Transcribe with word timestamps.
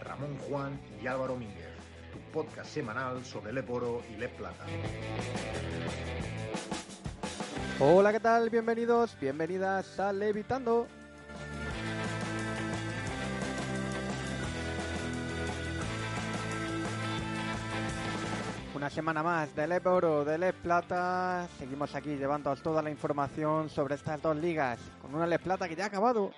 Ramón 0.00 0.38
Juan 0.48 0.80
y 1.02 1.06
Álvaro 1.06 1.36
Mínguez, 1.36 1.68
tu 2.12 2.18
podcast 2.32 2.70
semanal 2.70 3.24
sobre 3.24 3.52
Lep 3.52 3.70
Oro 3.70 4.02
y 4.10 4.16
Lep 4.16 4.34
Plata. 4.36 4.64
Hola, 7.78 8.12
¿qué 8.12 8.20
tal? 8.20 8.48
Bienvenidos, 8.48 9.16
bienvenidas 9.20 10.00
a 10.00 10.12
Levitando. 10.12 10.86
Una 18.74 18.88
semana 18.88 19.22
más 19.22 19.54
de 19.54 19.66
Lep 19.66 19.86
Oro, 19.86 20.24
de 20.24 20.38
Lep 20.38 20.56
Plata. 20.62 21.46
Seguimos 21.58 21.94
aquí 21.94 22.16
llevando 22.16 22.54
toda 22.56 22.80
la 22.80 22.90
información 22.90 23.68
sobre 23.68 23.96
estas 23.96 24.22
dos 24.22 24.36
ligas, 24.36 24.78
con 25.02 25.14
una 25.14 25.26
Lep 25.26 25.42
Plata 25.42 25.68
que 25.68 25.76
ya 25.76 25.84
ha 25.84 25.88
acabado. 25.88 26.30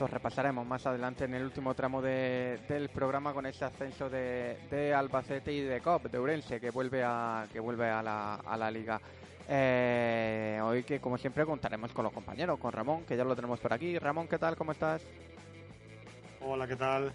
Lo 0.00 0.06
repasaremos 0.06 0.66
más 0.66 0.86
adelante 0.86 1.24
en 1.26 1.34
el 1.34 1.42
último 1.44 1.74
tramo 1.74 2.00
de- 2.00 2.58
del 2.66 2.88
programa 2.88 3.34
con 3.34 3.44
ese 3.44 3.66
ascenso 3.66 4.08
de, 4.08 4.56
de 4.70 4.94
Albacete 4.94 5.52
y 5.52 5.60
de 5.60 5.82
COP, 5.82 6.06
de 6.06 6.18
Urense, 6.18 6.58
que 6.58 6.70
vuelve 6.70 7.02
a, 7.04 7.46
que 7.52 7.60
vuelve 7.60 7.86
a, 7.90 8.02
la, 8.02 8.36
a 8.36 8.56
la 8.56 8.70
liga. 8.70 8.98
Eh, 9.46 10.58
hoy 10.62 10.84
que 10.84 11.00
como 11.00 11.18
siempre 11.18 11.44
contaremos 11.44 11.92
con 11.92 12.04
los 12.04 12.14
compañeros, 12.14 12.58
con 12.58 12.72
Ramón, 12.72 13.04
que 13.04 13.14
ya 13.14 13.24
lo 13.24 13.36
tenemos 13.36 13.60
por 13.60 13.74
aquí. 13.74 13.98
Ramón, 13.98 14.26
¿qué 14.26 14.38
tal? 14.38 14.56
¿Cómo 14.56 14.72
estás? 14.72 15.02
Hola, 16.40 16.66
¿qué 16.66 16.76
tal? 16.76 17.12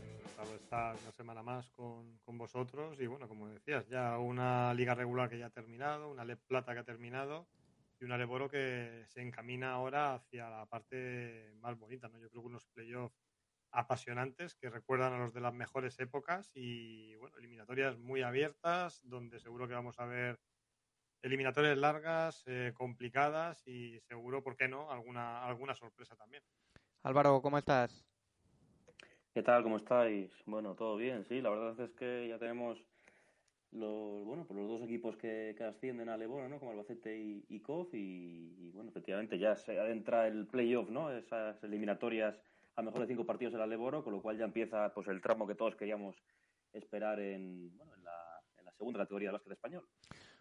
Estar 0.61 0.95
una 1.01 1.11
semana 1.13 1.41
más 1.41 1.67
con, 1.71 2.19
con 2.23 2.37
vosotros 2.37 2.97
y 2.99 3.07
bueno, 3.07 3.27
como 3.27 3.47
decías, 3.47 3.87
ya 3.87 4.19
una 4.19 4.73
liga 4.75 4.93
regular 4.93 5.27
que 5.27 5.39
ya 5.39 5.47
ha 5.47 5.49
terminado, 5.49 6.11
una 6.11 6.23
LEP 6.23 6.39
Plata 6.47 6.73
que 6.73 6.79
ha 6.81 6.83
terminado 6.83 7.47
y 7.99 8.05
una 8.05 8.17
LEP 8.17 8.29
Oro 8.29 8.49
que 8.49 9.03
se 9.07 9.21
encamina 9.21 9.71
ahora 9.71 10.15
hacia 10.15 10.49
la 10.49 10.65
parte 10.65 11.53
más 11.59 11.77
bonita, 11.77 12.07
¿no? 12.09 12.19
Yo 12.19 12.29
creo 12.29 12.41
que 12.41 12.47
unos 12.47 12.65
playoffs 12.67 13.15
apasionantes 13.71 14.55
que 14.55 14.69
recuerdan 14.69 15.13
a 15.13 15.17
los 15.17 15.33
de 15.33 15.41
las 15.41 15.53
mejores 15.53 15.99
épocas 15.99 16.51
y 16.53 17.15
bueno, 17.15 17.37
eliminatorias 17.37 17.97
muy 17.97 18.21
abiertas 18.21 19.01
donde 19.03 19.39
seguro 19.39 19.67
que 19.67 19.73
vamos 19.73 19.99
a 19.99 20.05
ver 20.05 20.39
eliminatorias 21.21 21.77
largas, 21.77 22.43
eh, 22.45 22.71
complicadas 22.75 23.67
y 23.67 23.99
seguro, 24.01 24.43
¿por 24.43 24.55
qué 24.55 24.67
no?, 24.67 24.91
alguna, 24.91 25.43
alguna 25.43 25.73
sorpresa 25.73 26.15
también. 26.15 26.43
Álvaro, 27.03 27.41
¿cómo 27.41 27.57
estás? 27.57 28.05
¿Qué 29.33 29.43
tal? 29.43 29.63
¿Cómo 29.63 29.77
estáis? 29.77 30.31
Bueno, 30.45 30.75
todo 30.75 30.95
bien, 30.95 31.25
sí. 31.25 31.41
La 31.41 31.49
verdad 31.49 31.77
es 31.81 31.91
que 31.95 32.27
ya 32.29 32.39
tenemos 32.39 32.77
los, 33.75 34.23
bueno, 34.25 34.45
pues 34.47 34.59
los 34.59 34.67
dos 34.67 34.81
equipos 34.83 35.17
que, 35.17 35.53
que 35.57 35.63
ascienden 35.63 36.09
a 36.09 36.17
Leboro, 36.17 36.47
¿no? 36.49 36.59
Como 36.59 36.71
Albacete 36.71 37.17
y, 37.17 37.45
y 37.49 37.61
y, 37.93 38.71
bueno, 38.71 38.89
efectivamente 38.89 39.37
ya 39.37 39.55
se 39.55 39.79
adentra 39.79 40.27
el 40.27 40.47
playoff, 40.47 40.89
¿no? 40.89 41.11
Esas 41.11 41.63
eliminatorias 41.63 42.39
a 42.75 42.81
mejor 42.81 43.01
de 43.01 43.07
cinco 43.07 43.25
partidos 43.25 43.53
en 43.53 43.59
la 43.59 43.67
Leboro, 43.67 44.03
con 44.03 44.13
lo 44.13 44.21
cual 44.21 44.37
ya 44.37 44.45
empieza 44.45 44.93
pues 44.93 45.07
el 45.07 45.21
tramo 45.21 45.47
que 45.47 45.55
todos 45.55 45.75
queríamos 45.75 46.15
esperar 46.73 47.19
en, 47.19 47.75
bueno, 47.77 47.95
en, 47.95 48.03
la, 48.03 48.41
en 48.57 48.65
la 48.65 48.71
segunda 48.73 48.99
categoría 48.99 49.29
del 49.29 49.33
básquet 49.33 49.53
español. 49.53 49.85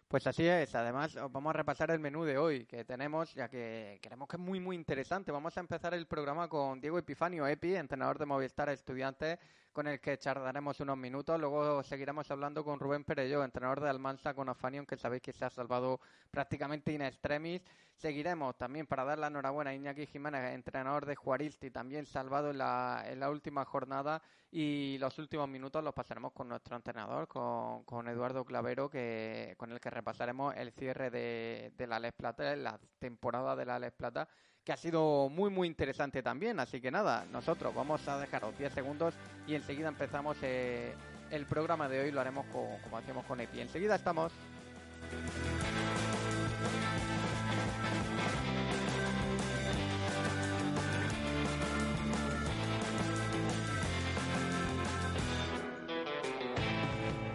Pues 0.07 0.27
así 0.27 0.45
es, 0.45 0.75
además 0.75 1.15
os 1.15 1.31
vamos 1.31 1.49
a 1.49 1.57
repasar 1.57 1.89
el 1.91 1.99
menú 1.99 2.25
de 2.25 2.37
hoy 2.37 2.65
que 2.65 2.85
tenemos, 2.85 3.33
ya 3.33 3.49
que 3.49 3.99
creemos 4.01 4.27
que 4.27 4.35
es 4.35 4.41
muy 4.41 4.59
muy 4.59 4.75
interesante. 4.75 5.31
Vamos 5.31 5.57
a 5.57 5.61
empezar 5.61 5.93
el 5.93 6.05
programa 6.05 6.47
con 6.47 6.79
Diego 6.79 6.99
Epifanio 6.99 7.47
Epi, 7.47 7.75
entrenador 7.75 8.19
de 8.19 8.27
Movistar 8.27 8.69
Estudiantes, 8.69 9.39
con 9.75 9.87
el 9.87 9.99
que 9.99 10.17
charlaremos 10.17 10.79
unos 10.79 10.97
minutos. 10.97 11.37
Luego 11.37 11.83
seguiremos 11.83 12.31
hablando 12.31 12.63
con 12.63 12.79
Rubén 12.79 13.03
Perello, 13.03 13.43
entrenador 13.43 13.81
de 13.81 13.89
Almansa 13.89 14.33
con 14.33 14.47
Afanion, 14.47 14.85
que 14.85 14.95
sabéis 14.95 15.21
que 15.21 15.33
se 15.33 15.43
ha 15.43 15.49
salvado 15.49 15.99
prácticamente 16.31 16.93
in 16.93 17.01
extremis. 17.01 17.61
Seguiremos 17.93 18.57
también 18.57 18.87
para 18.87 19.03
dar 19.03 19.19
la 19.19 19.27
enhorabuena 19.27 19.71
a 19.71 19.75
Iñaki 19.75 20.05
Jiménez, 20.05 20.53
entrenador 20.53 21.05
de 21.05 21.17
Juaristi, 21.17 21.71
también 21.71 22.05
salvado 22.05 22.51
en 22.51 22.57
la, 22.57 23.29
última 23.29 23.65
jornada. 23.65 24.21
Y 24.49 24.97
los 24.97 25.19
últimos 25.19 25.49
minutos 25.49 25.83
los 25.83 25.93
pasaremos 25.93 26.31
con 26.31 26.47
nuestro 26.47 26.77
entrenador, 26.77 27.27
con, 27.27 27.83
con 27.83 28.07
Eduardo 28.07 28.45
Clavero, 28.45 28.89
que 28.89 29.55
con 29.57 29.73
el 29.73 29.81
que 29.81 29.89
repasaremos 29.89 30.55
el 30.55 30.71
cierre 30.71 31.09
de, 31.09 31.73
de 31.75 31.87
la 31.87 31.99
Les 31.99 32.13
Plata, 32.13 32.55
la 32.55 32.79
temporada 32.97 33.57
de 33.57 33.65
la 33.65 33.77
Les 33.77 33.91
Plata, 33.91 34.25
que 34.65 34.73
ha 34.73 34.77
sido 34.77 35.29
muy 35.29 35.51
muy 35.51 35.67
interesante 35.67 36.23
también. 36.23 36.59
Así 36.59 36.81
que 36.81 36.91
nada, 36.91 37.25
nosotros 37.31 37.73
vamos 37.73 38.05
a 38.07 38.17
dejaros 38.17 38.57
10 38.57 38.73
segundos 38.73 39.13
y 39.47 39.53
enseguida 39.53 39.87
empezamos 39.87 40.37
eh, 40.41 40.93
el 41.29 41.45
programa 41.45 41.87
de 41.87 42.01
hoy, 42.01 42.11
lo 42.11 42.19
haremos 42.19 42.45
con, 42.47 42.65
como 42.83 42.97
hacíamos 42.97 43.25
con 43.25 43.39
Epi. 43.39 43.61
Enseguida 43.61 43.95
estamos. 43.95 44.33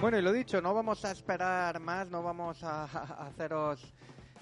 Bueno, 0.01 0.19
y 0.19 0.23
lo 0.23 0.33
dicho, 0.33 0.63
no 0.63 0.73
vamos 0.73 1.05
a 1.05 1.13
esperar 1.13 1.79
más, 1.79 2.09
no 2.09 2.23
vamos 2.23 2.65
a 2.65 2.85
haceros 3.27 3.93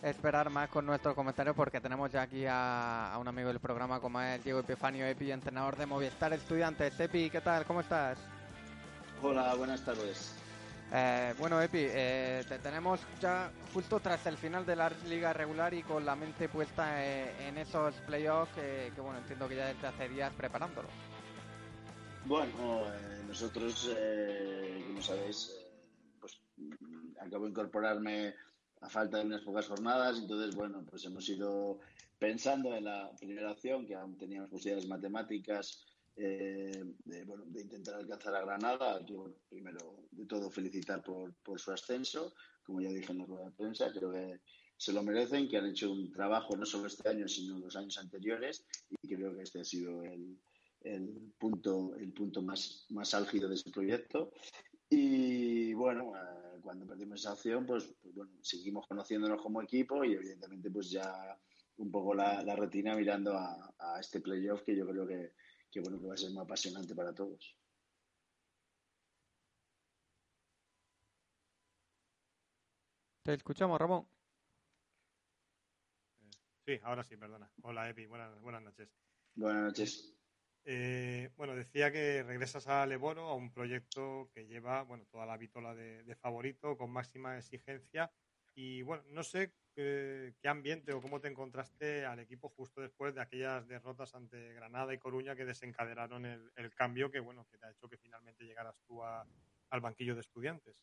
esperar 0.03 0.51
más 0.51 0.69
con 0.69 0.87
nuestros 0.87 1.15
comentarios 1.15 1.57
porque 1.57 1.81
tenemos 1.81 2.11
ya 2.11 2.23
aquí 2.23 2.47
a, 2.47 3.13
a 3.13 3.19
un 3.19 3.29
amigo 3.29 3.49
del 3.49 3.61
programa 3.61 4.01
como 4.01 4.21
es 4.21 4.43
Diego 4.45 4.61
Epifanio 4.61 5.07
Epi, 5.07 5.31
entrenador 5.31 5.77
de 5.77 5.87
Movistar 5.87 6.33
Estudiantes. 6.33 6.99
Epi, 7.01 7.31
¿qué 7.31 7.41
tal? 7.41 7.65
¿Cómo 7.65 7.81
estás? 7.81 8.19
Hola, 9.23 9.55
buenas 9.55 9.85
tardes. 9.85 10.35
Eh, 10.93 11.35
bueno, 11.39 11.61
Epi, 11.61 11.81
eh, 11.83 12.45
te 12.49 12.59
tenemos 12.61 13.01
ya 13.21 13.51
justo 13.75 14.01
tras 14.01 14.25
el 14.27 14.39
final 14.39 14.65
de 14.65 14.77
la 14.77 14.91
liga 15.07 15.33
regular 15.33 15.75
y 15.75 15.83
con 15.83 16.07
la 16.07 16.17
mente 16.17 16.49
puesta 16.49 17.05
eh, 17.05 17.47
en 17.47 17.59
esos 17.59 17.95
playoffs 18.07 18.55
que, 18.55 18.93
que, 18.95 19.01
bueno, 19.01 19.19
entiendo 19.19 19.49
que 19.49 19.57
ya 19.57 19.67
desde 19.67 19.87
hace 19.87 20.09
días 20.09 20.33
preparándolo. 20.35 20.89
Bueno, 22.25 22.85
eh, 22.87 23.23
nosotros, 23.27 23.91
eh, 23.97 24.85
como 24.87 25.03
sabéis, 25.03 25.51
eh, 25.59 25.67
pues 26.21 26.41
acabo 27.21 27.45
de 27.45 27.51
incorporarme 27.51 28.35
a 28.81 28.89
falta 28.89 29.19
de 29.19 29.27
unas 29.27 29.43
pocas 29.43 29.67
jornadas, 29.67 30.19
entonces, 30.19 30.55
bueno, 30.55 30.85
pues 30.89 31.05
hemos 31.05 31.29
ido 31.29 31.81
pensando 32.19 32.75
en 32.75 32.85
la 32.85 33.11
primera 33.19 33.53
opción, 33.53 33.87
que 33.87 33.95
aún 33.95 34.17
teníamos 34.17 34.51
posibilidades 34.51 34.89
matemáticas 34.89 35.85
eh, 36.17 36.85
de, 37.05 37.25
bueno, 37.25 37.45
de, 37.47 37.61
intentar 37.61 37.95
alcanzar 37.95 38.35
a 38.35 38.45
Granada, 38.45 39.01
bueno, 39.09 39.35
primero 39.49 40.05
de 40.11 40.27
todo 40.27 40.51
felicitar 40.51 41.03
por, 41.03 41.33
por, 41.45 41.61
su 41.61 41.71
ascenso, 41.71 42.35
como 42.65 42.81
ya 42.81 42.91
dije 42.91 43.13
en 43.13 43.19
la 43.19 43.27
rueda 43.27 43.45
de 43.45 43.53
prensa, 43.53 43.93
creo 43.93 44.11
que 44.11 44.41
se 44.77 44.93
lo 44.93 45.03
merecen, 45.03 45.49
que 45.49 45.59
han 45.59 45.67
hecho 45.67 45.93
un 45.93 46.11
trabajo 46.13 46.57
no 46.57 46.67
solo 46.67 46.87
este 46.87 47.09
año, 47.09 47.29
sino 47.29 47.59
los 47.59 47.77
años 47.77 47.99
anteriores, 47.99 48.65
y 49.03 49.15
creo 49.15 49.35
que 49.35 49.43
este 49.43 49.61
ha 49.61 49.65
sido 49.65 50.03
el, 50.03 50.39
el 50.83 51.33
punto, 51.39 51.95
el 51.97 52.13
punto 52.13 52.43
más, 52.43 52.87
más 52.91 53.15
álgido 53.15 53.49
de 53.49 53.57
ese 53.57 53.71
proyecto. 53.71 54.33
Y 54.91 55.75
bueno, 55.75 56.13
eh, 56.17 56.48
cuando 56.69 56.87
perdimos 56.87 57.21
esa 57.21 57.33
opción, 57.33 57.65
pues, 57.65 57.95
pues, 58.03 58.15
bueno, 58.15 58.31
seguimos 58.43 58.87
conociéndonos 58.87 59.41
como 59.41 59.63
equipo 59.63 60.05
y 60.05 60.13
evidentemente 60.13 60.71
pues 60.71 60.91
ya 60.91 61.35
un 61.79 61.91
poco 61.91 62.13
la, 62.13 62.43
la 62.43 62.55
retina 62.57 62.95
mirando 62.95 63.33
a, 63.39 63.75
a, 63.79 63.99
este 63.99 64.21
playoff 64.21 64.65
que 64.65 64.77
yo 64.77 64.87
creo 64.87 65.07
que, 65.07 65.33
que, 65.71 65.81
bueno, 65.81 65.99
que 65.99 66.07
va 66.07 66.13
a 66.13 66.17
ser 66.19 66.31
muy 66.31 66.43
apasionante 66.43 66.95
para 66.95 67.15
todos. 67.15 67.57
Te 73.23 73.33
escuchamos, 73.33 73.79
Ramón. 73.81 74.07
Sí, 76.67 76.79
ahora 76.83 77.03
sí, 77.03 77.17
perdona. 77.17 77.51
Hola, 77.63 77.89
Epi, 77.89 78.05
buenas, 78.05 78.39
buenas 78.43 78.63
noches. 78.63 78.91
Buenas 79.35 79.63
noches. 79.63 80.18
Eh, 80.71 81.31
bueno, 81.39 81.57
decía 81.57 81.91
que 81.91 82.23
regresas 82.23 82.67
a 82.69 82.85
Leboro, 82.85 83.23
a 83.23 83.35
un 83.35 83.51
proyecto 83.51 84.31
que 84.35 84.47
lleva 84.47 84.83
bueno, 84.83 85.07
toda 85.11 85.25
la 85.25 85.39
vitola 85.39 85.75
de, 85.75 86.03
de, 86.03 86.15
favorito, 86.15 86.77
con 86.77 86.91
máxima 86.91 87.39
exigencia 87.39 88.13
Y 88.55 88.83
bueno, 88.83 89.03
no 89.09 89.23
sé 89.23 89.55
qué, 89.75 90.35
ambiente 90.45 90.93
o 90.93 91.01
cómo 91.01 91.23
te 91.23 91.29
encontraste 91.29 92.05
al 92.05 92.21
equipo 92.21 92.51
justo 92.51 92.83
después 92.83 93.15
de 93.15 93.23
aquellas 93.23 93.67
derrotas 93.67 94.15
ante 94.15 94.53
Granada 94.53 94.93
y 94.93 94.99
Coruña 94.99 95.35
que 95.35 95.47
desencadenaron 95.47 96.27
el, 96.27 96.75
cambio 96.75 97.11
que 97.11 97.21
bueno 97.21 97.47
que 97.51 97.57
te 97.57 97.65
ha 97.65 97.71
hecho 97.71 97.89
que 97.89 97.97
finalmente 97.97 98.45
llegaras 98.45 98.79
tú 98.87 99.03
al 99.03 99.81
banquillo 99.81 100.15
de 100.15 100.21
estudiantes. 100.21 100.77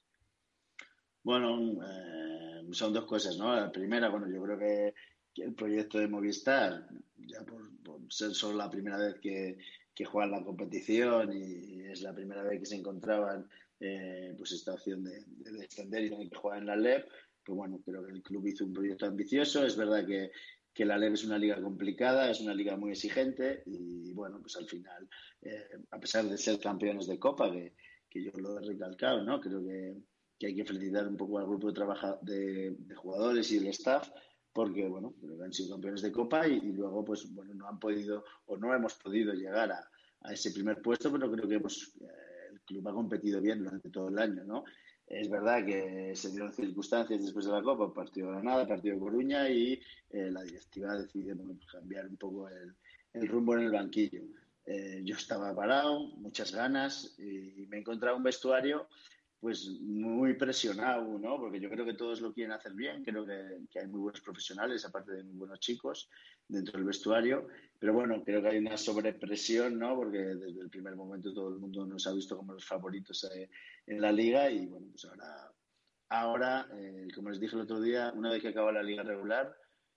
Bueno, 1.22 1.60
eh, 1.88 2.64
son 2.72 2.92
dos 2.92 3.06
cosas, 3.06 3.38
¿no? 3.38 3.56
La 3.56 3.72
primera, 3.72 4.10
bueno, 4.10 4.28
yo 4.30 4.42
creo 4.42 4.58
que, 4.58 4.94
el 5.38 5.54
proyecto 5.54 6.00
de 6.00 6.08
Movistar, 6.08 6.88
ya 7.18 7.44
por, 7.44 7.62
ser 8.10 8.34
solo 8.34 8.58
la 8.58 8.70
primera 8.70 8.98
vez 8.98 9.16
que, 9.20 9.58
que 9.94 10.06
juegan 10.06 10.32
la 10.32 10.44
competición 10.44 11.32
y 11.34 11.82
es 11.86 12.02
la 12.02 12.14
primera 12.14 12.44
vez 12.44 12.60
que 12.60 12.66
se 12.66 12.76
encontraban 12.76 13.50
eh, 13.80 14.34
pues 14.38 14.52
esta 14.52 14.74
opción 14.74 15.04
de, 15.04 15.24
de, 15.28 15.52
descender 15.52 16.04
y 16.04 16.10
tener 16.10 16.30
que 16.30 16.36
jugar 16.36 16.60
en 16.60 16.68
la 16.68 16.76
LEP, 16.76 17.08
pues 17.44 17.56
bueno, 17.56 17.82
creo 17.84 18.06
que 18.06 18.12
el 18.12 18.24
club 18.24 18.48
hizo 18.48 18.66
un 18.66 18.74
proyecto 18.74 19.06
ambicioso. 19.06 19.66
Es 19.66 19.76
verdad 19.76 20.06
que, 20.06 20.32
que 20.74 20.86
la 20.86 20.98
LEP 20.98 21.14
es 21.14 21.26
una 21.26 21.38
liga 21.38 21.62
complicada, 21.62 22.30
es 22.30 22.42
una 22.42 22.54
liga 22.54 22.76
muy 22.76 22.92
exigente 22.92 23.64
y 23.66 24.14
bueno, 24.14 24.40
pues 24.42 24.56
al 24.58 24.68
final, 24.68 25.08
eh, 25.42 25.68
a 25.92 26.00
pesar 26.00 26.26
de 26.26 26.38
ser 26.38 26.60
campeones 26.60 27.08
de 27.08 27.20
Copa, 27.20 27.52
que, 27.52 27.74
que 28.10 28.24
yo 28.24 28.32
lo 28.38 28.58
he 28.58 28.62
recalcado, 28.62 29.24
¿no? 29.24 29.40
Creo 29.40 29.64
que, 29.64 29.96
que 30.40 30.48
hay 30.48 30.56
que 30.56 30.66
felicitar 30.66 31.08
un 31.08 31.18
poco 31.18 31.38
al 31.38 31.46
grupo 31.46 31.68
de, 31.68 31.74
trabajo 31.74 32.20
de, 32.22 32.76
jugadores 32.96 33.52
y 33.52 33.58
el 33.58 33.68
staff 33.68 34.10
porque 34.56 34.88
bueno, 34.88 35.14
han 35.44 35.52
sido 35.52 35.72
campeones 35.72 36.02
de 36.02 36.14
Copa 36.14 36.48
y, 36.48 36.62
luego 36.72 37.04
pues 37.04 37.30
bueno, 37.36 37.54
no 37.54 37.68
han 37.68 37.78
podido 37.78 38.24
o 38.46 38.56
no 38.56 38.74
hemos 38.74 38.94
podido 38.94 39.34
llegar 39.34 39.70
a, 39.70 39.86
a 40.22 40.32
ese 40.32 40.52
primer 40.52 40.82
puesto, 40.82 41.12
pero 41.12 41.30
creo 41.30 41.46
que 41.46 41.56
hemos, 41.56 41.94
eh, 42.00 42.54
el 42.54 42.62
club 42.62 42.88
ha 42.88 42.94
competido 42.94 43.42
bien 43.42 43.60
durante 43.66 43.90
todo 43.90 44.08
el 44.08 44.18
año, 44.18 44.46
¿no? 44.46 44.64
Es 45.06 45.30
verdad 45.30 45.66
que 45.66 46.16
se 46.16 46.32
dieron 46.32 46.54
circunstancias 46.54 47.22
después 47.22 47.46
de 47.46 47.52
la 47.52 47.62
Copa, 47.62 47.94
partido 47.94 48.30
Granada, 48.30 48.66
partido 48.66 48.98
Coruña 48.98 49.50
y 49.50 49.74
eh, 50.10 50.32
la 50.32 50.42
directiva 50.44 50.96
decide 50.96 51.36
cambiar 51.70 52.08
un 52.08 52.16
poco 52.16 52.48
el, 52.48 53.28
rumbo 53.28 53.58
en 53.58 53.64
el 53.64 53.72
banquillo. 53.72 54.22
Eh, 54.66 55.02
yo 55.04 55.18
estaba 55.18 55.54
parado, 55.54 56.08
muchas 56.16 56.56
ganas 56.56 57.14
y 57.20 57.68
me 57.68 57.76
he 57.76 57.80
encontrado 57.82 58.16
un 58.16 58.24
vestuario 58.24 58.88
pues 59.40 59.70
muy 59.82 60.34
presionado, 60.34 61.20
¿no? 61.20 61.38
Porque 61.38 61.60
yo 61.60 61.70
creo 61.70 61.86
que 61.86 61.94
todos 61.94 62.22
lo 62.22 62.34
quieren 62.34 62.54
hacer 62.54 62.74
bien, 62.74 63.04
creo 63.04 63.26
que, 63.26 63.80
hay 63.80 63.88
muy 63.88 64.00
buenos 64.00 64.22
profesionales, 64.22 64.86
aparte 64.86 65.12
de 65.14 65.24
muy 65.24 65.38
buenos 65.38 65.60
chicos 65.60 66.10
dentro 66.48 66.78
del 66.78 66.88
vestuario, 66.88 67.48
pero 67.80 67.94
bueno, 67.94 68.24
creo 68.24 68.42
que 68.42 68.50
hay 68.50 68.58
una 68.58 68.78
sobrepresión, 68.78 69.78
¿no? 69.78 69.96
Porque 69.96 70.20
desde 70.20 70.62
el 70.62 70.70
primer 70.70 70.96
momento 70.96 71.34
todo 71.34 71.50
el 71.50 71.60
mundo 71.60 71.86
nos 71.86 72.08
ha 72.08 72.14
visto 72.14 72.38
como 72.38 72.54
los 72.54 72.66
favoritos 72.66 73.24
eh, 73.36 73.50
en 73.88 74.02
la 74.02 74.12
liga 74.12 74.50
y 74.50 74.66
bueno, 74.68 74.88
pues 74.92 75.06
ahora, 75.06 75.52
ahora 76.10 76.68
eh, 76.74 77.08
como 77.14 77.30
les 77.30 77.40
dije 77.40 77.56
el 77.56 77.62
otro 77.62 77.82
día, 77.82 78.12
una 78.16 78.32
vez 78.32 78.42
que 78.42 78.50
acaba 78.50 78.72
la 78.72 78.84
liga 78.84 79.04
regular, 79.04 79.56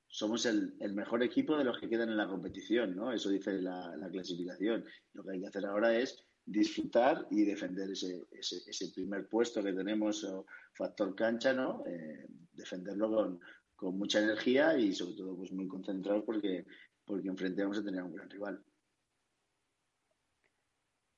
somos 0.09 0.47
el, 0.47 0.75
mejor 0.95 1.23
equipo 1.23 1.57
de 1.57 1.65
los 1.65 1.79
que 1.79 1.89
quedan 1.89 2.09
en 2.09 2.17
la 2.17 2.29
competición, 2.29 2.97
¿no? 2.97 3.13
Eso 3.13 3.29
dice 3.29 3.61
la, 3.61 3.95
la 3.97 4.09
clasificación. 4.09 4.85
Lo 5.13 5.23
que 5.23 5.33
hay 5.33 5.41
que 5.41 5.47
hacer 5.47 5.67
ahora 5.67 5.97
es 5.97 6.28
disfrutar 6.49 7.27
y 7.31 7.45
defender 7.45 7.91
ese, 7.91 8.27
ese, 8.33 8.91
primer 8.95 9.29
puesto 9.29 9.63
que 9.63 9.73
tenemos, 9.73 10.27
factor 10.73 11.15
cancha, 11.15 11.53
¿no? 11.53 11.85
Eh, 11.87 12.27
defenderlo 12.53 13.11
con, 13.11 13.41
con, 13.77 13.99
mucha 13.99 14.21
energía 14.21 14.77
y 14.79 14.95
sobre 14.95 15.15
todo 15.15 15.37
pues 15.37 15.53
muy 15.53 15.69
concentrado 15.69 16.25
porque, 16.25 16.65
porque 17.05 17.29
enfrente 17.29 17.63
vamos 17.63 17.79
a 17.79 17.85
tener 17.85 18.03
un 18.03 18.15
gran 18.15 18.31
rival. 18.31 18.65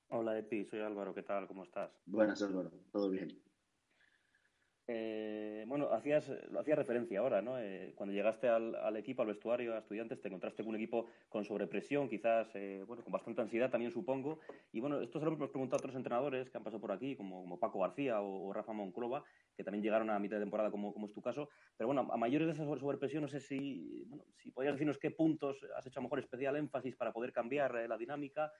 Hola 0.09 0.37
Epi, 0.37 0.65
soy 0.65 0.81
Álvaro, 0.81 1.13
¿qué 1.15 1.23
tal? 1.23 1.47
¿Cómo 1.47 1.63
estás? 1.63 1.89
Buenas 2.05 2.41
Álvaro, 2.41 2.71
todo 2.91 3.09
bien. 3.09 3.41
Eh, 4.87 5.63
bueno, 5.67 5.89
hacías, 5.91 6.29
lo 6.51 6.59
hacías 6.59 6.77
referencia 6.77 7.19
ahora, 7.19 7.41
¿no? 7.41 7.59
Eh, 7.59 7.93
cuando 7.95 8.13
llegaste 8.13 8.49
al, 8.49 8.97
equipo, 8.97 9.21
al 9.21 9.29
vestuario, 9.29 9.75
a 9.75 9.79
estudiantes, 9.79 10.19
te 10.21 10.27
encontraste 10.27 10.63
con 10.63 10.71
un 10.71 10.75
equipo 10.75 11.07
con 11.29 11.45
sobrepresión, 11.45 12.09
quizás, 12.09 12.47
eh, 12.55 12.83
bueno, 12.87 13.03
con 13.03 13.13
bastante 13.13 13.41
ansiedad 13.41 13.69
también 13.69 13.91
supongo. 13.91 14.39
Y 14.73 14.79
bueno, 14.79 14.99
esto 14.99 15.19
se 15.19 15.25
lo 15.25 15.33
hemos 15.33 15.49
preguntado 15.49 15.77
a 15.77 15.81
otros 15.81 15.95
entrenadores 15.95 16.49
que 16.49 16.57
han 16.57 16.63
pasado 16.63 16.81
por 16.81 16.91
aquí, 16.91 17.15
como, 17.15 17.41
como 17.41 17.59
Paco 17.59 17.79
García 17.79 18.21
o, 18.21 18.51
Rafa 18.51 18.73
Monclova, 18.73 19.23
que 19.61 19.65
también 19.65 19.83
llegaron 19.83 20.09
a 20.09 20.19
mitad 20.19 20.37
de 20.37 20.43
temporada, 20.43 20.71
como, 20.71 20.93
como 20.93 21.05
es 21.05 21.13
tu 21.13 21.21
caso. 21.21 21.49
Pero 21.77 21.87
bueno, 21.87 22.09
a 22.11 22.17
mayores 22.17 22.47
de 22.47 22.53
esa 22.53 22.65
sobrepresión, 22.65 23.21
no 23.21 23.27
sé 23.27 23.39
si, 23.39 24.05
bueno, 24.07 24.25
si 24.37 24.51
podrías 24.51 24.75
decirnos 24.75 24.97
qué 24.97 25.11
puntos 25.11 25.57
has 25.77 25.85
hecho 25.85 25.99
a 25.99 26.01
lo 26.01 26.07
mejor 26.07 26.19
especial 26.19 26.55
énfasis 26.55 26.95
para 26.95 27.13
poder 27.13 27.31
cambiar 27.31 27.87
la 27.87 27.97
dinámica 27.97 28.51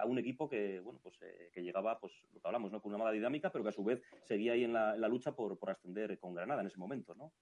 a 0.00 0.06
un 0.06 0.18
equipo 0.18 0.48
que, 0.48 0.80
bueno, 0.80 0.98
pues 1.02 1.16
que 1.52 1.62
llegaba, 1.62 1.98
pues 2.00 2.12
lo 2.32 2.40
que 2.40 2.48
hablamos, 2.48 2.72
¿no? 2.72 2.80
Con 2.80 2.90
una 2.90 2.98
mala 2.98 3.12
dinámica, 3.12 3.50
pero 3.50 3.62
que 3.62 3.70
a 3.70 3.72
su 3.72 3.84
vez 3.84 4.02
seguía 4.24 4.52
ahí 4.52 4.64
en 4.64 4.72
la, 4.72 4.94
en 4.94 5.00
la 5.00 5.08
lucha 5.08 5.32
por 5.32 5.58
por 5.58 5.70
ascender 5.70 6.18
con 6.18 6.34
Granada 6.34 6.62
en 6.62 6.68
ese 6.68 6.78
momento, 6.78 7.14
¿no? 7.14 7.32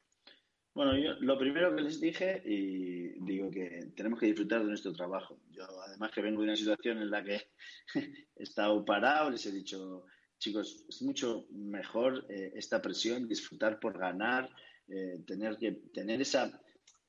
Bueno, 0.76 0.94
yo 0.98 1.14
lo 1.20 1.38
primero 1.38 1.74
que 1.74 1.80
les 1.80 1.98
dije, 2.02 2.42
y 2.44 3.18
digo 3.24 3.50
que 3.50 3.92
tenemos 3.96 4.20
que 4.20 4.26
disfrutar 4.26 4.60
de 4.60 4.68
nuestro 4.68 4.92
trabajo. 4.92 5.40
Yo, 5.50 5.64
además 5.86 6.10
que 6.10 6.20
vengo 6.20 6.42
de 6.42 6.48
una 6.48 6.56
situación 6.56 6.98
en 6.98 7.10
la 7.10 7.24
que 7.24 7.40
he 8.36 8.42
estado 8.42 8.84
parado, 8.84 9.30
les 9.30 9.46
he 9.46 9.52
dicho, 9.52 10.04
chicos, 10.46 10.84
es 10.88 11.02
mucho 11.02 11.46
mejor 11.50 12.24
eh, 12.28 12.52
esta 12.54 12.80
presión, 12.80 13.26
disfrutar 13.26 13.80
por 13.80 13.98
ganar, 13.98 14.48
eh, 14.86 15.24
tener 15.26 15.56
que 15.58 15.72
tener 15.92 16.20
esa, 16.20 16.62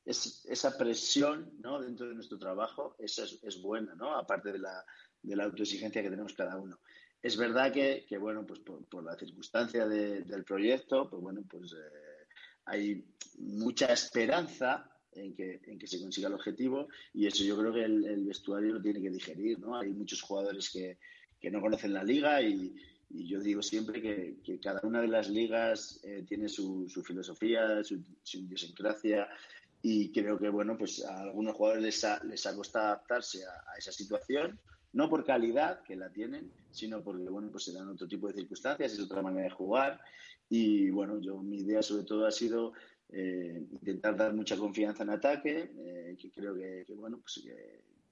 esa 0.04 0.76
presión 0.76 1.52
¿no? 1.60 1.80
dentro 1.80 2.08
de 2.08 2.16
nuestro 2.16 2.40
trabajo, 2.40 2.96
esa 2.98 3.26
es, 3.26 3.62
buena, 3.62 3.94
¿no? 3.94 4.16
Aparte 4.16 4.52
de 4.52 4.58
la, 4.58 4.84
de 5.22 5.36
la 5.36 5.44
autoexigencia 5.44 6.02
que 6.02 6.10
tenemos 6.10 6.34
cada 6.34 6.58
uno. 6.58 6.80
Es 7.22 7.38
verdad 7.38 7.72
que, 7.72 8.08
bueno, 8.20 8.44
pues 8.48 8.60
por, 8.62 9.04
la 9.04 9.16
circunstancia 9.16 9.88
del 9.88 10.44
proyecto, 10.44 11.08
pues 11.08 11.22
bueno, 11.22 11.44
pues 11.48 11.74
eh, 11.74 12.26
hay 12.66 13.06
mucha 13.38 13.94
esperanza 13.94 14.90
en 15.12 15.36
que, 15.36 15.62
en 15.64 15.78
que 15.78 15.88
se 15.88 16.00
consiga 16.00 16.28
el 16.28 16.34
objetivo 16.34 16.88
y 17.14 17.28
eso 17.28 17.44
yo 17.44 17.56
creo 17.58 17.74
que 17.74 17.84
el, 17.84 18.26
vestuario 18.26 18.74
lo 18.74 18.82
tiene 18.82 19.02
que 19.02 19.12
digerir, 19.12 19.60
¿no? 19.60 19.78
Hay 19.78 19.94
muchos 19.94 20.24
jugadores 20.24 20.72
que, 20.72 20.98
no 21.52 21.62
conocen 21.62 21.94
la 21.94 22.04
liga 22.04 22.42
y, 22.42 22.76
yo 23.10 23.40
digo 23.40 23.62
siempre 23.62 24.02
que, 24.02 24.60
cada 24.60 24.82
una 24.84 25.02
de 25.02 25.08
las 25.08 25.30
ligas 25.30 26.00
eh, 26.04 26.24
tiene 26.28 26.50
su, 26.50 26.88
filosofía, 27.06 27.84
su, 27.84 28.02
idiosincrasia 28.34 29.28
y 29.82 30.12
creo 30.12 30.38
que, 30.38 30.50
bueno, 30.50 30.78
pues 30.78 31.06
a 31.06 31.22
algunos 31.22 31.56
jugadores 31.56 31.84
les 31.84 32.04
ha, 32.04 32.24
les 32.24 32.46
ha 32.46 32.56
costado 32.56 32.88
adaptarse 32.88 33.46
a 33.46 33.78
esa 33.78 33.92
situación 33.92 34.60
no 34.94 35.10
por 35.10 35.26
calidad, 35.26 35.84
que 35.84 35.96
la 35.96 36.10
tienen, 36.10 36.52
sino 36.72 37.04
porque, 37.04 37.30
bueno, 37.30 37.52
pues 37.52 37.66
se 37.66 37.74
dan 37.74 37.90
otro 37.90 38.08
tipo 38.08 38.28
de 38.28 38.34
circunstancias, 38.34 38.94
es 38.94 39.00
otra 39.00 39.22
manera 39.22 39.44
de 39.44 39.52
jugar. 39.52 40.00
Y, 40.50 40.90
bueno, 40.90 41.20
yo 41.20 41.38
mi 41.38 41.58
idea 41.60 41.84
sobre 41.84 42.04
todo 42.04 42.26
ha 42.26 42.32
sido 42.32 42.74
eh, 43.10 43.64
intentar 43.72 44.16
dar 44.16 44.34
mucha 44.34 44.58
confianza 44.58 45.04
en 45.04 45.12
ataque, 45.12 45.72
eh, 45.78 46.18
que 46.20 46.32
creo 46.32 46.56
que, 46.56 46.86
bueno, 46.96 47.20
pues 47.20 47.46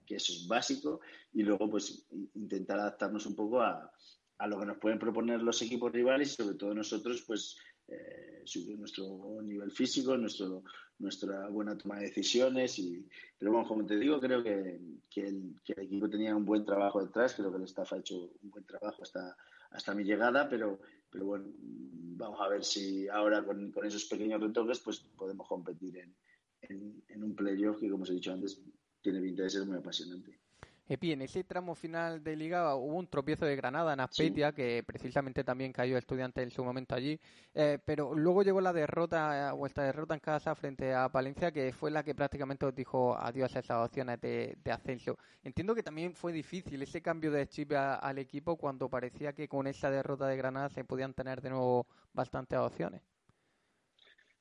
que, 0.05 0.15
eso 0.15 0.33
es 0.33 0.47
básico, 0.47 1.01
y 1.33 1.41
luego, 1.41 1.67
pues, 1.69 2.05
intentar 2.35 2.79
adaptarnos 2.79 3.25
un 3.25 3.35
poco 3.35 3.61
a, 3.61 3.91
a 4.37 4.47
lo 4.47 4.59
que 4.59 4.65
nos 4.65 4.77
pueden 4.77 4.99
proponer 4.99 5.41
los 5.41 5.61
equipos 5.61 5.91
rivales 5.91 6.33
y 6.33 6.35
sobre 6.35 6.55
todo 6.55 6.73
nosotros, 6.73 7.23
pues, 7.25 7.57
eh, 7.87 8.41
subir 8.45 8.77
nuestro 8.79 9.41
nivel 9.41 9.71
físico, 9.71 10.17
nuestro, 10.17 10.63
nuestra 10.99 11.47
buena 11.49 11.77
toma 11.77 11.97
de 11.97 12.07
decisiones. 12.07 12.79
Y, 12.79 13.07
pero 13.37 13.51
bueno, 13.51 13.67
como 13.67 13.85
te 13.85 13.97
digo, 13.97 14.19
creo 14.19 14.43
que, 14.43 14.79
que, 15.09 15.27
el, 15.27 15.55
equipo 15.77 16.09
tenía 16.09 16.35
un 16.35 16.45
buen 16.45 16.65
trabajo 16.65 17.03
detrás, 17.03 17.35
creo 17.35 17.51
que 17.51 17.57
el 17.57 17.63
staff 17.63 17.93
ha 17.93 17.97
hecho 17.97 18.31
un 18.41 18.49
buen 18.49 18.65
trabajo 18.65 19.03
hasta, 19.03 19.35
hasta 19.71 19.93
mi 19.93 20.03
llegada, 20.03 20.49
pero, 20.49 20.79
pero 21.09 21.25
bueno, 21.25 21.45
vamos 21.59 22.39
a 22.41 22.49
ver 22.49 22.63
si 22.63 23.07
ahora 23.07 23.43
con, 23.43 23.71
con 23.71 23.85
esos 23.85 24.05
pequeños 24.05 24.41
retoques 24.41 24.79
pues 24.79 24.99
podemos 25.15 25.47
competir 25.47 25.97
en, 25.97 26.15
en, 26.61 27.03
en 27.07 27.23
un 27.23 27.35
playoff 27.35 27.79
que, 27.79 27.89
como 27.89 28.03
os 28.03 28.09
he 28.09 28.13
dicho 28.13 28.33
antes, 28.33 28.61
tiene 29.01 29.21
pinta 29.21 29.43
de 29.43 29.49
ser 29.49 29.65
muy 29.65 29.77
apasionante. 29.77 30.39
Epi, 30.87 31.13
en 31.13 31.23
ese 31.23 31.43
tramo 31.43 31.73
final 31.73 32.23
de 32.23 32.35
liga 32.35 32.75
hubo 32.75 32.95
un 32.95 33.07
tropiezo 33.07 33.45
de 33.45 33.55
Granada 33.55 33.93
en 33.93 33.99
Aspetia, 34.01 34.51
que 34.51 34.83
precisamente 34.85 35.43
también 35.43 35.73
cayó 35.73 35.97
estudiante 35.97 36.43
en 36.43 36.51
su 36.51 36.63
momento 36.63 36.93
allí, 36.93 37.19
eh, 37.55 37.79
pero 37.83 38.13
luego 38.13 38.43
llegó 38.43 38.61
la 38.61 38.71
derrota, 38.71 39.51
vuestra 39.53 39.85
derrota 39.85 40.13
en 40.13 40.19
casa 40.19 40.53
frente 40.53 40.93
a 40.93 41.09
Palencia, 41.09 41.51
que 41.51 41.73
fue 41.73 41.89
la 41.89 42.03
que 42.03 42.13
prácticamente 42.13 42.67
os 42.67 42.75
dijo 42.75 43.17
adiós 43.17 43.55
a 43.55 43.59
esas 43.59 43.83
opciones 43.83 44.21
de, 44.21 44.55
ascenso. 44.71 45.17
Entiendo 45.43 45.73
que 45.73 45.81
también 45.81 46.13
fue 46.13 46.31
difícil 46.31 46.79
ese 46.83 47.01
cambio 47.01 47.31
de 47.31 47.47
chip 47.47 47.71
al 47.73 48.19
equipo 48.19 48.55
cuando 48.55 48.87
parecía 48.87 49.33
que 49.33 49.47
con 49.47 49.65
esa 49.65 49.89
derrota 49.89 50.27
de 50.27 50.37
Granada 50.37 50.69
se 50.69 50.83
podían 50.83 51.15
tener 51.15 51.41
de 51.41 51.49
nuevo 51.49 51.87
bastantes 52.13 52.59
opciones. 52.59 53.01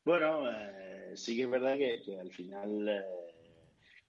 Bueno, 0.04 0.50
eh, 0.50 1.12
sí 1.14 1.34
que 1.36 1.44
es 1.44 1.50
verdad 1.50 1.78
que, 1.78 2.18
al 2.20 2.30
final... 2.30 2.86
Eh, 2.86 3.23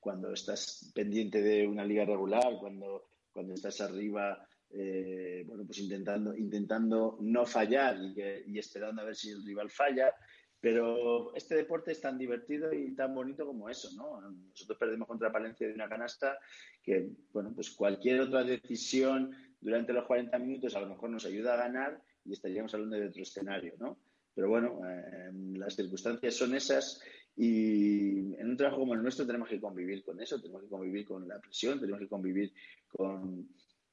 cuando 0.05 0.31
estás 0.33 0.91
pendiente 0.93 1.41
de 1.41 1.65
una 1.65 1.83
liga 1.83 2.05
regular, 2.05 2.59
cuando, 2.59 3.07
cuando 3.33 3.55
estás 3.55 3.81
arriba, 3.81 4.47
eh, 4.69 5.43
bueno, 5.47 5.65
pues 5.65 5.79
intentando, 5.79 6.37
intentando 6.37 7.17
no 7.21 7.43
fallar 7.43 7.97
y, 8.45 8.59
esperando 8.59 9.01
a 9.01 9.05
ver 9.05 9.15
si 9.15 9.31
el 9.31 9.43
rival 9.43 9.71
falla. 9.71 10.13
Pero 10.61 11.33
este 11.33 11.55
deporte 11.55 11.91
es 11.91 12.01
tan 12.01 12.19
divertido 12.19 12.71
y 12.71 12.93
tan 12.93 13.15
bonito 13.15 13.47
como 13.47 13.67
eso, 13.67 13.89
¿no? 13.95 14.21
Nosotros 14.29 14.77
perdemos 14.77 15.07
contra 15.07 15.31
Palencia 15.31 15.67
de 15.67 15.73
una 15.73 15.89
canasta 15.89 16.37
que, 16.83 17.09
bueno, 17.33 17.51
pues 17.55 17.71
cualquier 17.71 18.21
otra 18.21 18.43
decisión 18.43 19.35
durante 19.59 19.91
los 19.91 20.05
40 20.05 20.37
minutos 20.37 20.75
a 20.75 20.81
lo 20.81 20.87
mejor 20.89 21.09
nos 21.09 21.25
ayuda 21.25 21.55
a 21.55 21.57
ganar 21.57 21.99
y 22.23 22.33
estaríamos 22.33 22.71
hablando 22.75 22.95
de 22.95 23.07
otro 23.07 23.23
escenario, 23.23 23.73
¿no? 23.79 23.97
pero 24.35 24.49
bueno, 24.49 24.81
eh, 24.85 25.31
las 25.53 25.75
circunstancias 25.75 26.35
son 26.35 26.53
esas 26.53 27.01
y 27.37 28.33
en 28.35 28.49
un 28.49 28.57
trabajo 28.57 28.79
como 28.79 28.93
el 28.93 29.01
nuestro 29.01 29.25
tenemos 29.25 29.49
que 29.49 29.59
convivir 29.59 30.03
con 30.03 30.21
eso, 30.21 30.41
tenemos 30.41 30.63
que 30.63 30.69
convivir 30.69 31.05
con 31.05 31.27
la 31.27 31.39
presión, 31.39 31.79
tenemos 31.79 31.99
que 31.99 32.07
convivir 32.07 32.53
con, 32.87 33.49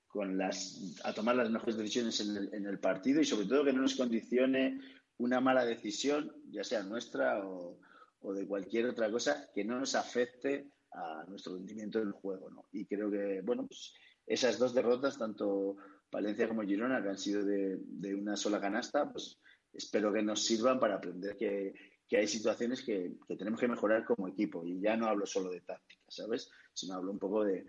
con 0.07 0.39
las, 0.39 1.01
a 1.03 1.13
tomar 1.13 1.35
las 1.35 1.51
mejores 1.51 1.77
decisiones 1.77 2.21
en 2.21 2.37
el, 2.37 2.55
en 2.55 2.67
el, 2.67 2.79
partido 2.79 3.21
y 3.21 3.25
sobre 3.25 3.47
todo 3.47 3.65
que 3.65 3.73
no 3.73 3.83
nos 3.83 3.97
condicione 3.97 4.81
una 5.19 5.41
mala 5.41 5.65
decisión, 5.65 6.33
ya 6.51 6.63
sea 6.63 6.85
nuestra 6.85 7.45
o, 7.45 7.81
o, 8.21 8.33
de 8.33 8.47
cualquier 8.47 8.87
otra 8.87 9.11
cosa, 9.11 9.51
que 9.53 9.65
no 9.65 9.79
nos 9.79 9.97
afecte 9.97 10.71
a 10.93 11.25
nuestro 11.27 11.55
rendimiento 11.55 11.99
en 11.99 12.09
el 12.09 12.13
juego. 12.13 12.49
¿no? 12.49 12.67
Y 12.71 12.87
creo 12.87 13.11
que, 13.11 13.41
bueno, 13.43 13.67
pues 13.67 13.93
esas 14.25 14.57
dos 14.59 14.73
derrotas, 14.73 15.19
tanto 15.19 15.77
Valencia 16.13 16.47
como 16.47 16.63
Girona, 16.63 17.03
que 17.03 17.09
han 17.09 17.19
sido 17.19 17.45
de, 17.45 17.79
de 17.81 18.15
una 18.15 18.37
sola 18.37 18.61
canasta, 18.61 19.11
pues 19.11 19.41
espero 19.73 20.13
que 20.13 20.23
nos 20.23 20.45
sirvan 20.45 20.79
para 20.79 20.97
aprender 20.97 21.37
que, 21.37 21.75
que 22.13 22.19
hay 22.19 22.29
situaciones 22.29 22.83
que, 22.83 23.11
tenemos 23.39 23.59
que 23.59 23.67
mejorar 23.67 24.05
como 24.05 24.29
equipo. 24.29 24.67
Y 24.67 24.79
ya 24.83 24.99
no 24.99 25.07
hablo 25.07 25.25
solo 25.25 25.51
de 25.51 25.63
táctica, 25.63 26.05
¿sabes? 26.09 26.51
Sino 26.75 26.93
hablo 26.93 27.11
un 27.11 27.19
poco 27.19 27.43
de, 27.43 27.65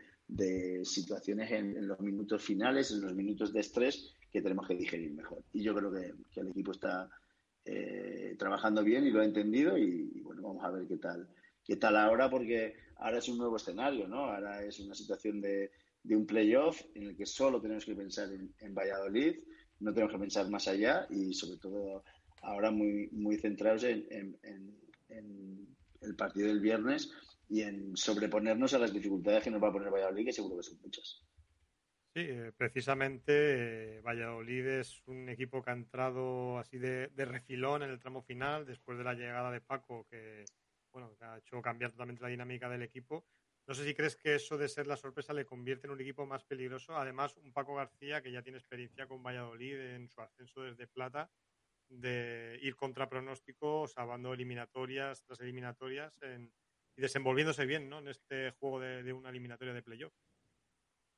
situaciones 0.84 1.50
en, 1.50 1.88
los 1.88 2.02
minutos 2.02 2.44
finales, 2.44 2.92
en 2.92 3.04
los 3.04 3.14
minutos 3.14 3.54
de 3.54 3.62
estrés 3.62 4.14
que 4.30 4.42
tenemos 4.42 4.68
que 4.68 4.76
digerir 4.76 5.14
mejor. 5.14 5.42
Y 5.54 5.64
yo 5.64 5.74
creo 5.74 5.94
que, 5.94 6.42
el 6.42 6.50
equipo 6.50 6.74
está 6.74 7.10
eh, 7.64 8.36
trabajando 8.38 8.84
bien 8.84 9.08
y 9.08 9.12
lo 9.12 9.22
ha 9.22 9.24
entendido 9.24 9.78
y, 9.78 10.20
bueno, 10.20 10.42
vamos 10.42 10.66
a 10.66 10.72
ver 10.72 10.90
qué 10.90 10.98
tal, 10.98 11.26
qué 11.64 11.78
tal 11.78 11.96
ahora 11.96 12.30
porque 12.30 12.76
ahora 12.98 13.20
es 13.20 13.30
un 13.30 13.38
nuevo 13.38 13.56
escenario, 13.56 14.10
¿no? 14.10 14.26
Ahora 14.26 14.62
es 14.62 14.78
una 14.82 14.94
situación 14.94 15.40
de, 15.40 15.72
un 16.04 16.26
playoff 16.26 16.82
en 16.96 17.04
el 17.04 17.16
que 17.16 17.26
solo 17.26 17.62
tenemos 17.62 17.86
que 17.86 17.96
pensar 17.96 18.30
en, 18.34 18.54
en 18.60 18.76
Valladolid, 18.76 19.38
no 19.80 19.94
tenemos 19.94 20.12
que 20.12 20.20
pensar 20.20 20.50
más 20.50 20.68
allá 20.68 21.08
y 21.10 21.34
sobre 21.34 21.58
todo 21.60 22.04
ahora 22.44 22.72
muy, 22.72 23.10
muy 23.12 23.38
centrados 23.38 23.84
en, 23.84 24.06
en, 24.12 24.84
el 26.02 26.16
partido 26.16 26.48
del 26.48 26.60
viernes 26.60 27.12
y 27.50 27.62
en 27.62 27.96
sobreponernos 27.96 28.74
a 28.74 28.80
las 28.80 28.92
dificultades 28.92 29.44
que 29.44 29.52
nos 29.52 29.64
va 29.64 29.70
a 29.70 29.72
poner 29.72 29.90
Valladolid, 29.90 30.26
que 30.26 30.34
seguro 30.34 30.58
que 30.58 30.64
son 30.64 30.78
muchas. 30.82 31.24
Sí, 32.14 32.22
eh, 32.22 32.52
precisamente 32.56 33.98
eh, 33.98 34.02
Valladolid 34.02 34.68
es 34.68 35.02
un 35.08 35.30
equipo 35.30 35.64
que 35.64 35.72
ha 35.72 35.74
entrado 35.74 36.58
así 36.58 36.78
de, 36.78 37.08
de, 37.08 37.26
refilón 37.26 37.84
en 37.84 37.90
el 37.90 38.00
tramo 38.00 38.22
final 38.22 38.66
después 38.66 38.98
de 38.98 39.04
la 39.04 39.14
llegada 39.14 39.50
de 39.50 39.62
Paco, 39.62 40.06
que, 40.10 40.44
bueno, 40.92 41.16
que 41.18 41.26
ha 41.26 41.38
hecho 41.38 41.62
cambiar 41.62 41.92
totalmente 41.92 42.22
la 42.22 42.30
dinámica 42.30 42.70
del 42.70 42.84
equipo. 42.84 43.26
No 43.66 43.74
sé 43.74 43.86
si 43.86 43.94
crees 43.94 44.18
que 44.18 44.36
eso 44.36 44.58
de 44.58 44.68
ser 44.68 44.88
la 44.88 44.98
sorpresa 44.98 45.34
le 45.34 45.46
convierte 45.46 45.88
en 45.88 45.94
un 45.94 46.02
equipo 46.02 46.26
más 46.26 46.44
peligroso. 46.44 46.98
Además, 46.98 47.36
un 47.38 47.54
Paco 47.54 47.76
García 47.76 48.22
que 48.22 48.32
ya 48.32 48.44
tiene 48.44 48.58
experiencia 48.58 49.08
con 49.08 49.24
Valladolid 49.24 49.80
en 49.80 50.10
su 50.10 50.22
ascenso 50.22 50.64
desde 50.64 50.86
Plata, 50.88 51.32
de 52.00 52.60
ir 52.62 52.76
contra 52.76 53.10
pronósticos, 53.10 53.94
salvando 53.94 54.34
eliminatorias 54.34 55.24
tras 55.24 55.40
eliminatorias 55.42 56.14
en, 56.22 56.52
y 56.96 57.02
desenvolviéndose 57.02 57.66
bien 57.66 57.90
¿no? 57.90 58.00
en 58.00 58.08
este 58.08 58.52
juego 58.52 58.80
de, 58.80 59.04
de 59.04 59.14
una 59.14 59.30
eliminatoria 59.30 59.74
de 59.74 59.84
playoff. 59.84 60.14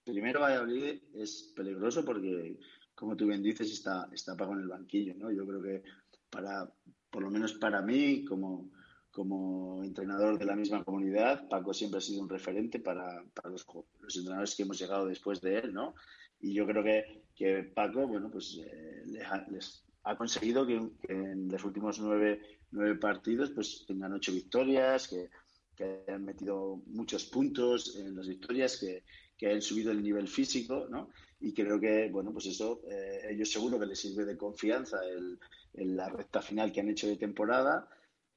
Primero, 0.04 0.42
Valladolid 0.42 1.02
es 1.16 1.54
peligroso 1.56 2.06
porque, 2.06 2.60
como 2.94 3.16
tú 3.16 3.28
bien 3.28 3.42
dices, 3.42 3.72
está, 3.72 4.08
está 4.14 4.38
Paco 4.38 4.54
en 4.54 4.60
el 4.60 4.68
banquillo. 4.68 5.16
¿no? 5.16 5.32
Yo 5.32 5.46
creo 5.48 5.62
que, 5.62 5.84
para, 6.30 6.72
por 7.10 7.24
lo 7.24 7.32
menos 7.32 7.54
para 7.54 7.82
mí, 7.82 8.24
como 8.24 8.70
como 9.16 9.82
entrenador 9.82 10.38
de 10.38 10.44
la 10.44 10.58
misma 10.58 10.84
comunidad, 10.84 11.48
Paco 11.48 11.74
siempre 11.74 12.00
ha 12.00 12.02
sido 12.02 12.22
un 12.22 12.28
referente 12.28 12.82
para, 12.82 13.24
para 13.34 13.50
los, 13.50 13.66
los, 14.02 14.18
entrenadores 14.18 14.54
que 14.54 14.64
hemos 14.64 14.78
llegado 14.78 15.06
después 15.06 15.40
de 15.40 15.58
él, 15.60 15.74
¿no? 15.74 15.96
Y 16.42 16.54
yo 16.54 16.68
creo 16.68 16.84
que, 16.84 17.24
que 17.34 17.64
Paco, 17.64 18.06
bueno, 18.10 18.30
pues 18.30 18.60
eh, 18.62 19.04
les, 19.06 19.86
ha, 20.06 20.16
conseguido 20.16 20.66
que, 20.66 20.90
que, 21.02 21.14
en 21.14 21.48
los 21.50 21.64
últimos 21.64 22.00
nueve, 22.00 22.42
nueve 22.72 22.96
partidos 22.96 23.52
pues 23.52 23.86
tengan 23.88 24.14
ocho 24.14 24.32
victorias, 24.32 25.08
que, 25.08 25.30
que 25.76 26.04
hayan 26.08 26.24
metido 26.24 26.82
muchos 26.88 27.26
puntos 27.26 27.96
en 27.98 28.16
las 28.16 28.28
victorias, 28.28 28.78
que, 28.80 29.04
que 29.38 29.48
hayan 29.48 29.62
subido 29.62 29.92
el 29.92 30.02
nivel 30.02 30.28
físico, 30.28 30.88
¿no? 30.90 31.10
Y 31.40 31.54
creo 31.54 31.80
que, 31.80 32.10
bueno, 32.10 32.32
pues 32.32 32.46
eso, 32.46 32.82
eh, 32.90 33.28
ellos 33.32 33.52
seguro 33.52 33.80
que 33.80 33.86
les 33.86 34.00
sirve 34.00 34.26
de 34.26 34.38
confianza 34.38 35.06
el, 35.06 35.38
en 35.74 35.96
la 35.96 36.10
recta 36.10 36.42
final 36.42 36.72
que 36.72 36.80
han 36.80 36.90
hecho 36.90 37.08
de 37.08 37.18
temporada 37.18 37.88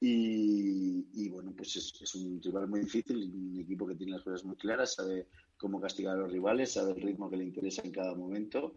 y, 0.01 1.07
y, 1.13 1.29
bueno, 1.29 1.53
pues 1.55 1.75
es, 1.75 1.93
es, 2.01 2.15
un 2.15 2.41
rival 2.41 2.67
muy 2.67 2.81
difícil, 2.81 3.31
un 3.33 3.59
equipo 3.59 3.87
que 3.87 3.95
tiene 3.95 4.13
las 4.13 4.23
cosas 4.23 4.43
muy 4.45 4.55
claras, 4.55 4.95
sabe 4.95 5.27
cómo 5.57 5.79
castigar 5.79 6.15
a 6.15 6.19
los 6.19 6.31
rivales, 6.31 6.73
sabe 6.73 6.91
el 6.91 7.01
ritmo 7.01 7.29
que 7.29 7.37
le 7.37 7.45
interesa 7.45 7.81
en 7.83 7.91
cada 7.91 8.15
momento 8.15 8.75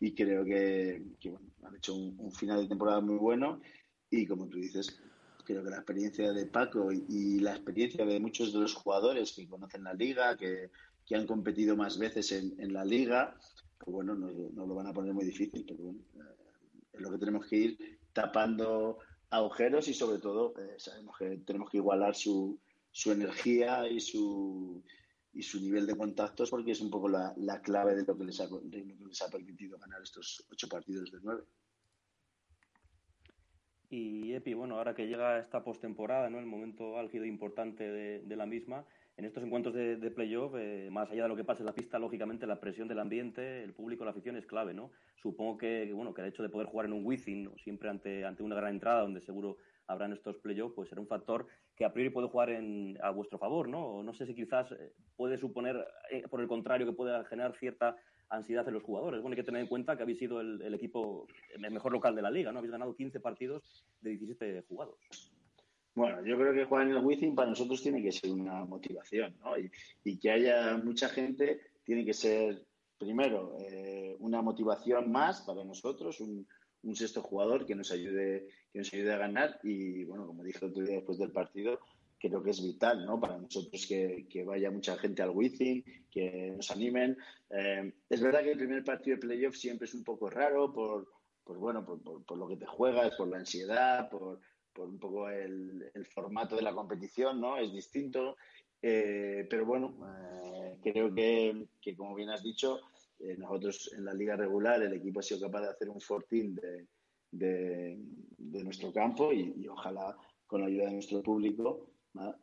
y 0.00 0.14
creo 0.14 0.44
que, 0.44 1.02
que 1.20 1.30
bueno, 1.30 1.46
han 1.64 1.76
hecho 1.76 1.94
un, 1.94 2.16
un, 2.18 2.32
final 2.32 2.60
de 2.60 2.68
temporada 2.68 3.00
muy 3.00 3.16
bueno. 3.16 3.60
Y 4.10 4.26
como 4.26 4.48
tú 4.48 4.58
dices, 4.58 5.00
creo 5.44 5.64
que 5.64 5.70
la 5.70 5.76
experiencia 5.76 6.32
de 6.32 6.46
Paco 6.46 6.92
y, 6.92 7.04
y 7.08 7.40
la 7.40 7.52
experiencia 7.52 8.04
de 8.04 8.20
muchos 8.20 8.52
de 8.52 8.60
los 8.60 8.74
jugadores 8.74 9.32
que 9.32 9.48
conocen 9.48 9.84
la 9.84 9.94
liga, 9.94 10.36
que, 10.36 10.70
que 11.06 11.16
han 11.16 11.26
competido 11.26 11.76
más 11.76 11.98
veces 11.98 12.32
en, 12.32 12.54
en 12.58 12.72
la 12.72 12.84
liga, 12.84 13.36
pues 13.78 13.94
bueno, 13.94 14.14
nos, 14.14 14.32
lo 14.54 14.74
van 14.74 14.86
a 14.86 14.92
poner 14.92 15.12
muy 15.12 15.24
difícil, 15.24 15.64
pero 15.66 15.84
bueno, 15.84 16.00
eh, 16.16 16.34
es 16.92 17.00
lo 17.00 17.10
que 17.10 17.18
tenemos 17.18 17.46
que 17.46 17.56
ir 17.56 17.98
tapando 18.12 18.98
agujeros 19.30 19.88
y 19.88 19.94
sobre 19.94 20.18
todo 20.18 20.54
eh, 20.58 20.74
sabemos 20.78 21.16
que 21.18 21.38
tenemos 21.38 21.70
que 21.70 21.78
igualar 21.78 22.14
su, 22.14 22.58
su 22.90 23.12
energía 23.12 23.88
y 23.88 24.00
su, 24.00 24.82
y 25.34 25.42
su 25.42 25.60
nivel 25.60 25.86
de 25.86 25.96
contactos 25.96 26.50
porque 26.50 26.72
es 26.72 26.80
un 26.80 26.90
poco 26.90 27.08
la, 27.08 27.34
la 27.36 27.60
clave 27.60 27.94
de 27.94 28.04
lo, 28.04 28.16
que 28.16 28.24
les 28.24 28.40
ha, 28.40 28.46
lo 28.46 28.60
que 28.60 29.06
les 29.08 29.22
ha 29.22 29.30
permitido 29.30 29.78
ganar 29.78 30.00
estos 30.02 30.46
ocho 30.50 30.68
partidos 30.68 31.10
de 31.10 31.18
nueve. 31.22 31.42
Y 33.90 34.32
Epi, 34.32 34.54
bueno, 34.54 34.76
ahora 34.76 34.94
que 34.94 35.06
llega 35.06 35.38
esta 35.38 35.62
postemporada, 35.62 36.30
¿no? 36.30 36.38
el 36.38 36.46
momento 36.46 36.98
álgido 36.98 37.24
e 37.24 37.28
importante 37.28 37.84
de, 37.84 38.20
de 38.20 38.36
la 38.36 38.46
misma, 38.46 38.84
en 39.16 39.24
estos 39.24 39.44
encuentros 39.44 39.74
de, 39.74 39.96
de 39.96 40.10
playoff, 40.10 40.54
eh, 40.56 40.88
más 40.90 41.10
allá 41.10 41.24
de 41.24 41.28
lo 41.28 41.36
que 41.36 41.44
pase 41.44 41.62
en 41.62 41.66
la 41.66 41.74
pista, 41.74 41.98
lógicamente 41.98 42.46
la 42.46 42.58
presión 42.58 42.88
del 42.88 42.98
ambiente, 42.98 43.62
el 43.62 43.72
público, 43.72 44.04
la 44.04 44.10
afición 44.10 44.36
es 44.36 44.46
clave, 44.46 44.74
¿no? 44.74 44.90
Supongo 45.22 45.56
que, 45.56 45.92
bueno, 45.92 46.12
que 46.12 46.22
el 46.22 46.28
hecho 46.28 46.42
de 46.42 46.48
poder 46.48 46.66
jugar 46.66 46.86
en 46.86 46.94
un 46.94 47.06
Wizzing, 47.06 47.44
¿no? 47.44 47.56
siempre 47.58 47.88
ante, 47.88 48.24
ante 48.24 48.42
una 48.42 48.56
gran 48.56 48.72
entrada, 48.72 49.02
donde 49.02 49.20
seguro 49.20 49.58
habrán 49.86 50.12
estos 50.12 50.36
playoffs, 50.38 50.74
pues 50.74 50.88
será 50.88 51.00
un 51.00 51.06
factor 51.06 51.46
que 51.76 51.84
a 51.84 51.92
priori 51.92 52.10
puede 52.10 52.28
jugar 52.28 52.50
en, 52.50 52.98
a 53.02 53.10
vuestro 53.10 53.38
favor, 53.38 53.68
¿no? 53.68 54.02
No 54.02 54.14
sé 54.14 54.26
si 54.26 54.34
quizás 54.34 54.70
eh, 54.72 54.92
puede 55.16 55.38
suponer, 55.38 55.86
eh, 56.10 56.22
por 56.28 56.40
el 56.40 56.48
contrario, 56.48 56.86
que 56.86 56.92
pueda 56.92 57.24
generar 57.24 57.56
cierta 57.58 57.96
ansiedad 58.28 58.66
en 58.66 58.74
los 58.74 58.82
jugadores. 58.82 59.20
Bueno, 59.20 59.34
hay 59.34 59.40
que 59.40 59.46
tener 59.46 59.60
en 59.60 59.68
cuenta 59.68 59.96
que 59.96 60.02
habéis 60.02 60.18
sido 60.18 60.40
el, 60.40 60.60
el 60.62 60.74
equipo, 60.74 61.26
el 61.54 61.70
mejor 61.70 61.92
local 61.92 62.14
de 62.14 62.22
la 62.22 62.30
liga, 62.30 62.52
¿no? 62.52 62.58
Habéis 62.58 62.72
ganado 62.72 62.94
15 62.94 63.20
partidos 63.20 63.62
de 64.00 64.10
17 64.10 64.62
jugados. 64.68 64.96
Bueno, 65.94 66.24
yo 66.24 66.36
creo 66.36 66.52
que 66.52 66.64
jugar 66.64 66.88
en 66.88 66.96
el 66.96 67.04
Wizzing 67.04 67.36
para 67.36 67.50
nosotros 67.50 67.80
tiene 67.80 68.02
que 68.02 68.10
ser 68.10 68.32
una 68.32 68.64
motivación, 68.64 69.36
¿no? 69.38 69.56
Y, 69.56 69.70
y 70.02 70.18
que 70.18 70.30
haya 70.32 70.76
mucha 70.76 71.08
gente 71.08 71.60
tiene 71.84 72.04
que 72.04 72.14
ser, 72.14 72.66
primero, 72.98 73.56
eh, 73.60 74.16
una 74.18 74.42
motivación 74.42 75.12
más 75.12 75.42
para 75.42 75.62
nosotros, 75.62 76.20
un, 76.20 76.46
un, 76.82 76.96
sexto 76.96 77.22
jugador 77.22 77.64
que 77.64 77.76
nos 77.76 77.92
ayude 77.92 78.48
que 78.74 78.80
nos 78.80 78.92
ayude 78.92 79.14
a 79.14 79.18
ganar 79.18 79.60
y, 79.62 80.02
bueno, 80.02 80.26
como 80.26 80.42
dije 80.42 80.66
otro 80.66 80.82
día 80.82 80.96
después 80.96 81.16
del 81.16 81.30
partido, 81.30 81.78
creo 82.18 82.42
que 82.42 82.50
es 82.50 82.60
vital, 82.60 83.06
¿no? 83.06 83.20
Para 83.20 83.38
nosotros 83.38 83.86
que, 83.86 84.26
que 84.28 84.42
vaya 84.42 84.68
mucha 84.72 84.96
gente 84.98 85.22
al 85.22 85.30
Wizzing, 85.30 85.84
que 86.10 86.52
nos 86.56 86.72
animen. 86.72 87.16
Eh, 87.50 87.92
es 88.10 88.20
verdad 88.20 88.42
que 88.42 88.50
el 88.50 88.58
primer 88.58 88.82
partido 88.82 89.14
de 89.14 89.20
playoff 89.20 89.54
siempre 89.54 89.86
es 89.86 89.94
un 89.94 90.02
poco 90.02 90.28
raro 90.28 90.72
por, 90.72 91.08
por 91.44 91.56
bueno, 91.58 91.86
por, 91.86 92.02
por, 92.02 92.24
por 92.24 92.36
lo 92.36 92.48
que 92.48 92.56
te 92.56 92.66
juegas, 92.66 93.14
por 93.14 93.28
la 93.28 93.38
ansiedad, 93.38 94.10
por 94.10 94.40
por 94.74 94.88
un 94.88 94.98
poco 94.98 95.30
el, 95.30 95.88
el, 95.94 96.04
formato 96.06 96.56
de 96.56 96.62
la 96.62 96.74
competición, 96.74 97.40
¿no? 97.40 97.56
Es 97.56 97.72
distinto. 97.72 98.36
Eh, 98.82 99.46
pero 99.48 99.64
bueno, 99.64 99.96
eh, 100.04 100.78
creo 100.82 101.14
que, 101.14 101.68
que, 101.80 101.96
como 101.96 102.14
bien 102.14 102.30
has 102.30 102.42
dicho, 102.42 102.80
eh, 103.20 103.36
nosotros 103.38 103.94
en 103.96 104.04
la 104.04 104.12
liga 104.12 104.36
regular 104.36 104.82
el 104.82 104.92
equipo 104.92 105.20
ha 105.20 105.22
sido 105.22 105.40
capaz 105.40 105.62
de 105.62 105.70
hacer 105.70 105.88
un 105.88 106.00
fortín 106.00 106.56
de, 106.56 106.86
de, 107.38 107.98
de 108.38 108.64
nuestro 108.64 108.92
campo 108.92 109.32
y, 109.32 109.54
y, 109.56 109.68
ojalá 109.68 110.16
con 110.46 110.60
la 110.60 110.66
ayuda 110.66 110.86
de 110.86 110.92
nuestro 110.92 111.22
público 111.22 111.90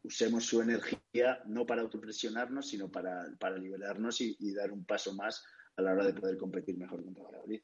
usemos 0.04 0.46
su 0.46 0.62
energía 0.62 1.42
no 1.46 1.66
para 1.66 1.82
autopresionarnos, 1.82 2.68
sino 2.68 2.92
para, 2.92 3.34
para 3.40 3.58
liberarnos 3.58 4.20
y, 4.22 4.36
y, 4.40 4.54
dar 4.54 4.72
un 4.72 4.84
paso 4.84 5.14
más 5.14 5.44
a 5.78 5.82
la 5.82 5.94
hora 5.94 6.06
de 6.06 6.14
poder 6.14 6.38
competir 6.38 6.78
mejor 6.78 7.04
contra 7.04 7.24
Valladolid. 7.24 7.62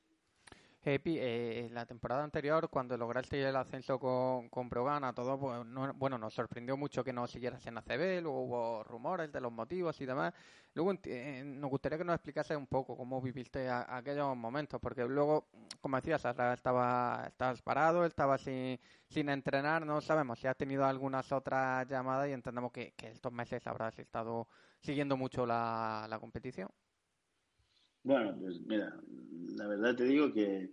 Epi, 0.90 1.18
eh, 1.20 1.68
la 1.74 1.86
temporada 1.86 2.24
anterior, 2.24 2.70
cuando 2.70 2.96
lograste 2.96 3.44
el 3.44 3.56
ascenso 3.58 4.00
con, 4.00 4.48
con 4.48 4.70
Brogan 4.70 5.04
a 5.04 5.14
todo, 5.14 5.38
pues, 5.38 5.66
no, 5.66 5.94
bueno, 5.96 6.18
nos 6.18 6.34
sorprendió 6.34 6.78
mucho 6.78 7.04
que 7.04 7.12
no 7.12 7.28
siguieras 7.28 7.66
en 7.68 7.78
ACB, 7.78 8.22
luego 8.22 8.44
hubo 8.44 8.84
rumores 8.86 9.30
de 9.30 9.42
los 9.42 9.52
motivos 9.52 10.00
y 10.00 10.06
demás. 10.06 10.34
Luego 10.74 10.94
eh, 11.04 11.44
nos 11.46 11.70
gustaría 11.70 11.98
que 11.98 12.06
nos 12.06 12.16
explicase 12.16 12.56
un 12.56 12.68
poco 12.68 12.96
cómo 12.96 13.22
viviste 13.22 13.70
aquellos 13.70 14.38
momentos, 14.38 14.80
porque 14.80 15.04
luego, 15.04 15.50
como 15.82 15.98
decías, 15.98 16.24
estaba, 16.24 17.26
estabas 17.28 17.62
parado, 17.62 18.06
estabas 18.06 18.40
sin, 18.40 18.80
sin 19.10 19.28
entrenar, 19.28 19.86
no 19.86 20.00
sabemos 20.00 20.40
si 20.40 20.48
has 20.48 20.56
tenido 20.56 20.86
algunas 20.86 21.30
otras 21.34 21.86
llamadas 21.90 22.30
y 22.30 22.32
entendemos 22.32 22.72
que, 22.72 22.94
que 22.94 23.10
estos 23.10 23.34
meses 23.34 23.68
habrás 23.68 24.00
estado 24.00 24.48
siguiendo 24.80 25.18
mucho 25.18 25.46
la, 25.46 26.08
la 26.10 26.18
competición. 26.18 26.70
Bueno, 28.08 28.34
pues 28.40 28.62
mira, 28.62 28.98
la 29.58 29.68
verdad 29.68 29.94
te 29.94 30.06
digo 30.06 30.32
que, 30.32 30.72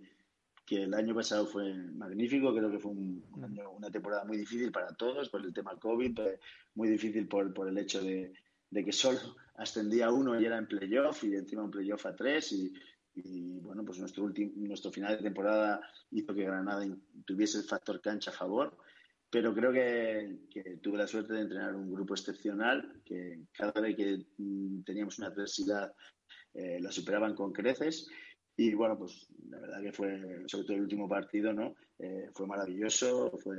que 0.65 0.85
el 0.85 0.95
año 0.95 1.17
pasado 1.17 1.45
fue 1.49 1.75
magnífico, 1.75 2.55
creo 2.55 2.71
que 2.71 2.79
fue 2.79 2.93
una 2.93 3.91
temporada 3.91 4.25
muy 4.25 4.37
difícil 4.37 4.71
para 4.71 4.95
todos 4.95 5.31
por 5.31 5.45
el 5.45 5.53
tema 5.53 5.77
COVID, 5.77 6.17
muy 6.77 6.89
difícil 6.89 7.27
por, 7.27 7.53
por 7.53 7.69
el 7.69 7.77
hecho 7.77 8.01
de, 8.01 8.33
de, 8.71 8.85
que 8.85 8.93
solo 8.93 9.19
ascendía 9.57 10.13
uno 10.13 10.41
y 10.41 10.45
era 10.45 10.59
en 10.59 10.69
playoff 10.69 11.25
y 11.25 11.35
encima 11.35 11.65
un 11.65 11.73
playoff 11.73 12.07
a 12.07 12.15
tres 12.15 12.53
y, 12.53 12.73
bueno, 13.63 13.85
pues 13.85 13.99
nuestro, 13.99 14.23
último, 14.23 14.53
nuestro 14.55 14.93
final 14.93 15.17
de 15.17 15.25
temporada 15.25 15.81
hizo 16.13 16.33
que 16.33 16.45
Granada 16.45 16.87
tuviese 17.25 17.59
el 17.59 17.65
factor 17.65 18.01
cancha 18.01 18.31
a 18.31 18.35
favor, 18.35 18.79
pero 19.29 19.53
creo 19.53 19.73
que, 19.73 20.39
que 20.49 20.77
tuve 20.77 20.99
la 20.99 21.09
suerte 21.09 21.33
de 21.33 21.41
entrenar 21.41 21.75
un 21.75 21.93
grupo 21.93 22.15
excepcional, 22.15 23.03
que 23.05 23.41
cada 23.53 23.81
vez 23.81 23.97
que 23.97 24.25
mm, 24.39 24.83
teníamos 24.85 25.19
una 25.19 25.27
adversidad 25.27 25.93
eh, 26.55 26.79
la 26.81 26.91
superaban 26.91 27.35
con 27.35 27.53
creces 27.53 28.09
y 28.57 28.73
bueno, 28.75 28.97
pues 28.97 29.27
la 29.49 29.59
verdad 29.59 29.83
que 29.83 29.93
fue, 29.93 30.45
sobre 30.47 30.65
todo 30.65 30.77
el 30.77 30.83
último 30.83 31.09
partido, 31.09 31.53
¿no? 31.53 31.75
Eh, 31.99 32.31
fue 32.33 32.47
maravilloso, 32.47 33.33
fue, 33.43 33.57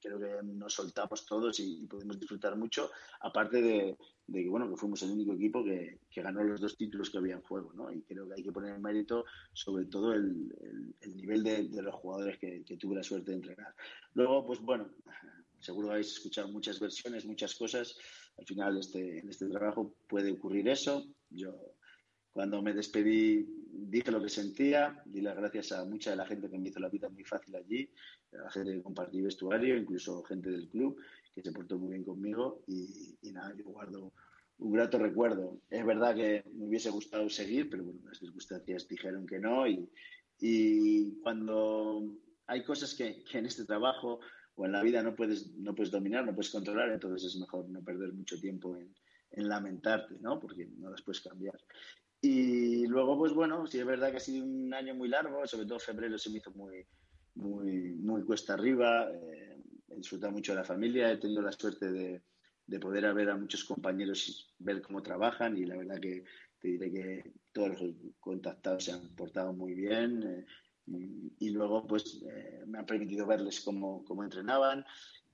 creo 0.00 0.20
que 0.20 0.28
nos 0.44 0.74
soltamos 0.74 1.26
todos 1.26 1.58
y, 1.58 1.86
pudimos 1.86 2.20
disfrutar 2.20 2.56
mucho, 2.56 2.90
aparte 3.20 3.60
de, 3.60 3.96
que, 4.32 4.48
bueno, 4.48 4.70
que 4.70 4.76
fuimos 4.76 5.02
el 5.02 5.10
único 5.10 5.32
equipo 5.32 5.64
que, 5.64 5.98
ganó 6.16 6.42
los 6.42 6.60
dos 6.60 6.76
títulos 6.76 7.10
que 7.10 7.18
había 7.18 7.34
en 7.34 7.42
juego, 7.42 7.72
¿no? 7.74 7.92
Y 7.92 8.02
creo 8.02 8.28
que 8.28 8.34
hay 8.34 8.42
que 8.42 8.52
poner 8.52 8.74
en 8.74 8.82
mérito 8.82 9.24
sobre 9.52 9.86
todo 9.86 10.12
el, 10.12 10.52
nivel 11.14 11.42
de, 11.42 11.82
los 11.82 11.94
jugadores 11.94 12.38
que, 12.38 12.62
tuve 12.78 12.96
la 12.96 13.02
suerte 13.02 13.32
de 13.32 13.38
entrenar. 13.38 13.74
Luego, 14.14 14.46
pues 14.46 14.60
bueno, 14.60 14.88
seguro 15.58 15.90
habéis 15.90 16.12
escuchado 16.12 16.48
muchas 16.48 16.78
versiones, 16.78 17.24
muchas 17.24 17.54
cosas. 17.56 17.96
Al 18.36 18.46
final, 18.46 18.78
este, 18.78 19.18
en 19.18 19.28
este 19.28 19.48
trabajo 19.48 19.94
puede 20.08 20.32
ocurrir 20.32 20.68
eso. 20.68 21.04
Yo 21.30 21.77
cuando 22.38 22.62
me 22.62 22.72
despedí 22.72 23.44
dije 23.72 24.12
lo 24.12 24.22
que 24.22 24.28
sentía, 24.28 25.02
di 25.04 25.20
las 25.20 25.36
gracias 25.36 25.72
a 25.72 25.84
mucha 25.84 26.10
de 26.10 26.16
la 26.18 26.24
gente 26.24 26.48
que 26.48 26.56
me 26.56 26.68
hizo 26.68 26.78
la 26.78 26.88
vida 26.88 27.08
muy 27.08 27.24
fácil 27.24 27.56
allí, 27.56 27.90
la 28.30 28.48
gente 28.52 28.74
que 28.74 28.80
compartí 28.80 29.20
vestuario, 29.20 29.76
incluso 29.76 30.22
gente 30.22 30.48
del 30.48 30.68
club 30.68 31.00
que 31.34 31.42
se 31.42 31.50
portó 31.50 31.80
muy 31.80 31.90
bien 31.90 32.04
conmigo 32.04 32.62
y, 32.68 33.18
nada, 33.32 33.52
yo 33.56 33.64
guardo 33.64 34.12
un 34.58 34.70
grato 34.70 35.00
recuerdo. 35.00 35.60
Es 35.68 35.84
verdad 35.84 36.14
que 36.14 36.44
me 36.54 36.66
hubiese 36.66 36.90
gustado 36.90 37.28
seguir, 37.28 37.68
pero 37.68 37.82
bueno, 37.82 38.02
las 38.04 38.20
circunstancias 38.20 38.86
dijeron 38.86 39.26
que 39.26 39.40
no 39.40 39.66
y, 39.66 39.90
y 40.38 41.18
cuando 41.24 42.04
hay 42.46 42.62
cosas 42.62 42.94
que, 42.94 43.24
que, 43.24 43.38
en 43.38 43.46
este 43.46 43.64
trabajo 43.64 44.20
o 44.54 44.64
en 44.64 44.70
la 44.70 44.84
vida 44.84 45.02
no 45.02 45.16
puedes, 45.16 45.50
no 45.56 45.74
puedes 45.74 45.90
dominar, 45.90 46.24
no 46.24 46.36
puedes 46.36 46.52
controlar, 46.52 46.92
entonces 46.92 47.34
es 47.34 47.40
mejor 47.40 47.68
no 47.68 47.82
perder 47.82 48.12
mucho 48.12 48.38
tiempo 48.38 48.76
en, 48.76 48.94
en 49.32 49.48
lamentarte, 49.48 50.14
¿no? 50.20 50.38
Porque 50.38 50.66
no 50.78 50.88
las 50.88 51.02
puedes 51.02 51.20
cambiar. 51.20 51.58
Y 52.20 52.86
luego, 52.86 53.16
pues 53.16 53.32
bueno, 53.32 53.66
sí 53.66 53.78
es 53.78 53.86
verdad 53.86 54.10
que 54.10 54.16
ha 54.16 54.20
sido 54.20 54.44
un 54.44 54.74
año 54.74 54.94
muy 54.94 55.08
largo, 55.08 55.46
sobre 55.46 55.66
todo 55.66 55.78
febrero 55.78 56.18
se 56.18 56.30
me 56.30 56.38
hizo 56.38 56.50
muy, 56.50 56.84
muy, 57.34 57.92
muy 57.94 58.24
cuesta 58.24 58.54
arriba. 58.54 59.08
Eh, 59.12 59.62
he 59.88 59.96
disfrutado 59.96 60.32
mucho 60.32 60.52
de 60.52 60.58
la 60.58 60.64
familia, 60.64 61.12
he 61.12 61.18
tenido 61.18 61.42
la 61.42 61.52
suerte 61.52 61.90
de, 61.90 62.22
de 62.68 62.78
poder 62.78 63.12
ver 63.14 63.30
a 63.30 63.36
muchos 63.36 63.64
compañeros 63.64 64.28
y 64.28 64.62
ver 64.62 64.82
cómo 64.82 65.02
trabajan 65.02 65.56
y 65.56 65.64
la 65.64 65.76
verdad 65.76 65.98
que 65.98 66.24
te 66.60 66.68
diré 66.68 66.92
que 66.92 67.32
todos 67.50 67.80
los 67.80 67.94
contactados 68.20 68.84
se 68.84 68.92
han 68.92 69.08
portado 69.16 69.52
muy 69.54 69.74
bien 69.74 70.22
eh, 70.22 70.46
y, 71.38 71.50
luego 71.50 71.86
pues 71.86 72.22
eh, 72.30 72.64
me 72.66 72.78
han 72.78 72.86
permitido 72.86 73.26
verles 73.26 73.60
cómo, 73.62 74.04
cómo, 74.04 74.22
entrenaban 74.22 74.84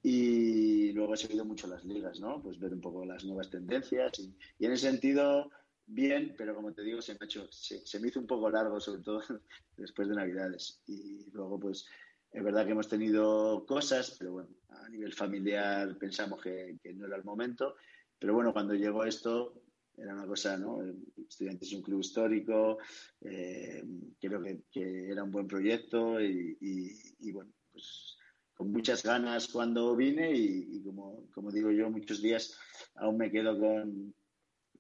y 0.02 0.92
luego 0.92 1.14
he 1.14 1.16
seguido 1.16 1.44
mucho 1.44 1.66
las 1.66 1.84
ligas, 1.84 2.20
¿no? 2.20 2.40
Pues 2.42 2.58
ver 2.58 2.72
un 2.72 2.80
poco 2.80 3.04
las 3.04 3.24
nuevas 3.24 3.50
tendencias 3.50 4.18
y, 4.18 4.34
y 4.58 4.66
en 4.66 4.72
ese 4.72 4.90
sentido 4.90 5.50
bien, 5.86 6.34
pero 6.36 6.54
como 6.54 6.72
te 6.72 6.82
digo, 6.82 7.02
se 7.02 7.12
me, 7.12 7.24
hecho, 7.24 7.46
se, 7.50 8.00
me 8.00 8.08
hizo 8.08 8.20
un 8.20 8.26
poco 8.26 8.50
largo, 8.50 8.80
sobre 8.80 9.02
todo 9.02 9.20
después 9.76 10.08
de 10.08 10.14
Navidades. 10.14 10.80
Y 10.86 11.30
luego, 11.32 11.58
pues, 11.58 11.86
es 12.30 12.42
verdad 12.42 12.64
que 12.64 12.72
hemos 12.72 12.88
tenido 12.88 13.64
cosas, 13.66 14.16
pero 14.18 14.32
bueno, 14.32 14.48
a 14.70 14.88
nivel 14.88 15.12
familiar 15.12 15.96
pensamos 15.98 16.42
que, 16.42 16.78
no 16.94 17.06
era 17.06 17.16
el 17.16 17.24
momento. 17.24 17.76
Pero 18.18 18.34
bueno, 18.34 18.52
cuando 18.52 18.74
llegó 18.74 19.04
esto, 19.04 19.62
era 19.96 20.14
una 20.14 20.26
cosa, 20.26 20.56
¿no? 20.56 20.80
Estudiantes 21.28 21.68
es 21.68 21.74
un 21.74 21.82
club 21.82 22.00
histórico, 22.00 22.78
eh, 23.20 23.84
creo 24.20 24.42
que, 24.42 25.10
era 25.10 25.22
un 25.22 25.30
buen 25.30 25.46
proyecto 25.46 26.20
y, 26.20 27.30
bueno, 27.32 27.52
pues 27.70 28.16
con 28.54 28.70
muchas 28.70 29.02
ganas 29.02 29.48
cuando 29.48 29.96
vine 29.96 30.32
y, 30.32 30.80
como, 30.82 31.28
como 31.32 31.50
digo 31.50 31.70
yo, 31.70 31.90
muchos 31.90 32.23
días 32.23 32.56
aún 32.94 33.18
me 33.18 33.30
quedo 33.30 33.58
con, 33.58 34.14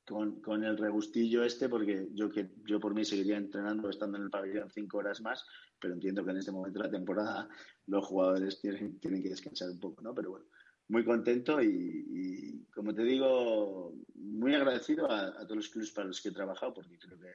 con, 0.06 0.64
el 0.64 0.76
regustillo 0.76 1.42
este, 1.42 1.68
porque 1.68 2.08
yo 2.12 2.30
que 2.30 2.50
yo 2.66 2.78
por 2.78 2.94
mí 2.94 3.04
seguiría 3.04 3.36
entrenando 3.36 3.88
estando 3.88 4.18
en 4.18 4.24
el 4.24 4.30
pabellón 4.30 4.70
cinco 4.70 4.98
horas 4.98 5.20
más, 5.22 5.44
pero 5.80 5.94
entiendo 5.94 6.24
que 6.24 6.30
en 6.32 6.36
este 6.38 6.52
momento 6.52 6.78
de 6.78 6.84
la 6.84 6.90
temporada 6.90 7.48
los 7.86 8.04
jugadores 8.04 8.60
tienen, 8.60 8.98
tienen 8.98 9.22
que 9.22 9.30
descansar 9.30 9.70
un 9.70 9.80
poco, 9.80 10.02
¿no? 10.02 10.14
Pero 10.14 10.30
bueno, 10.30 10.46
muy 10.88 11.04
contento 11.04 11.62
y, 11.62 12.66
como 12.74 12.92
te 12.92 13.02
digo, 13.02 13.94
muy 14.14 14.54
agradecido 14.54 15.10
a, 15.10 15.32
todos 15.44 15.56
los 15.56 15.68
clubes 15.70 15.92
para 15.92 16.08
los 16.08 16.20
que 16.20 16.28
he 16.28 16.32
trabajado, 16.32 16.74
porque 16.74 16.98
creo 16.98 17.18
que, 17.18 17.32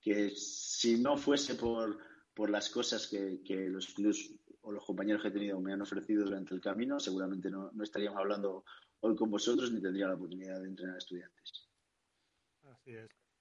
que 0.00 0.30
si 0.30 1.00
no 1.00 1.16
fuese 1.16 1.56
por, 1.56 1.98
por 2.32 2.50
las 2.50 2.70
cosas 2.70 3.08
que, 3.08 3.40
que 3.42 3.68
los 3.68 3.88
clubes 3.88 4.32
o 4.60 4.70
los 4.70 4.84
compañeros 4.84 5.22
que 5.22 5.28
he 5.28 5.32
tenido 5.32 5.60
me 5.60 5.72
han 5.72 5.82
ofrecido 5.82 6.24
durante 6.24 6.54
el 6.54 6.60
camino, 6.60 7.00
seguramente 7.00 7.50
no, 7.50 7.72
no 7.72 7.82
estaríamos 7.82 8.20
hablando 8.20 8.64
hoy 9.00 9.16
con 9.16 9.30
vosotros 9.30 9.72
ni 9.72 9.80
tendría 9.80 10.08
la 10.08 10.14
oportunidad 10.14 10.60
de 10.60 10.68
entrenar 10.68 10.94
a 10.96 10.98
estudiantes. 10.98 11.67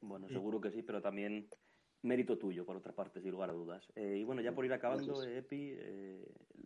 Bueno, 0.01 0.27
seguro 0.29 0.61
que 0.61 0.71
sí, 0.71 0.83
pero 0.83 1.01
también 1.01 1.49
mérito 2.03 2.37
tuyo, 2.37 2.65
por 2.65 2.75
otra 2.75 2.93
parte, 2.93 3.21
sin 3.21 3.31
lugar 3.31 3.49
a 3.49 3.53
dudas. 3.53 3.91
Eh, 3.95 4.17
y 4.19 4.23
bueno, 4.23 4.41
ya 4.41 4.53
por 4.53 4.65
ir 4.65 4.73
acabando, 4.73 5.23
Epi, 5.23 5.73
eh, 5.75 6.25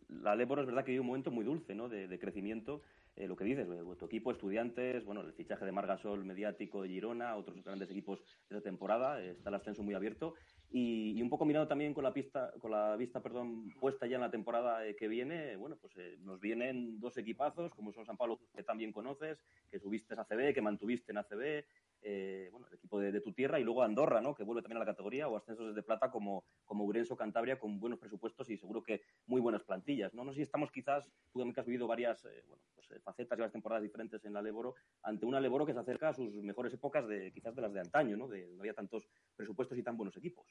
la 0.09 0.35
Leboro 0.35 0.61
es 0.61 0.67
verdad 0.67 0.83
que 0.83 0.91
vive 0.91 1.01
un 1.01 1.07
momento 1.07 1.31
muy 1.31 1.45
dulce, 1.45 1.73
¿no? 1.73 1.87
De, 1.89 2.19
crecimiento. 2.19 2.81
Eh, 3.15 3.27
lo 3.27 3.35
que 3.35 3.43
dices, 3.43 3.67
tu 3.97 4.05
equipo, 4.05 4.31
estudiantes, 4.31 5.03
bueno, 5.03 5.21
el 5.21 5.33
fichaje 5.33 5.65
de 5.65 5.71
Margasol 5.71 6.23
mediático 6.23 6.81
de 6.81 6.89
Girona, 6.89 7.35
otros 7.35 7.61
grandes 7.63 7.89
equipos 7.89 8.19
de 8.49 8.57
esta 8.57 8.61
temporada, 8.61 9.21
está 9.21 9.49
el 9.49 9.55
ascenso 9.55 9.83
muy 9.83 9.93
abierto. 9.93 10.35
Y, 10.69 11.21
un 11.21 11.29
poco 11.29 11.45
mirando 11.45 11.67
también 11.67 11.93
con 11.93 12.03
la 12.03 12.13
pista, 12.13 12.53
con 12.59 12.71
la 12.71 12.95
vista, 12.95 13.21
perdón, 13.21 13.69
puesta 13.79 14.07
ya 14.07 14.15
en 14.15 14.21
la 14.21 14.31
temporada 14.31 14.81
que 14.97 15.07
viene, 15.07 15.55
bueno, 15.57 15.77
pues 15.77 15.93
nos 16.19 16.39
vienen 16.39 16.99
dos 16.99 17.17
equipazos, 17.17 17.73
como 17.73 17.91
son 17.91 18.05
San 18.05 18.17
Pablo, 18.17 18.39
que 18.55 18.63
también 18.63 18.93
conoces, 18.93 19.43
que 19.69 19.79
subiste 19.79 20.13
a 20.13 20.21
ACB, 20.21 20.53
que 20.53 20.61
mantuviste 20.61 21.11
en 21.11 21.17
ACB, 21.17 21.65
eh, 22.03 22.49
bueno, 22.51 22.67
el 22.67 22.75
equipo 22.75 22.99
de, 22.99 23.21
tu 23.21 23.31
tierra 23.31 23.59
y 23.59 23.63
luego 23.63 23.83
Andorra, 23.83 24.21
¿no? 24.21 24.33
que 24.33 24.43
vuelve 24.43 24.61
también 24.61 24.77
a 24.77 24.85
la 24.85 24.91
categoría, 24.91 25.27
o 25.27 25.37
ascensos 25.37 25.67
desde 25.67 25.83
plata 25.83 26.09
como, 26.09 26.43
como 26.65 26.91
Cantabria, 27.17 27.59
con 27.59 27.79
buenos 27.79 27.99
presupuestos 27.99 28.49
y 28.49 28.57
seguro 28.57 28.81
que 28.81 29.01
muy 29.27 29.41
buenas 29.41 29.63
plantillas. 29.63 30.13
No, 30.13 30.23
no 30.23 30.31
sé 30.31 30.37
si 30.37 30.41
estamos 30.43 30.71
quizás, 30.71 31.05
tú 31.31 31.39
también 31.39 31.53
que 31.53 31.61
has 31.61 31.67
vivido 31.67 31.87
varias 31.87 32.25
eh, 32.25 32.43
bueno, 32.47 32.63
pues, 32.75 32.89
eh, 32.91 32.99
facetas 33.03 33.37
y 33.37 33.41
varias 33.41 33.53
temporadas 33.53 33.83
diferentes 33.83 34.23
en 34.25 34.33
la 34.33 34.41
Leboro, 34.41 34.75
ante 35.03 35.25
una 35.25 35.39
Leboro 35.39 35.65
que 35.65 35.73
se 35.73 35.79
acerca 35.79 36.09
a 36.09 36.13
sus 36.13 36.33
mejores 36.35 36.73
épocas 36.73 37.07
de 37.07 37.31
quizás 37.31 37.55
de 37.55 37.61
las 37.61 37.73
de 37.73 37.81
antaño, 37.81 38.17
¿no? 38.17 38.27
de 38.27 38.47
no 38.47 38.61
había 38.61 38.73
tantos 38.73 39.07
presupuestos 39.35 39.77
y 39.77 39.83
tan 39.83 39.97
buenos 39.97 40.17
equipos. 40.17 40.45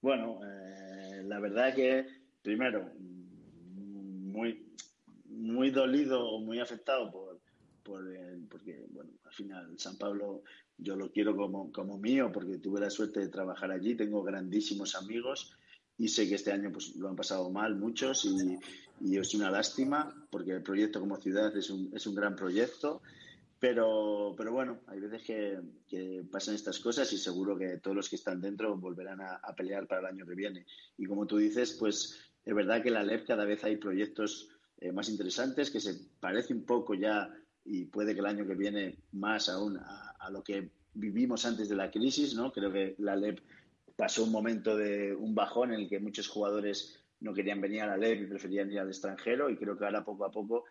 Bueno, 0.00 0.40
la 1.24 1.40
verdad 1.40 1.74
que, 1.74 2.06
primero, 2.42 2.90
muy, 2.94 4.72
muy 5.24 5.70
dolido 5.70 6.28
o 6.28 6.38
muy 6.38 6.60
afectado 6.60 7.10
por 7.10 7.35
porque 8.48 8.86
bueno, 8.90 9.12
al 9.24 9.32
final 9.32 9.78
San 9.78 9.96
Pablo 9.96 10.42
yo 10.78 10.96
lo 10.96 11.10
quiero 11.10 11.36
como, 11.36 11.72
como 11.72 11.98
mío 11.98 12.30
porque 12.32 12.58
tuve 12.58 12.80
la 12.80 12.90
suerte 12.90 13.20
de 13.20 13.28
trabajar 13.28 13.70
allí, 13.70 13.94
tengo 13.94 14.22
grandísimos 14.22 14.94
amigos 14.94 15.56
y 15.98 16.08
sé 16.08 16.28
que 16.28 16.34
este 16.34 16.52
año 16.52 16.70
pues 16.72 16.96
lo 16.96 17.08
han 17.08 17.16
pasado 17.16 17.50
mal 17.50 17.76
muchos 17.76 18.24
y, 18.24 18.58
y 19.00 19.18
es 19.18 19.34
una 19.34 19.50
lástima 19.50 20.14
porque 20.30 20.52
el 20.52 20.62
proyecto 20.62 21.00
como 21.00 21.16
ciudad 21.16 21.56
es 21.56 21.70
un, 21.70 21.90
es 21.94 22.06
un 22.06 22.14
gran 22.14 22.36
proyecto. 22.36 23.02
Pero, 23.58 24.34
pero 24.36 24.52
bueno, 24.52 24.80
hay 24.86 25.00
veces 25.00 25.22
que, 25.22 25.58
que, 25.88 26.22
pasan 26.30 26.54
estas 26.54 26.78
cosas 26.78 27.10
y 27.14 27.16
seguro 27.16 27.56
que 27.56 27.78
todos 27.78 27.96
los 27.96 28.10
que 28.10 28.16
están 28.16 28.38
dentro 28.38 28.76
volverán 28.76 29.22
a, 29.22 29.36
a, 29.36 29.54
pelear 29.54 29.86
para 29.86 30.02
el 30.02 30.14
año 30.14 30.26
que 30.26 30.34
viene. 30.34 30.66
Y 30.98 31.06
como 31.06 31.26
tú 31.26 31.38
dices, 31.38 31.72
pues 31.72 32.20
es 32.44 32.54
verdad 32.54 32.82
que 32.82 32.88
en 32.88 32.94
la 32.94 33.02
LEP 33.02 33.26
cada 33.26 33.46
vez 33.46 33.64
hay 33.64 33.78
proyectos 33.78 34.50
eh, 34.78 34.92
más 34.92 35.08
interesantes 35.08 35.70
que 35.70 35.80
se 35.80 35.94
parece 36.20 36.52
un 36.52 36.66
poco 36.66 36.94
ya 36.94 37.32
y 37.66 37.84
puede 37.86 38.14
que 38.14 38.20
el 38.20 38.26
año 38.26 38.46
que 38.46 38.54
viene 38.54 38.98
más 39.12 39.48
aún 39.48 39.78
a, 39.78 40.30
lo 40.30 40.42
que 40.42 40.70
vivimos 40.94 41.44
antes 41.46 41.68
de 41.68 41.76
la 41.76 41.90
crisis, 41.90 42.34
¿no? 42.34 42.52
Creo 42.52 42.72
que 42.72 42.94
la 42.98 43.14
LEP 43.14 43.40
pasó 43.94 44.24
un 44.24 44.32
momento 44.32 44.76
de 44.76 45.14
un 45.14 45.34
bajón 45.34 45.72
en 45.72 45.80
el 45.80 45.88
que 45.88 46.00
muchos 46.00 46.28
jugadores 46.28 46.98
no 47.20 47.32
querían 47.32 47.60
venir 47.60 47.82
a 47.82 47.86
la 47.86 47.96
LEP 47.96 48.22
y 48.22 48.26
preferían 48.26 48.70
ir 48.70 48.80
al 48.80 48.88
extranjero 48.88 49.50
y 49.50 49.56
creo 49.56 49.78
que 49.78 49.84
ahora 49.84 50.04
poco 50.04 50.24
a 50.24 50.30
poco 50.30 50.64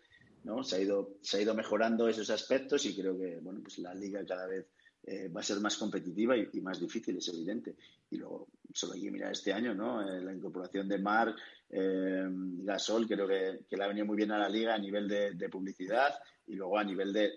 ¿no? 0.43 0.63
se, 0.63 0.75
ha 0.75 0.79
ido, 0.81 1.17
se 1.21 1.37
ha 1.37 1.41
ido 1.41 1.55
mejorando 1.55 2.07
esos 2.07 2.29
aspectos 2.29 2.85
y 2.85 2.95
creo 2.95 3.17
que 3.17 3.37
bueno, 3.41 3.61
pues 3.61 3.79
la 3.79 3.93
liga 3.93 4.25
cada 4.25 4.47
vez 4.47 4.67
eh, 5.03 5.29
va 5.29 5.41
a 5.41 5.43
ser 5.43 5.59
más 5.59 5.77
competitiva 5.77 6.35
y, 6.35 6.61
más 6.61 6.79
difícil, 6.79 7.17
es 7.17 7.27
evidente. 7.29 7.75
Y 8.09 8.17
luego, 8.17 8.47
solo 8.73 8.93
hay 8.93 9.01
que 9.03 9.11
mirar 9.11 9.31
este 9.31 9.53
año, 9.53 9.73
¿no? 9.73 10.01
Eh, 10.01 10.21
la 10.21 10.33
incorporación 10.33 10.87
de 10.87 10.97
Marc, 10.97 11.37
eh, 11.69 12.25
Gasol, 12.27 13.07
creo 13.07 13.27
que, 13.27 13.59
que, 13.69 13.77
le 13.77 13.83
ha 13.83 13.87
venido 13.87 14.07
muy 14.07 14.17
bien 14.17 14.31
a 14.31 14.39
la 14.39 14.49
liga 14.49 14.73
a 14.73 14.79
nivel 14.79 15.07
de 15.07 15.49
publicidad 15.49 16.15
y 16.47 16.55
luego 16.55 16.77
a 16.77 16.83
nivel 16.83 17.11
de, 17.13 17.33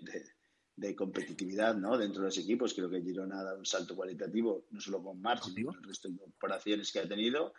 de, 0.75 0.95
competitividad 0.95 1.75
¿no? 1.75 1.97
dentro 1.97 2.21
de 2.21 2.27
los 2.27 2.37
equipos, 2.37 2.73
creo 2.73 2.89
que 2.89 3.01
Girona 3.01 3.39
ha 3.39 3.43
dado 3.43 3.59
un 3.59 3.65
salto 3.65 3.95
cualitativo, 3.95 4.65
no 4.71 4.79
solo 4.79 5.03
con 5.03 5.21
March, 5.21 5.43
sino 5.43 5.71
con 5.71 5.77
el 5.77 5.83
resto 5.83 6.07
de 6.07 6.15
incorporaciones 6.15 6.91
que 6.91 6.99
ha 6.99 7.07
tenido. 7.07 7.53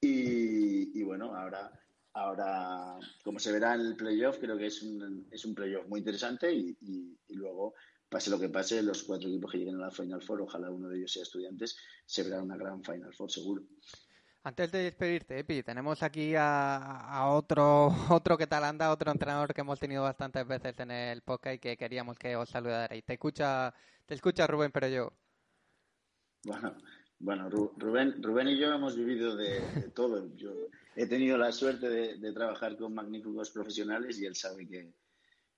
Y, 0.00 1.02
ahora, 1.02 1.70
ahora, 2.14 2.98
como 3.22 3.38
se 3.38 3.52
verá 3.52 3.74
en 3.74 3.82
el 3.82 3.96
playoff, 3.96 4.38
creo 4.38 4.56
que 4.56 4.66
es 4.66 4.82
un, 4.82 5.26
es 5.30 5.44
un 5.44 5.54
playoff 5.54 5.86
muy 5.88 6.00
interesante 6.00 6.52
y, 6.52 6.76
y, 6.80 7.34
luego, 7.34 7.74
pase 8.08 8.30
lo 8.30 8.38
que 8.38 8.48
pase, 8.48 8.82
los 8.82 9.02
cuatro 9.02 9.28
equipos 9.28 9.52
que 9.52 9.58
lleguen 9.58 9.76
a 9.76 9.86
la 9.86 9.90
Final 9.90 10.22
Four, 10.22 10.42
ojalá 10.42 10.70
uno 10.70 10.88
de 10.88 10.98
ellos 10.98 11.12
sea 11.12 11.22
estudiantes, 11.22 11.76
se 12.06 12.22
verá 12.22 12.42
una 12.42 12.56
gran 12.56 12.82
Final 12.82 13.12
Four 13.14 13.30
seguro. 13.30 13.62
Antes 14.42 14.72
de 14.72 14.84
despedirte, 14.84 15.38
Epi, 15.38 15.62
tenemos 15.62 16.02
aquí 16.02 16.32
a, 16.34 17.26
otro, 17.28 17.88
otro 18.10 18.38
que 18.38 18.46
tal 18.46 18.64
anda, 18.64 18.90
otro 18.90 19.12
entrenador 19.12 19.52
que 19.52 19.60
hemos 19.60 19.78
tenido 19.78 20.02
bastantes 20.02 20.46
veces 20.46 20.80
en 20.80 20.90
el 20.90 21.20
podcast 21.20 21.56
y 21.56 21.58
que 21.58 21.76
queríamos 21.76 22.18
que 22.18 22.36
os 22.36 22.48
saludarais. 22.48 23.04
Te 23.04 23.12
escucha, 23.12 23.74
te 24.06 24.14
escucha 24.14 24.46
Rubén, 24.46 24.72
pero 24.72 24.88
yo. 24.88 25.12
Bueno, 26.44 26.74
bueno, 27.18 27.50
Rubén, 27.50 28.22
Rubén 28.22 28.48
y 28.48 28.58
yo 28.58 28.72
hemos 28.72 28.96
vivido 28.96 29.36
de, 29.36 29.60
todo. 29.94 30.34
Yo 30.36 30.52
he 30.96 31.06
tenido 31.06 31.36
la 31.36 31.52
suerte 31.52 31.90
de, 32.16 32.32
trabajar 32.32 32.78
con 32.78 32.94
magníficos 32.94 33.50
profesionales 33.50 34.18
y 34.18 34.24
él 34.24 34.36
sabe 34.36 34.66
que, 34.66 34.94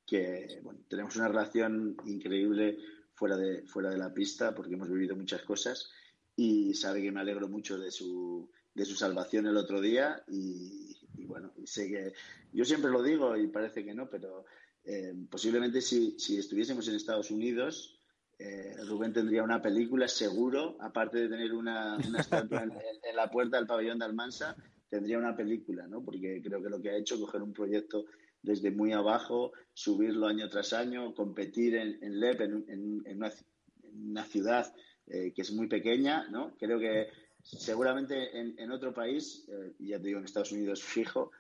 que 0.05 0.59
bueno, 0.65 0.81
tenemos 0.89 1.15
una 1.15 1.29
relación 1.29 1.97
increíble 2.05 2.79
fuera 3.15 3.37
de, 3.37 3.65
fuera 3.65 3.91
de 3.91 3.99
la 3.99 4.13
pista 4.13 4.53
porque 4.57 4.75
hemos 4.75 4.91
vivido 4.91 5.15
muchas 5.15 5.43
cosas 5.43 5.89
y 6.37 6.75
sabe 6.75 7.03
que 7.03 7.13
me 7.13 7.21
alegro 7.21 7.49
mucho 7.49 7.79
de 7.79 7.91
su, 7.91 8.51
de 8.75 8.85
su 8.85 8.95
salvación 8.95 9.47
el 9.47 9.57
otro 9.57 9.81
día 9.81 10.23
y, 10.29 10.97
bueno, 11.27 11.53
sé 11.65 11.89
que 11.89 12.13
yo 12.53 12.65
siempre 12.65 12.91
lo 12.91 13.03
digo 13.03 13.37
y 13.37 13.47
parece 13.49 13.85
que 13.85 13.95
no, 13.95 14.09
pero 14.09 14.45
eh, 14.85 15.15
posiblemente 15.31 15.81
si, 15.81 16.19
si 16.19 16.39
estuviésemos 16.39 16.89
en 16.89 16.97
Estados 16.97 17.31
Unidos 17.31 17.99
eh, 18.45 18.75
Rubén 18.89 19.13
tendría 19.13 19.45
una 19.45 19.63
película 19.63 20.09
seguro, 20.09 20.77
aparte 20.81 21.19
de 21.19 21.29
tener 21.29 21.53
una, 21.53 21.97
estatua 22.19 22.65
en, 22.65 23.17
la 23.17 23.31
puerta 23.31 23.57
del 23.57 23.69
pabellón 23.69 24.01
de 24.01 24.05
Almansa, 24.05 24.57
tendría 24.89 25.19
una 25.19 25.37
película, 25.37 25.87
¿no? 25.87 26.03
Porque 26.03 26.43
creo 26.43 26.61
que 26.61 26.69
lo 26.69 26.81
que 26.81 26.91
ha 26.91 26.97
hecho, 26.97 27.21
coger 27.21 27.41
un 27.41 27.53
proyecto 27.53 28.07
desde 28.43 28.73
muy 28.73 28.93
abajo, 28.93 29.53
subirlo 29.73 30.27
año 30.27 30.49
tras 30.49 30.73
año, 30.73 31.15
competir 31.15 31.77
en, 31.77 32.03
en 32.03 32.19
LEP, 32.19 32.41
en, 32.41 33.05
una, 33.95 34.25
ciudad 34.25 34.75
eh, 35.07 35.33
que 35.35 35.43
es 35.43 35.53
muy 35.53 35.67
pequeña, 35.67 36.29
¿no? 36.29 36.55
Creo 36.59 36.79
que 36.79 37.09
seguramente 37.43 38.39
en, 38.39 38.71
otro 38.71 38.95
país, 38.95 39.45
eh, 39.49 39.73
ya 39.81 39.99
te 39.99 40.07
digo, 40.09 40.19
en 40.19 40.25
Estados 40.25 40.53
Unidos 40.53 40.83
fijo, 40.83 41.31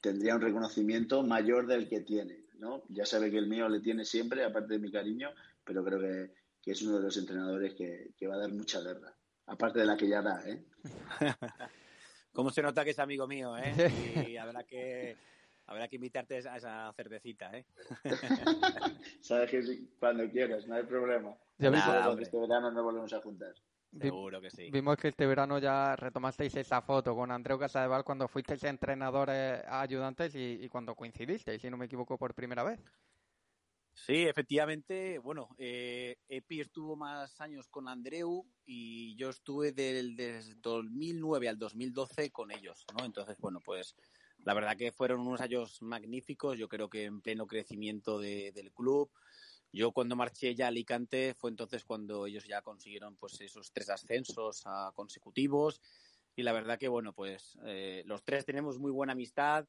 tendría 0.00 0.34
un 0.34 0.40
reconocimiento 0.40 1.22
mayor 1.22 1.66
del 1.66 1.88
que 1.88 2.00
tiene, 2.00 2.44
¿no? 2.58 2.82
Ya 2.88 3.04
sabe 3.04 3.30
que 3.30 3.38
el 3.38 3.46
mío 3.46 3.68
le 3.68 3.80
tiene 3.80 4.04
siempre, 4.04 4.44
aparte 4.44 4.74
de 4.74 4.78
mi 4.78 4.90
cariño, 4.90 5.30
pero 5.64 5.84
creo 5.84 6.00
que, 6.00 6.30
es 6.70 6.82
uno 6.82 6.98
de 6.98 7.04
los 7.04 7.16
entrenadores 7.16 7.74
que, 7.74 8.26
va 8.26 8.34
a 8.34 8.38
dar 8.38 8.52
mucha 8.52 8.80
guerra. 8.80 9.14
Aparte 9.46 9.78
de 9.78 9.86
la 9.86 9.96
que 9.96 10.06
ya 10.06 10.20
da, 10.20 10.42
¿eh? 10.46 10.62
¿Cómo 12.32 12.50
se 12.50 12.60
nota 12.60 12.84
que 12.84 12.90
es 12.90 12.98
amigo 12.98 13.26
mío, 13.26 13.56
eh? 13.56 13.74
Y 14.28 14.36
habrá 14.36 14.64
que, 14.64 15.16
habrá 15.68 15.86
que 15.86 15.96
invitarte 15.96 16.36
a 16.48 16.56
esa 16.56 16.92
cervecita, 16.94 17.50
¿eh? 17.56 17.64
Sabes 19.20 19.50
que 19.50 19.88
cuando 20.00 20.28
quieras, 20.30 20.66
no 20.66 20.74
hay 20.74 20.82
problema. 20.84 21.36
este 21.58 22.38
verano 22.38 22.70
nos 22.70 22.84
volvemos 22.84 23.12
a 23.12 23.20
juntar. 23.20 23.54
Seguro 23.98 24.40
que 24.40 24.50
sí. 24.50 24.70
Vimos 24.70 24.96
que 24.96 25.08
este 25.08 25.26
verano 25.26 25.58
ya 25.58 25.96
retomasteis 25.96 26.56
esa 26.56 26.82
foto 26.82 27.14
con 27.14 27.30
Andreu 27.30 27.58
Casadeval 27.58 28.04
cuando 28.04 28.28
fuisteis 28.28 28.64
entrenadores 28.64 29.62
ayudantes 29.66 30.34
y, 30.34 30.58
y 30.60 30.68
cuando 30.68 30.94
coincidisteis, 30.94 31.60
si 31.60 31.70
no 31.70 31.76
me 31.76 31.86
equivoco, 31.86 32.18
por 32.18 32.34
primera 32.34 32.64
vez. 32.64 32.80
Sí, 34.06 34.26
efectivamente. 34.26 35.18
Bueno, 35.18 35.48
eh, 35.58 36.16
Epi 36.28 36.60
estuvo 36.60 36.96
más 36.96 37.40
años 37.40 37.68
con 37.68 37.88
Andreu 37.88 38.46
y 38.64 39.16
yo 39.16 39.30
estuve 39.30 39.72
del, 39.72 40.16
desde 40.16 40.54
2009 40.56 41.48
al 41.48 41.58
2012 41.58 42.30
con 42.30 42.50
ellos, 42.52 42.86
¿no? 42.96 43.04
Entonces, 43.04 43.36
bueno, 43.38 43.60
pues 43.60 43.96
la 44.44 44.54
verdad 44.54 44.76
que 44.76 44.92
fueron 44.92 45.20
unos 45.20 45.40
años 45.40 45.82
magníficos. 45.82 46.58
Yo 46.58 46.68
creo 46.68 46.88
que 46.88 47.04
en 47.04 47.20
pleno 47.20 47.46
crecimiento 47.46 48.18
del 48.18 48.72
club. 48.72 49.10
Yo 49.72 49.92
cuando 49.92 50.16
marché 50.16 50.54
ya 50.54 50.66
a 50.66 50.68
Alicante 50.68 51.34
fue 51.34 51.50
entonces 51.50 51.84
cuando 51.84 52.26
ellos 52.26 52.46
ya 52.46 52.62
consiguieron 52.62 53.16
pues 53.16 53.40
esos 53.40 53.70
tres 53.72 53.90
ascensos 53.90 54.64
consecutivos 54.94 55.82
y 56.34 56.42
la 56.42 56.52
verdad 56.52 56.78
que 56.78 56.88
bueno 56.88 57.12
pues 57.12 57.58
eh, 57.66 58.02
los 58.06 58.24
tres 58.24 58.46
tenemos 58.46 58.78
muy 58.78 58.90
buena 58.90 59.12
amistad 59.12 59.66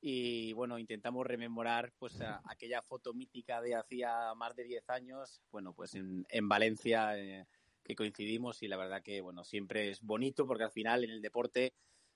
y 0.00 0.52
bueno, 0.54 0.78
intentamos 0.78 1.26
rememorar 1.26 1.92
pues 1.98 2.18
aquella 2.44 2.82
foto 2.82 3.12
mítica 3.12 3.60
de 3.60 3.74
hacía 3.74 4.34
más 4.34 4.54
de 4.56 4.64
10 4.64 4.88
años, 4.90 5.42
bueno, 5.50 5.74
pues 5.74 5.94
en, 5.94 6.24
en 6.28 6.48
Valencia 6.48 7.18
eh, 7.18 7.46
que 7.84 7.94
coincidimos 7.94 8.62
y 8.62 8.68
la 8.68 8.76
verdad 8.76 9.02
que 9.02 9.20
bueno, 9.20 9.44
siempre 9.44 9.90
es 9.90 10.00
bonito 10.02 10.46
porque 10.46 10.64
al 10.64 10.70
final 10.70 11.04
en 11.04 11.10
el 11.10 11.20
deporte 11.20 11.74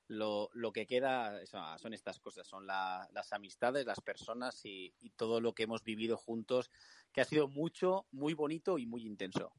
lo, 0.08 0.50
lo 0.52 0.72
que 0.72 0.86
queda 0.86 1.40
son 1.46 1.94
estas 1.94 2.18
cosas, 2.18 2.46
son 2.46 2.66
las 2.66 3.32
amistades, 3.32 3.86
las 3.86 4.00
personas 4.00 4.64
y, 4.64 4.94
y 5.00 5.10
todo 5.10 5.40
lo 5.40 5.54
que 5.54 5.64
hemos 5.64 5.82
vivido 5.82 6.16
juntos, 6.16 6.70
que 7.12 7.20
ha 7.20 7.24
sido 7.24 7.48
mucho, 7.48 8.06
muy 8.12 8.34
bonito 8.34 8.78
y 8.78 8.86
muy 8.86 9.06
intenso 9.06 9.52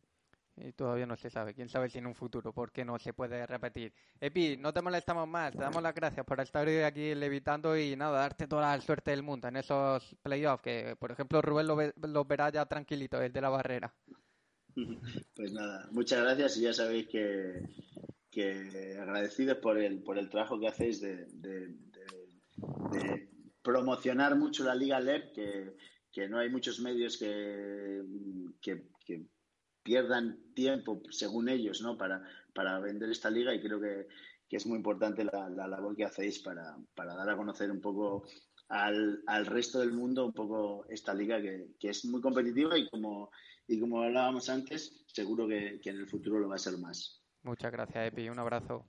y 0.58 0.72
todavía 0.74 1.06
no 1.06 1.16
se 1.16 1.30
sabe. 1.30 1.54
Quién 1.54 1.70
sabe 1.70 1.90
si 1.90 1.98
en 1.98 2.08
un 2.08 2.16
futuro, 2.16 2.54
porque 2.54 2.86
no 2.86 2.98
se 3.00 3.14
puede 3.14 3.46
repetir. 3.46 3.94
Epi, 4.20 4.58
no 4.58 4.74
te 4.74 4.82
molestamos 4.82 5.28
más. 5.28 5.52
Te 5.54 5.60
damos 5.60 5.84
las 5.84 5.94
gracias 5.94 6.26
por 6.26 6.40
estar 6.40 6.68
hoy 6.68 6.80
aquí 6.80 7.14
levitando 7.14 7.78
y 7.78 7.96
nada, 7.96 8.20
darte 8.20 8.48
toda 8.48 8.76
la 8.76 8.82
suerte 8.82 9.12
del 9.12 9.24
mundo 9.24 9.48
en 9.48 9.58
esos 9.58 10.16
playoffs. 10.24 10.64
Que, 10.64 10.96
por 10.98 11.12
ejemplo, 11.12 11.42
Rubén 11.42 11.68
lo, 11.68 12.26
verá 12.26 12.50
ya 12.52 12.66
tranquilito, 12.66 13.22
el 13.22 13.34
de 13.34 13.42
la 13.42 13.50
barrera. 13.50 13.94
Pues 15.36 15.54
nada, 15.54 15.88
muchas 15.92 16.22
gracias 16.22 16.58
y 16.58 16.62
ya 16.62 16.74
sabéis 16.74 17.08
que, 17.08 17.62
que 18.36 18.98
agradecidos 19.00 19.58
por 19.60 19.78
el, 19.78 20.04
por 20.04 20.18
el 20.20 20.30
trabajo 20.30 20.60
que 20.60 20.68
hacéis 20.68 21.00
de, 21.02 21.26
promocionar 23.64 24.36
mucho 24.36 24.64
la 24.64 24.76
Liga 24.76 25.00
LEP, 25.00 25.34
que, 25.34 25.76
que 26.12 26.28
no 26.30 26.38
hay 26.38 26.50
muchos 26.50 26.80
medios 26.80 27.18
que, 27.18 28.04
que 28.62 29.26
pierdan 29.86 30.40
tiempo, 30.56 31.00
según 31.12 31.48
ellos, 31.48 31.82
¿no? 31.82 31.96
para, 31.96 32.24
para 32.56 32.80
vender 32.80 33.12
esta 33.12 33.30
liga 33.30 33.54
y 33.54 33.62
creo 33.62 33.80
que, 33.80 34.08
es 34.50 34.66
muy 34.66 34.78
importante 34.78 35.26
la, 35.26 35.50
labor 35.50 35.98
que 35.98 36.06
hacéis 36.06 36.40
para, 36.40 36.78
dar 36.96 37.30
a 37.30 37.36
conocer 37.36 37.70
un 37.70 37.82
poco 37.82 38.26
al, 38.70 39.22
al, 39.28 39.46
resto 39.46 39.80
del 39.80 39.92
mundo 39.92 40.26
un 40.26 40.34
poco 40.34 40.86
esta 40.88 41.14
liga 41.14 41.42
que, 41.42 41.76
es 41.82 42.06
muy 42.06 42.22
competitiva 42.22 42.78
y 42.78 42.88
como, 42.90 43.30
y 43.68 43.82
como 43.82 44.02
hablábamos 44.02 44.48
antes, 44.50 45.04
seguro 45.08 45.46
que, 45.46 45.82
que 45.84 45.90
en 45.90 45.98
el 45.98 46.08
futuro 46.08 46.40
lo 46.40 46.48
va 46.48 46.56
a 46.56 46.58
ser 46.58 46.78
más. 46.78 47.15
Muchas 47.46 47.72
gracias, 47.72 48.08
Epi. 48.08 48.28
Un 48.28 48.40
abrazo. 48.40 48.84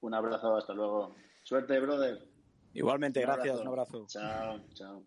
Un 0.00 0.12
abrazo, 0.12 0.56
hasta 0.56 0.74
luego. 0.74 1.14
Suerte, 1.42 1.80
brother. 1.80 2.22
Igualmente, 2.74 3.22
gracias. 3.22 3.58
Un 3.58 3.68
abrazo. 3.68 4.04
Chao, 4.06 4.60
chao. 4.74 5.02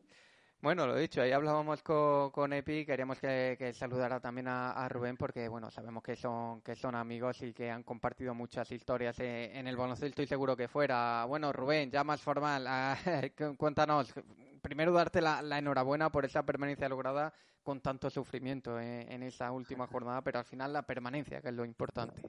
Bueno, 0.60 0.88
lo 0.88 0.96
dicho, 0.96 1.22
ahí 1.22 1.32
hablábamos 1.32 1.84
con, 1.84 2.32
con 2.32 2.52
Epi, 2.52 2.84
queríamos 2.84 3.20
que, 3.20 3.72
saludara 3.76 4.20
también 4.20 4.48
a, 4.48 4.90
Rubén 4.90 5.16
porque, 5.16 5.48
bueno, 5.48 5.70
sabemos 5.70 6.02
que 6.02 6.16
son, 6.16 6.62
que 6.62 6.76
son 6.76 6.96
amigos 6.96 7.44
y 7.44 7.54
que 7.54 7.70
han 7.70 7.84
compartido 7.84 8.34
muchas 8.34 8.72
historias 8.72 9.20
eh, 9.20 9.52
en 9.54 9.68
el 9.68 9.78
baloncesto 9.78 10.24
y 10.24 10.26
seguro 10.26 10.58
que 10.58 10.68
fuera. 10.68 11.24
Bueno, 11.26 11.54
Rubén, 11.54 11.92
ya 11.92 12.04
más 12.04 12.22
formal, 12.22 12.66
cuéntanos, 13.58 14.12
primero 14.64 14.92
darte 14.92 15.22
la, 15.22 15.40
enhorabuena 15.60 16.12
por 16.12 16.26
esa 16.26 16.42
permanencia 16.44 16.90
lograda 16.90 17.32
con 17.62 17.80
tanto 17.80 18.10
sufrimiento 18.10 18.80
eh, 18.80 19.06
en 19.08 19.22
esa 19.22 19.52
última 19.52 19.86
jornada, 19.86 20.24
pero 20.24 20.40
al 20.40 20.46
final 20.46 20.74
la 20.74 20.82
permanencia, 20.82 21.40
que 21.40 21.50
es 21.50 21.54
lo 21.54 21.66
importante. 21.66 22.20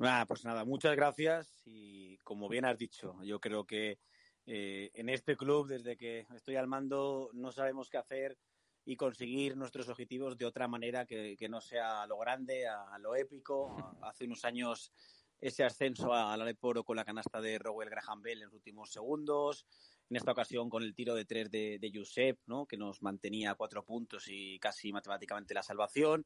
Ah, 0.00 0.24
pues 0.28 0.44
nada, 0.44 0.64
muchas 0.64 0.94
gracias 0.94 1.62
y 1.64 2.18
como 2.18 2.48
bien 2.48 2.64
has 2.64 2.78
dicho, 2.78 3.16
yo 3.24 3.40
creo 3.40 3.64
que 3.64 3.98
eh, 4.46 4.90
en 4.94 5.08
este 5.08 5.36
club, 5.36 5.66
desde 5.66 5.96
que 5.96 6.24
estoy 6.36 6.54
al 6.54 6.68
mando, 6.68 7.30
no 7.32 7.50
sabemos 7.50 7.90
qué 7.90 7.98
hacer 7.98 8.38
y 8.84 8.96
conseguir 8.96 9.56
nuestros 9.56 9.88
objetivos 9.88 10.38
de 10.38 10.46
otra 10.46 10.68
manera 10.68 11.04
que, 11.04 11.36
no 11.50 11.60
sea 11.60 12.02
a 12.02 12.06
lo 12.06 12.16
grande, 12.16 12.66
a, 12.66 12.96
lo 12.98 13.16
épico. 13.16 13.76
Hace 14.02 14.24
unos 14.24 14.44
años 14.44 14.92
ese 15.40 15.64
ascenso 15.64 16.14
a 16.14 16.36
la 16.36 16.44
Leporo 16.44 16.84
con 16.84 16.96
la 16.96 17.04
canasta 17.04 17.40
de 17.40 17.58
Rowell 17.58 17.90
Graham 17.90 18.22
Bell 18.22 18.38
en 18.38 18.44
los 18.44 18.54
últimos 18.54 18.90
segundos. 18.90 19.66
En 20.08 20.16
esta 20.16 20.32
ocasión 20.32 20.70
con 20.70 20.82
el 20.82 20.94
tiro 20.94 21.14
de 21.14 21.26
tres 21.26 21.50
de, 21.50 21.78
de 21.78 21.92
Josep, 21.92 22.38
¿no? 22.46 22.66
que 22.66 22.78
nos 22.78 23.02
mantenía 23.02 23.50
a 23.50 23.54
cuatro 23.56 23.84
puntos 23.84 24.26
y 24.28 24.58
casi 24.60 24.92
matemáticamente 24.92 25.52
la 25.52 25.62
salvación. 25.62 26.24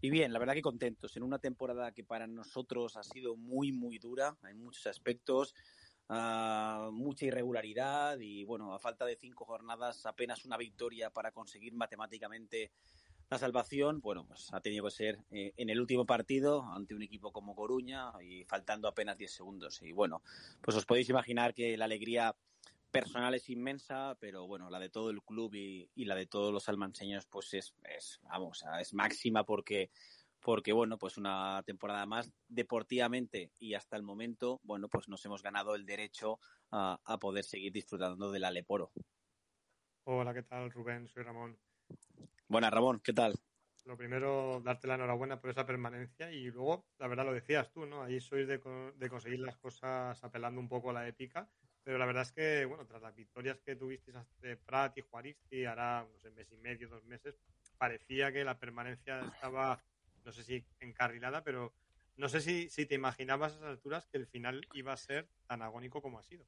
Y 0.00 0.10
bien, 0.10 0.32
la 0.32 0.38
verdad 0.38 0.54
que 0.54 0.62
contentos. 0.62 1.16
En 1.16 1.22
una 1.22 1.38
temporada 1.38 1.92
que 1.92 2.04
para 2.04 2.26
nosotros 2.26 2.96
ha 2.96 3.02
sido 3.02 3.36
muy, 3.36 3.72
muy 3.72 3.98
dura. 3.98 4.36
Hay 4.42 4.54
muchos 4.54 4.86
aspectos 4.86 5.54
mucha 6.08 7.26
irregularidad 7.26 8.18
y 8.20 8.44
bueno, 8.44 8.74
a 8.74 8.78
falta 8.78 9.04
de 9.04 9.16
cinco 9.16 9.44
jornadas 9.44 10.06
apenas 10.06 10.44
una 10.44 10.56
victoria 10.56 11.10
para 11.10 11.32
conseguir 11.32 11.74
matemáticamente 11.74 12.70
la 13.28 13.38
salvación, 13.38 14.00
bueno, 14.00 14.24
pues 14.24 14.52
ha 14.52 14.60
tenido 14.60 14.84
que 14.84 14.92
ser 14.92 15.18
eh, 15.32 15.52
en 15.56 15.68
el 15.68 15.80
último 15.80 16.06
partido 16.06 16.62
ante 16.62 16.94
un 16.94 17.02
equipo 17.02 17.32
como 17.32 17.56
Coruña 17.56 18.12
y 18.22 18.44
faltando 18.44 18.86
apenas 18.86 19.18
10 19.18 19.32
segundos. 19.32 19.82
Y 19.82 19.90
bueno, 19.90 20.22
pues 20.60 20.76
os 20.76 20.86
podéis 20.86 21.08
imaginar 21.08 21.52
que 21.52 21.76
la 21.76 21.86
alegría 21.86 22.36
personal 23.00 23.34
es 23.34 23.50
inmensa, 23.50 24.16
pero 24.20 24.46
bueno, 24.46 24.70
la 24.70 24.78
de 24.78 24.88
todo 24.88 25.10
el 25.10 25.22
club 25.22 25.54
y, 25.54 25.90
la 26.04 26.14
de 26.14 26.26
todos 26.26 26.52
los 26.52 26.68
almanseños 26.68 27.26
pues 27.26 27.52
es, 27.54 27.74
es, 27.84 28.20
vamos, 28.22 28.64
es 28.80 28.94
máxima 28.94 29.44
porque 29.44 29.90
porque 30.40 30.72
bueno, 30.72 30.96
pues 30.96 31.16
una 31.16 31.62
temporada 31.66 32.06
más 32.06 32.32
deportivamente 32.46 33.50
y 33.58 33.74
hasta 33.74 33.96
el 33.96 34.04
momento, 34.04 34.60
bueno, 34.62 34.88
pues 34.88 35.08
nos 35.08 35.24
hemos 35.24 35.42
ganado 35.42 35.74
el 35.74 35.84
derecho 35.84 36.38
a, 36.70 37.00
a 37.04 37.18
poder 37.18 37.42
seguir 37.42 37.72
disfrutando 37.72 38.30
del 38.30 38.44
Aleporo. 38.44 38.92
Hola, 40.04 40.32
¿qué 40.32 40.44
tal, 40.44 40.70
Rubén? 40.70 41.08
Soy 41.08 41.24
Ramón. 41.24 41.58
Buenas, 42.46 42.72
Ramón, 42.72 43.00
¿qué 43.00 43.12
tal? 43.12 43.34
Lo 43.86 43.96
primero, 43.96 44.60
darte 44.64 44.86
la 44.86 44.94
enhorabuena 44.94 45.40
por 45.40 45.50
esa 45.50 45.66
permanencia 45.66 46.30
y 46.30 46.50
luego, 46.50 46.86
la 46.98 47.08
verdad, 47.08 47.24
lo 47.24 47.32
decías 47.32 47.72
tú, 47.72 47.86
¿no? 47.86 48.02
Ahí 48.02 48.20
sois 48.20 48.46
de, 48.46 48.60
de 48.94 49.08
conseguir 49.08 49.40
las 49.40 49.56
cosas 49.56 50.22
apelando 50.22 50.60
un 50.60 50.68
poco 50.68 50.90
a 50.90 50.92
la 50.92 51.08
épica, 51.08 51.48
pero 51.86 51.98
la 51.98 52.06
verdad 52.06 52.24
es 52.24 52.32
que, 52.32 52.64
bueno, 52.64 52.84
tras 52.84 53.00
las 53.00 53.14
victorias 53.14 53.60
que 53.60 53.76
tuvisteis 53.76 54.16
ante 54.16 54.56
Prat 54.56 54.98
y 54.98 55.02
Juaristi, 55.02 55.66
ahora, 55.66 56.04
no 56.12 56.18
sé, 56.18 56.32
mes 56.32 56.50
y 56.50 56.56
medio, 56.56 56.88
dos 56.88 57.04
meses, 57.04 57.36
parecía 57.78 58.32
que 58.32 58.42
la 58.42 58.58
permanencia 58.58 59.20
estaba, 59.32 59.80
no 60.24 60.32
sé 60.32 60.42
si 60.42 60.64
encarrilada, 60.80 61.44
pero 61.44 61.72
no 62.16 62.28
sé 62.28 62.40
si, 62.40 62.68
si 62.70 62.86
te 62.86 62.96
imaginabas 62.96 63.52
a 63.52 63.56
esas 63.58 63.68
alturas 63.68 64.08
que 64.08 64.18
el 64.18 64.26
final 64.26 64.66
iba 64.74 64.92
a 64.92 64.96
ser 64.96 65.28
tan 65.46 65.62
agónico 65.62 66.02
como 66.02 66.18
ha 66.18 66.24
sido. 66.24 66.44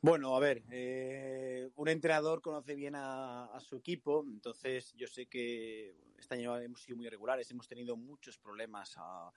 Bueno, 0.00 0.34
a 0.34 0.40
ver, 0.40 0.62
eh, 0.70 1.68
un 1.74 1.88
entrenador 1.88 2.40
conoce 2.40 2.74
bien 2.74 2.94
a, 2.96 3.50
su 3.60 3.76
equipo, 3.76 4.24
entonces 4.26 4.94
yo 4.96 5.06
sé 5.06 5.26
que 5.26 5.94
este 6.18 6.36
año 6.36 6.58
hemos 6.58 6.80
sido 6.80 6.96
muy 6.96 7.06
irregulares, 7.06 7.50
hemos 7.50 7.68
tenido 7.68 7.98
muchos 7.98 8.38
problemas 8.38 8.94
a, 8.96 9.30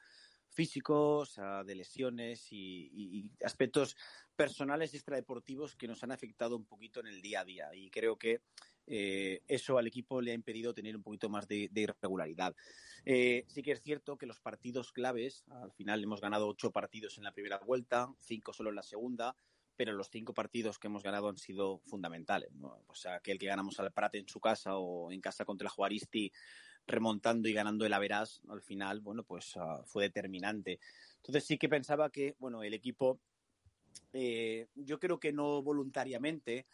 físicos, 0.49 1.37
a, 1.37 1.63
de 1.63 1.75
lesiones 1.75 2.47
y, 2.51 3.29
aspectos 3.43 3.95
personales 4.38 4.93
extradeportivos 4.93 5.76
que 5.76 5.88
nos 5.88 6.04
han 6.04 6.12
afectado 6.12 6.56
un 6.56 6.65
poquito 6.65 7.02
en 7.02 7.08
el 7.08 7.21
día 7.21 7.41
a 7.41 7.45
día. 7.45 7.76
Y 7.76 7.89
creo 7.89 8.17
que 8.17 8.41
eh, 8.86 9.41
eso 9.47 9.78
al 9.78 9.88
equipo 9.88 10.21
le 10.21 10.32
ha 10.32 10.36
impedido 10.36 10.73
tener 10.73 10.95
un 10.95 11.04
poquito 11.04 11.28
más 11.28 11.47
de, 11.47 11.67
de 11.71 11.82
irregularidad. 11.82 12.56
Eh, 13.04 13.43
sí 13.47 13.63
que 13.63 13.73
es 13.73 13.82
cierto 13.82 14.17
que 14.17 14.28
los 14.28 14.39
partidos 14.39 14.93
claves, 14.93 15.43
al 15.50 15.71
final 15.73 16.04
hemos 16.04 16.21
ganado 16.21 16.47
ocho 16.47 16.71
partidos 16.71 17.17
en 17.17 17.26
la 17.26 17.34
primera 17.34 17.58
vuelta, 17.58 18.13
cinco 18.19 18.54
solo 18.54 18.69
en 18.69 18.76
la 18.76 18.84
segunda, 18.84 19.36
pero 19.76 19.93
los 19.93 20.10
cinco 20.10 20.34
partidos 20.34 20.80
que 20.80 20.88
hemos 20.88 21.04
ganado 21.04 21.30
han 21.30 21.38
sido 21.38 21.80
fundamentales. 21.80 22.50
Pues 22.86 23.06
aquel 23.08 23.38
que 23.38 23.47
ganamos 23.47 23.80
al 23.80 23.91
Prat 23.91 24.15
en 24.15 24.28
su 24.28 24.39
casa 24.39 24.78
o 24.78 25.12
en 25.12 25.19
casa 25.19 25.45
contra 25.45 25.65
el 25.65 25.71
Juaristi, 25.71 26.32
remontando 26.88 27.50
y 27.50 27.54
ganando 27.54 27.86
el 27.86 27.93
Averas, 27.93 28.41
al 28.47 28.62
final, 28.62 29.02
bueno, 29.02 29.23
pues 29.23 29.56
uh, 29.56 29.84
fue 29.86 30.04
determinante. 30.04 30.80
Entonces 31.17 31.45
sí 31.45 31.58
que 31.58 31.67
pensaba 31.67 32.10
que, 32.10 32.36
bueno, 32.39 32.63
el 32.63 32.73
equipo, 32.73 33.19
eh, 34.13 34.67
yo 34.75 34.99
creo 34.99 35.19
que 35.19 35.33
no 35.33 35.62
voluntariamente, 35.62 36.65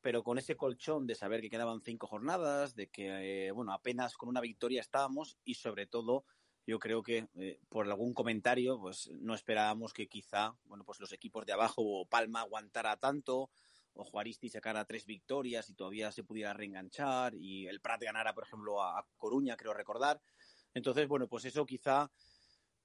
pero 0.00 0.22
con 0.22 0.38
ese 0.38 0.56
colchón 0.56 1.06
de 1.06 1.14
saber 1.14 1.40
que 1.40 1.50
quedaban 1.50 1.82
cinco 1.82 2.06
jornadas, 2.06 2.74
de 2.74 2.88
que, 2.88 3.48
eh, 3.48 3.50
bueno, 3.50 3.72
apenas 3.72 4.16
con 4.16 4.28
una 4.28 4.40
victoria 4.40 4.80
estábamos 4.80 5.36
y 5.44 5.54
sobre 5.54 5.86
todo 5.86 6.24
yo 6.66 6.78
creo 6.78 7.02
que 7.02 7.26
eh, 7.36 7.58
por 7.68 7.86
algún 7.86 8.14
comentario 8.14 8.78
pues 8.78 9.10
no 9.20 9.34
esperábamos 9.34 9.92
que 9.92 10.06
quizá 10.06 10.54
bueno 10.64 10.84
pues 10.84 11.00
los 11.00 11.12
equipos 11.12 11.44
de 11.46 11.52
abajo 11.52 11.82
o 11.82 12.06
Palma 12.06 12.42
aguantara 12.42 12.96
tanto 12.96 13.50
o 13.94 14.04
Juaristi 14.04 14.48
sacara 14.48 14.84
tres 14.84 15.04
victorias 15.04 15.68
y 15.68 15.74
todavía 15.74 16.12
se 16.12 16.22
pudiera 16.22 16.52
reenganchar 16.52 17.34
y 17.34 17.66
el 17.66 17.80
Prat 17.80 18.02
ganara 18.02 18.34
por 18.34 18.44
ejemplo 18.44 18.82
a, 18.82 19.00
a 19.00 19.06
Coruña 19.16 19.56
creo 19.56 19.74
recordar. 19.74 20.20
Entonces 20.74 21.08
bueno 21.08 21.26
pues 21.26 21.44
eso 21.44 21.66
quizá 21.66 22.10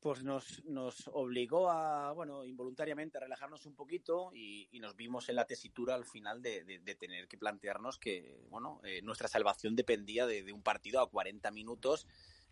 pues 0.05 0.23
nos, 0.23 0.63
nos 0.65 1.09
obligó 1.13 1.71
a, 1.71 2.11
bueno, 2.11 2.45
involuntariamente 2.45 3.17
a 3.17 3.21
relajarnos 3.21 3.65
un 3.65 3.73
poquito 3.73 4.29
y, 4.35 4.69
nos 4.79 4.95
vimos 4.95 5.29
en 5.29 5.35
la 5.35 5.47
tesitura 5.47 5.95
al 5.95 6.05
final 6.05 6.43
de, 6.43 6.63
de, 6.63 6.93
tener 6.93 7.27
que 7.27 7.39
plantearnos 7.39 7.97
que, 7.97 8.45
bueno, 8.51 8.81
eh, 8.83 9.01
nuestra 9.01 9.27
salvación 9.27 9.75
dependía 9.75 10.27
de, 10.27 10.43
de, 10.43 10.53
un 10.53 10.61
partido 10.61 11.01
a 11.01 11.09
40 11.09 11.49
minutos 11.49 12.05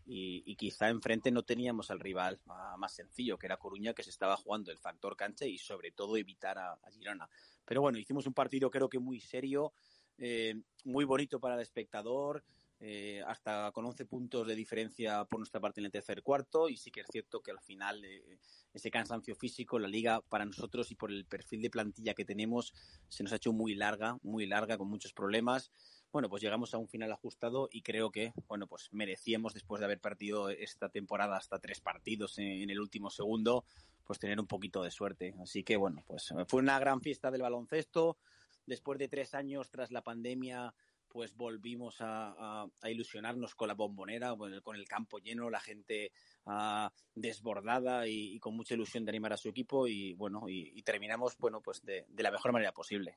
y, 0.03 0.41
y, 0.47 0.55
quizá 0.55 0.89
enfrente 0.89 1.29
no 1.29 1.43
teníamos 1.43 1.91
al 1.91 1.99
rival 1.99 2.41
más 2.79 2.95
sencillo, 2.95 3.37
que 3.37 3.45
era 3.45 3.57
Coruña, 3.57 3.93
que 3.93 4.01
se 4.01 4.09
estaba 4.09 4.35
jugando 4.35 4.71
el 4.71 4.79
factor 4.79 5.15
cancha 5.15 5.45
y 5.45 5.59
sobre 5.59 5.91
todo 5.91 6.17
evitar 6.17 6.57
a, 6.57 6.71
a 6.73 6.89
Girona. 6.89 7.29
Pero 7.65 7.81
bueno, 7.81 7.99
hicimos 7.99 8.25
un 8.25 8.33
partido 8.33 8.71
creo 8.71 8.89
que 8.89 8.97
muy 8.97 9.19
serio, 9.19 9.73
eh, 10.17 10.55
muy 10.85 11.05
bonito 11.05 11.39
para 11.39 11.53
el 11.53 11.61
espectador, 11.61 12.43
eh, 12.85 13.23
hasta 13.25 13.71
con 13.71 13.85
11 13.85 14.03
puntos 14.03 14.45
de 14.45 14.55
diferencia 14.55 15.23
por 15.23 15.39
nuestra 15.39 15.61
parte 15.61 15.79
en 15.79 15.85
el 15.85 15.91
tercer 15.91 16.21
cuarto 16.21 16.67
y 16.67 16.75
sí 16.75 16.91
que 16.91 16.99
es 16.99 17.07
cierto 17.09 17.41
que 17.41 17.51
al 17.51 17.61
final 17.61 18.03
eh, 18.03 18.37
ese 18.73 18.91
cansancio 18.91 19.35
físico, 19.35 19.79
la 19.79 19.87
liga 19.87 20.19
para 20.19 20.43
nosotros 20.43 20.91
y 20.91 20.95
por 20.95 21.09
el 21.09 21.23
perfil 21.23 21.61
de 21.61 21.69
plantilla 21.69 22.13
que 22.13 22.25
tenemos 22.25 22.73
se 23.07 23.23
nos 23.23 23.31
ha 23.31 23.37
hecho 23.37 23.53
muy 23.53 23.73
larga, 23.73 24.17
muy 24.21 24.45
larga, 24.47 24.77
con 24.77 24.89
muchos 24.89 25.13
problemas. 25.13 25.71
Bueno, 26.11 26.27
pues 26.27 26.43
llegamos 26.43 26.73
a 26.73 26.77
un 26.77 26.89
final 26.89 27.09
ajustado 27.13 27.69
y 27.71 27.83
creo 27.83 28.11
que, 28.11 28.33
bueno, 28.49 28.67
pues 28.67 28.89
merecíamos 28.91 29.53
después 29.53 29.79
de 29.79 29.85
haber 29.85 30.01
partido 30.01 30.49
esta 30.49 30.89
temporada 30.89 31.37
hasta 31.37 31.59
tres 31.59 31.79
partidos 31.79 32.37
en, 32.37 32.63
en 32.63 32.69
el 32.69 32.81
último 32.81 33.09
segundo, 33.09 33.63
pues 34.03 34.19
tener 34.19 34.41
un 34.41 34.47
poquito 34.47 34.83
de 34.83 34.91
suerte. 34.91 35.35
Así 35.41 35.63
que, 35.63 35.77
bueno, 35.77 36.03
pues 36.05 36.33
fue 36.47 36.59
una 36.59 36.79
gran 36.79 36.99
fiesta 36.99 37.31
del 37.31 37.43
baloncesto. 37.43 38.17
Después 38.65 38.99
de 38.99 39.07
tres 39.07 39.33
años 39.33 39.69
tras 39.69 39.91
la 39.91 40.03
pandemia, 40.03 40.73
pues 41.13 41.35
volvimos 41.37 42.01
a, 42.01 42.33
a, 42.37 42.67
a, 42.81 42.89
ilusionarnos 42.89 43.53
con 43.53 43.67
la 43.67 43.75
bombonera, 43.75 44.35
con 44.63 44.75
el 44.75 44.87
campo 44.87 45.19
lleno, 45.19 45.51
la 45.51 45.59
gente 45.59 46.11
uh, 46.47 46.89
desbordada 47.13 48.07
y, 48.07 48.33
y, 48.35 48.39
con 48.39 48.55
mucha 48.55 48.73
ilusión 48.73 49.05
de 49.05 49.11
animar 49.11 49.31
a 49.31 49.37
su 49.37 49.47
equipo 49.47 49.87
y 49.87 50.13
bueno, 50.15 50.49
y, 50.49 50.71
y 50.75 50.81
terminamos 50.81 51.37
bueno 51.37 51.61
pues 51.61 51.83
de, 51.83 52.05
de, 52.09 52.23
la 52.23 52.31
mejor 52.31 52.51
manera 52.51 52.73
posible. 52.73 53.15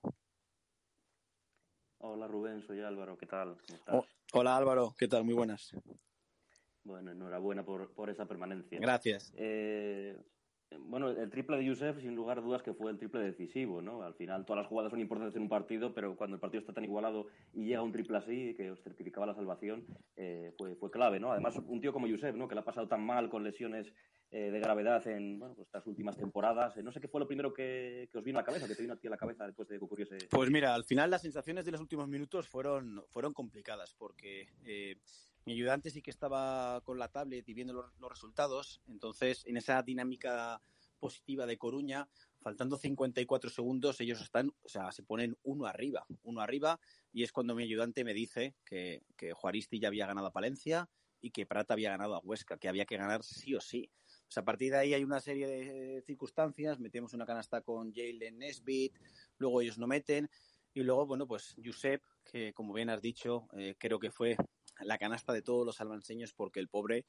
Hola 1.98 2.28
Rubén, 2.28 2.60
soy 2.60 2.82
Álvaro, 2.82 3.16
¿qué 3.16 3.26
tal? 3.26 3.56
Oh, 3.88 4.04
hola 4.34 4.56
Álvaro, 4.58 4.94
¿qué 4.98 5.08
tal? 5.08 5.24
Muy 5.24 5.34
buenas. 5.34 5.74
Bueno, 6.84 7.10
enhorabuena 7.10 7.64
por, 7.64 7.94
por 7.94 8.10
esa 8.10 8.26
permanencia. 8.26 8.78
Gracias. 8.78 9.32
Eh, 9.36 10.16
bueno, 10.80 11.10
el 11.10 11.30
triple 11.30 11.56
de 11.56 11.64
Yusef, 11.64 12.00
sin 12.00 12.14
lugar 12.14 12.38
a 12.38 12.40
dudas, 12.40 12.62
que 12.62 12.74
fue 12.74 12.90
el 12.90 12.98
triple 12.98 13.20
decisivo, 13.20 13.82
¿no? 13.82 14.02
Al 14.02 14.14
final, 14.14 14.44
todas 14.44 14.62
las 14.62 14.68
jugadas 14.68 14.90
son 14.90 15.00
importantes 15.00 15.36
en 15.36 15.42
un 15.42 15.48
partido, 15.48 15.94
pero 15.94 16.16
cuando 16.16 16.36
el 16.36 16.40
partido 16.40 16.60
está 16.60 16.72
tan 16.72 16.84
igualado 16.84 17.26
y 17.52 17.66
llega 17.66 17.82
un 17.82 17.92
triple 17.92 18.16
así, 18.18 18.54
que 18.56 18.70
os 18.70 18.82
certificaba 18.82 19.26
la 19.26 19.34
salvación, 19.34 19.84
eh, 20.16 20.52
fue, 20.58 20.74
fue 20.76 20.90
clave, 20.90 21.20
¿no? 21.20 21.30
Además, 21.30 21.56
un 21.66 21.80
tío 21.80 21.92
como 21.92 22.06
Yusef, 22.06 22.34
¿no? 22.34 22.48
Que 22.48 22.54
le 22.54 22.60
ha 22.60 22.64
pasado 22.64 22.88
tan 22.88 23.04
mal 23.04 23.28
con 23.28 23.44
lesiones 23.44 23.92
eh, 24.30 24.50
de 24.50 24.58
gravedad 24.58 25.06
en 25.06 25.38
pues 25.38 25.58
estas 25.58 25.86
últimas 25.86 26.16
temporadas. 26.16 26.76
Eh, 26.76 26.82
no 26.82 26.90
sé 26.90 27.00
qué 27.00 27.08
fue 27.08 27.20
lo 27.20 27.28
primero 27.28 27.52
que, 27.52 28.08
que, 28.10 28.18
os 28.18 28.24
vino 28.24 28.38
a 28.38 28.42
la 28.42 28.46
cabeza, 28.46 28.66
que 28.66 28.74
te 28.74 28.82
vino 28.82 28.94
a 28.94 28.96
ti 28.96 29.06
a 29.06 29.10
la 29.10 29.16
cabeza 29.16 29.46
después 29.46 29.68
de 29.68 29.78
que 29.78 29.84
ocurriese. 29.84 30.18
Pues 30.30 30.50
mira, 30.50 30.74
al 30.74 30.84
final 30.84 31.10
las 31.10 31.22
sensaciones 31.22 31.64
de 31.64 31.70
los 31.72 31.80
últimos 31.80 32.08
minutos 32.08 32.48
fueron, 32.48 33.04
fueron 33.08 33.32
complicadas, 33.32 33.94
porque 33.96 34.48
mi 35.46 35.54
ayudante 35.54 35.90
sí 35.90 36.02
que 36.02 36.10
estaba 36.10 36.80
con 36.82 36.98
la 36.98 37.08
tablet 37.08 37.48
y 37.48 37.54
viendo 37.54 37.72
los, 37.72 37.86
los 37.98 38.10
resultados, 38.10 38.82
entonces 38.88 39.44
en 39.46 39.56
esa 39.56 39.82
dinámica 39.82 40.60
positiva 40.98 41.46
de 41.46 41.56
Coruña, 41.56 42.08
faltando 42.40 42.76
54 42.76 43.50
segundos, 43.50 44.00
ellos 44.00 44.20
están, 44.20 44.52
o 44.62 44.68
sea, 44.68 44.90
se 44.92 45.02
ponen 45.02 45.36
uno 45.42 45.66
arriba, 45.66 46.04
uno 46.24 46.40
arriba, 46.40 46.80
y 47.12 47.22
es 47.22 47.32
cuando 47.32 47.54
mi 47.54 47.62
ayudante 47.62 48.04
me 48.04 48.12
dice 48.12 48.54
que, 48.64 49.02
que 49.16 49.32
Juaristi 49.32 49.78
ya 49.78 49.88
había 49.88 50.06
ganado 50.06 50.28
a 50.28 50.32
Palencia 50.32 50.88
y 51.20 51.30
que 51.30 51.46
Prata 51.46 51.74
había 51.74 51.90
ganado 51.90 52.14
a 52.14 52.20
Huesca, 52.20 52.58
que 52.58 52.68
había 52.68 52.84
que 52.84 52.96
ganar 52.96 53.22
sí 53.22 53.54
o 53.54 53.60
sí. 53.60 53.90
O 54.28 54.30
sea, 54.30 54.42
a 54.42 54.44
partir 54.44 54.72
de 54.72 54.78
ahí 54.78 54.94
hay 54.94 55.04
una 55.04 55.20
serie 55.20 55.46
de 55.46 56.02
circunstancias, 56.02 56.80
metemos 56.80 57.14
una 57.14 57.26
canasta 57.26 57.60
con 57.62 57.92
Jalen 57.92 58.38
Nesbitt, 58.38 58.98
luego 59.38 59.60
ellos 59.60 59.78
no 59.78 59.86
meten, 59.86 60.28
y 60.74 60.82
luego, 60.82 61.06
bueno, 61.06 61.26
pues 61.26 61.56
Josep, 61.64 62.02
que 62.24 62.52
como 62.52 62.74
bien 62.74 62.90
has 62.90 63.00
dicho, 63.00 63.48
eh, 63.56 63.76
creo 63.78 63.98
que 63.98 64.10
fue 64.10 64.36
la 64.80 64.98
canasta 64.98 65.32
de 65.32 65.42
todos 65.42 65.64
los 65.64 65.80
albanseños 65.80 66.32
porque 66.32 66.60
el 66.60 66.68
pobre 66.68 67.06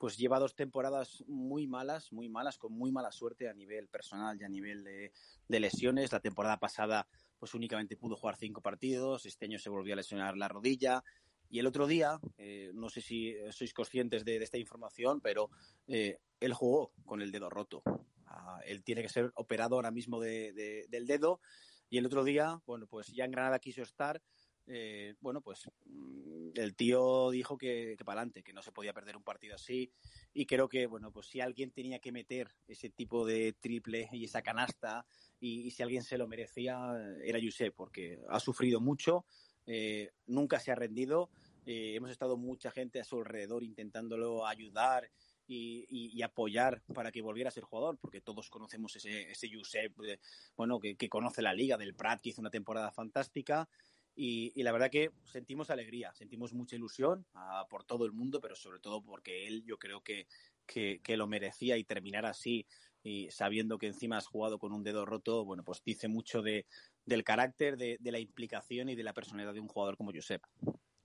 pues 0.00 0.16
lleva 0.16 0.38
dos 0.38 0.54
temporadas 0.54 1.22
muy 1.28 1.66
malas, 1.66 2.10
muy 2.10 2.30
malas, 2.30 2.56
con 2.56 2.72
muy 2.72 2.90
mala 2.90 3.12
suerte 3.12 3.50
a 3.50 3.52
nivel 3.52 3.86
personal 3.86 4.40
y 4.40 4.44
a 4.44 4.48
nivel 4.48 4.82
de, 4.82 5.12
lesiones. 5.60 6.10
La 6.10 6.20
temporada 6.20 6.58
pasada, 6.58 7.06
pues 7.38 7.52
únicamente 7.52 7.98
pudo 7.98 8.16
jugar 8.16 8.36
cinco 8.36 8.62
partidos. 8.62 9.26
Este 9.26 9.44
año 9.44 9.58
se 9.58 9.68
volvió 9.68 9.92
a 9.92 9.96
lesionar 9.96 10.38
la 10.38 10.48
rodilla. 10.48 11.04
Y 11.50 11.58
el 11.58 11.66
otro 11.66 11.86
día, 11.86 12.18
eh, 12.38 12.70
no 12.72 12.88
sé 12.88 13.02
si 13.02 13.34
sois 13.50 13.74
conscientes 13.74 14.24
de, 14.24 14.38
esta 14.38 14.56
información, 14.56 15.20
pero 15.20 15.50
eh, 15.86 16.16
él 16.40 16.54
jugó 16.54 16.94
con 17.04 17.20
el 17.20 17.30
dedo 17.30 17.50
roto. 17.50 17.82
Uh, 17.84 18.60
él 18.64 18.82
tiene 18.82 19.02
que 19.02 19.10
ser 19.10 19.30
operado 19.34 19.74
ahora 19.74 19.90
mismo 19.90 20.18
de, 20.18 20.86
del 20.88 21.06
dedo. 21.06 21.42
Y 21.90 21.98
el 21.98 22.06
otro 22.06 22.24
día, 22.24 22.58
bueno, 22.64 22.86
pues 22.86 23.08
ya 23.08 23.26
en 23.26 23.32
Granada 23.32 23.58
quiso 23.58 23.82
estar, 23.82 24.22
eh, 24.72 25.14
bueno, 25.20 25.40
pues 25.40 25.68
mm, 25.84 26.50
el 26.54 26.76
tío 26.76 27.30
dijo 27.30 27.58
que, 27.58 27.96
que 27.98 28.04
para 28.04 28.20
adelante, 28.20 28.42
que 28.44 28.52
no 28.52 28.62
se 28.62 28.70
podía 28.70 28.92
perder 28.92 29.16
un 29.16 29.24
partido 29.24 29.56
así. 29.56 29.92
Y 30.32 30.46
creo 30.46 30.68
que, 30.68 30.86
bueno, 30.86 31.10
pues 31.10 31.26
si 31.26 31.40
alguien 31.40 31.72
tenía 31.72 31.98
que 31.98 32.12
meter 32.12 32.48
ese 32.68 32.88
tipo 32.88 33.26
de 33.26 33.52
triple 33.54 34.08
y 34.12 34.24
esa 34.24 34.42
canasta, 34.42 35.06
y, 35.40 35.70
si 35.72 35.82
alguien 35.82 36.04
se 36.04 36.18
lo 36.18 36.28
merecía, 36.28 36.78
era 37.24 37.40
Josep, 37.42 37.74
porque 37.74 38.20
ha 38.28 38.38
sufrido 38.38 38.80
mucho, 38.80 39.24
eh, 39.66 40.12
nunca 40.26 40.60
se 40.60 40.70
ha 40.70 40.76
rendido. 40.76 41.30
Eh, 41.66 41.94
hemos 41.96 42.10
estado 42.10 42.36
mucha 42.36 42.70
gente 42.70 43.00
a 43.00 43.04
su 43.04 43.18
alrededor 43.18 43.64
intentándolo 43.64 44.46
ayudar 44.46 45.10
y, 45.48 46.22
apoyar 46.22 46.80
para 46.94 47.10
que 47.10 47.22
volviera 47.22 47.48
a 47.48 47.50
ser 47.50 47.64
jugador, 47.64 47.98
porque 47.98 48.20
todos 48.20 48.50
conocemos 48.50 48.94
ese, 48.94 49.32
ese 49.32 49.50
bueno, 50.56 50.78
que, 50.78 50.94
que, 50.94 51.08
conoce 51.08 51.42
la 51.42 51.52
liga 51.52 51.76
del 51.76 51.94
Prat, 51.94 52.20
que 52.20 52.28
hizo 52.28 52.40
una 52.40 52.50
temporada 52.50 52.92
fantástica 52.92 53.68
Y, 54.22 54.62
la 54.62 54.72
verdad 54.72 54.90
que 54.90 55.12
sentimos 55.24 55.70
alegría, 55.70 56.12
sentimos 56.12 56.52
mucha 56.52 56.76
ilusión 56.76 57.24
ah, 57.32 57.66
por 57.70 57.84
todo 57.84 58.04
el 58.04 58.12
mundo, 58.12 58.38
pero 58.38 58.54
sobre 58.54 58.78
todo 58.78 59.02
porque 59.02 59.46
él 59.46 59.64
yo 59.64 59.78
creo 59.78 60.02
que, 60.02 60.26
que, 60.66 61.16
lo 61.16 61.26
merecía 61.26 61.78
y 61.78 61.84
terminar 61.84 62.26
así 62.26 62.66
y 63.02 63.30
sabiendo 63.30 63.78
que 63.78 63.86
encima 63.86 64.18
has 64.18 64.26
jugado 64.26 64.58
con 64.58 64.74
un 64.74 64.82
dedo 64.82 65.06
roto, 65.06 65.46
bueno, 65.46 65.64
pues 65.64 65.82
dice 65.82 66.06
mucho 66.08 66.42
de, 66.42 66.66
del 67.06 67.24
carácter, 67.24 67.78
de, 67.78 67.96
de 67.98 68.12
la 68.12 68.18
implicación 68.18 68.90
y 68.90 68.94
de 68.94 69.04
la 69.04 69.14
personalidad 69.14 69.54
de 69.54 69.60
un 69.60 69.68
jugador 69.68 69.96
como 69.96 70.12
Josep. 70.12 70.42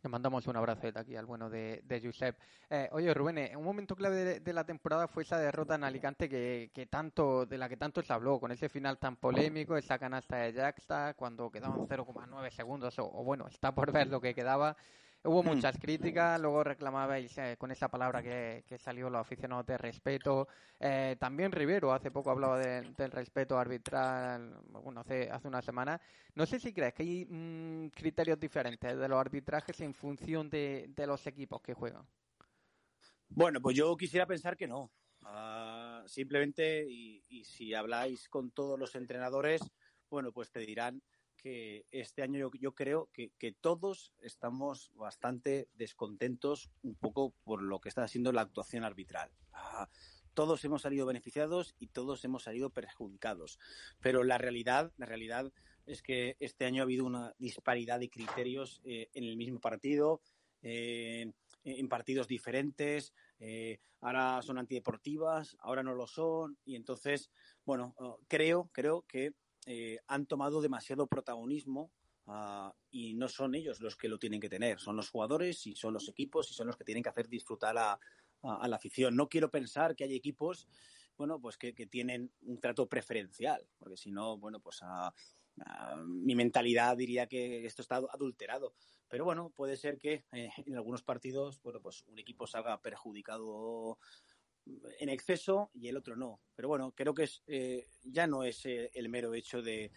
Le 0.06 0.10
mandamos 0.10 0.46
un 0.46 0.56
abrazo 0.56 0.88
aquí 0.94 1.16
al 1.16 1.26
bueno 1.26 1.50
de, 1.50 1.82
de 1.84 2.00
Josep. 2.00 2.38
Eh, 2.70 2.88
oye, 2.92 3.12
Rubén, 3.12 3.40
eh, 3.40 3.58
un 3.58 3.64
momento 3.64 3.96
clave 3.96 4.40
de, 4.40 4.54
la 4.54 4.64
temporada 4.64 5.08
fue 5.08 5.24
esa 5.24 5.40
derrota 5.40 5.74
en 5.74 5.84
Alicante 5.84 6.30
que, 6.30 6.70
que, 6.72 6.86
tanto, 6.86 7.48
de 7.48 7.58
la 7.58 7.68
que 7.68 7.76
tanto 7.76 8.04
se 8.04 8.14
habló, 8.14 8.40
con 8.40 8.52
ese 8.52 8.70
final 8.70 9.00
tan 9.00 9.16
polémico, 9.16 9.76
esa 9.76 9.98
canasta 9.98 10.36
de 10.36 10.54
Jacksta, 10.54 11.16
cuando 11.16 11.50
quedaban 11.50 11.88
0,9 11.88 12.52
segundos, 12.52 13.00
o, 13.00 13.10
bueno, 13.24 13.48
está 13.48 13.74
por 13.74 13.92
ver 13.92 14.06
lo 14.06 14.22
que 14.22 14.36
quedaba. 14.36 14.78
Hubo 15.26 15.42
hmm. 15.42 15.48
muchas 15.48 15.78
críticas, 15.80 16.40
luego 16.40 16.64
reclamabais 16.64 17.36
eh, 17.40 17.56
con 17.58 17.72
esa 17.72 17.90
palabra 17.90 18.22
que, 18.22 18.64
que, 18.68 18.78
salió 18.78 19.10
los 19.10 19.22
aficionados 19.22 19.66
de 19.66 19.78
respeto. 19.78 20.48
Eh, 20.80 21.16
también 21.20 21.52
Rivero 21.52 21.92
hace 21.92 22.12
poco 22.12 22.30
hablaba 22.30 22.60
del 22.60 23.12
respeto 23.12 23.58
arbitral, 23.58 24.56
bueno, 24.70 25.02
hace, 25.02 25.30
hace 25.32 25.48
una 25.48 25.64
semana. 25.64 26.00
No 26.36 26.46
sé 26.46 26.60
si 26.60 26.72
crees 26.72 26.94
que 26.94 27.04
hay 27.04 27.26
mm, 27.26 27.88
criterios 27.90 28.40
diferentes 28.40 28.96
de 28.98 29.08
los 29.08 29.20
arbitrajes 29.20 29.82
en 29.82 29.96
función 29.96 30.48
de, 30.50 30.86
de, 30.90 31.08
los 31.08 31.26
equipos 31.26 31.60
que 31.62 31.74
juegan. 31.74 32.06
Bueno, 33.28 33.60
pues 33.62 33.76
yo 33.76 33.98
quisiera 33.98 34.28
pensar 34.28 34.56
que 34.56 34.68
no. 34.68 34.92
Ah, 35.24 36.04
simplemente, 36.06 36.86
y, 36.88 37.24
y 37.30 37.44
si 37.46 37.74
habláis 37.74 38.30
con 38.30 38.52
todos 38.52 38.78
los 38.78 38.94
entrenadores, 38.94 39.62
bueno, 40.08 40.32
pues 40.32 40.52
te 40.52 40.60
dirán 40.60 41.02
este 41.92 42.24
año 42.24 42.50
yo, 42.60 42.74
creo 42.74 43.10
que, 43.14 43.56
todos 43.62 44.12
estamos 44.22 44.92
bastante 44.96 45.70
descontentos 45.76 46.72
un 46.82 46.96
poco 46.96 47.34
por 47.44 47.62
lo 47.62 47.80
que 47.80 47.90
está 47.90 48.04
haciendo 48.04 48.32
la 48.32 48.42
actuación 48.42 48.84
arbitral. 48.84 49.32
Ah, 49.52 49.88
todos 50.36 50.64
hemos 50.66 50.82
salido 50.82 51.06
beneficiados 51.06 51.76
y 51.80 51.88
todos 51.88 52.24
hemos 52.26 52.44
salido 52.44 52.70
perjudicados. 52.70 53.58
Pero 54.02 54.24
la 54.24 54.38
realidad, 54.38 54.92
la 54.98 55.06
realidad 55.06 55.52
es 55.86 56.02
que 56.02 56.36
este 56.40 56.66
año 56.66 56.82
ha 56.82 56.84
habido 56.84 57.06
una 57.06 57.34
disparidad 57.40 58.00
de 58.00 58.10
criterios 58.10 58.82
eh, 58.84 59.10
en 59.14 59.24
el 59.24 59.38
mismo 59.38 59.60
partido, 59.60 60.22
eh, 60.62 61.32
en 61.64 61.90
partidos 61.90 62.28
diferentes. 62.28 63.14
Eh, 63.40 63.80
ahora 64.02 64.42
son 64.42 64.58
antideportivas, 64.58 65.56
ahora 65.60 65.84
no 65.84 65.96
lo 65.96 66.06
son. 66.06 66.58
Y 66.66 66.76
entonces, 66.76 67.32
bueno, 67.66 67.94
oh, 67.98 68.20
creo, 68.28 68.70
creo 68.74 69.04
que 69.08 69.34
eh, 69.66 70.00
han 70.08 70.26
tomado 70.26 70.62
demasiado 70.62 71.08
protagonismo 71.08 71.92
ah, 72.28 72.74
y 72.92 73.14
no 73.16 73.28
son 73.28 73.56
ellos 73.56 73.82
los 73.82 73.96
que 73.96 74.08
lo 74.08 74.20
tienen 74.20 74.40
que 74.40 74.50
tener, 74.50 74.80
son 74.80 74.96
los 74.96 75.10
jugadores 75.10 75.66
y 75.68 75.76
son 75.76 75.94
los 75.94 76.08
equipos 76.10 76.50
y 76.52 76.54
son 76.54 76.68
los 76.68 76.78
que 76.78 76.84
tienen 76.84 77.04
que 77.04 77.10
hacer 77.10 77.28
disfrutar 77.28 77.78
a, 77.78 78.00
la 78.44 78.76
afición. 78.76 79.16
No 79.16 79.28
quiero 79.28 79.50
pensar 79.50 79.96
que 79.96 80.04
hay 80.04 80.16
equipos, 80.16 80.68
bueno, 81.18 81.42
pues 81.42 81.58
que, 81.58 81.74
tienen 81.74 82.32
un 82.42 82.60
trato 82.60 82.88
preferencial, 82.88 83.68
porque 83.80 83.98
si 83.98 84.12
no, 84.12 84.38
bueno, 84.38 84.60
pues 84.60 84.82
mi 86.06 86.36
mentalidad 86.36 86.96
diría 86.96 87.28
que 87.28 87.66
esto 87.66 87.82
está 87.82 87.96
adulterado. 87.96 88.76
Pero 89.08 89.26
bueno, 89.26 89.52
puede 89.52 89.78
ser 89.78 89.98
que 89.98 90.26
eh, 90.32 90.50
en 90.66 90.76
algunos 90.76 91.04
partidos, 91.04 91.62
bueno, 91.62 91.82
pues 91.82 92.04
un 92.08 92.20
equipo 92.20 92.48
salga 92.48 92.82
perjudicado 92.82 93.98
en 95.00 95.10
exceso 95.10 95.72
y 95.74 95.88
el 95.88 95.98
otro 95.98 96.16
no. 96.16 96.42
Pero 96.56 96.68
bueno, 96.68 96.94
creo 96.96 97.14
que 97.14 97.24
es, 97.24 97.44
eh, 97.48 97.88
ya 98.04 98.28
no 98.28 98.44
es 98.44 98.66
eh, 98.66 98.92
el 98.94 99.10
mero 99.10 99.34
hecho 99.34 99.62
de, 99.62 99.92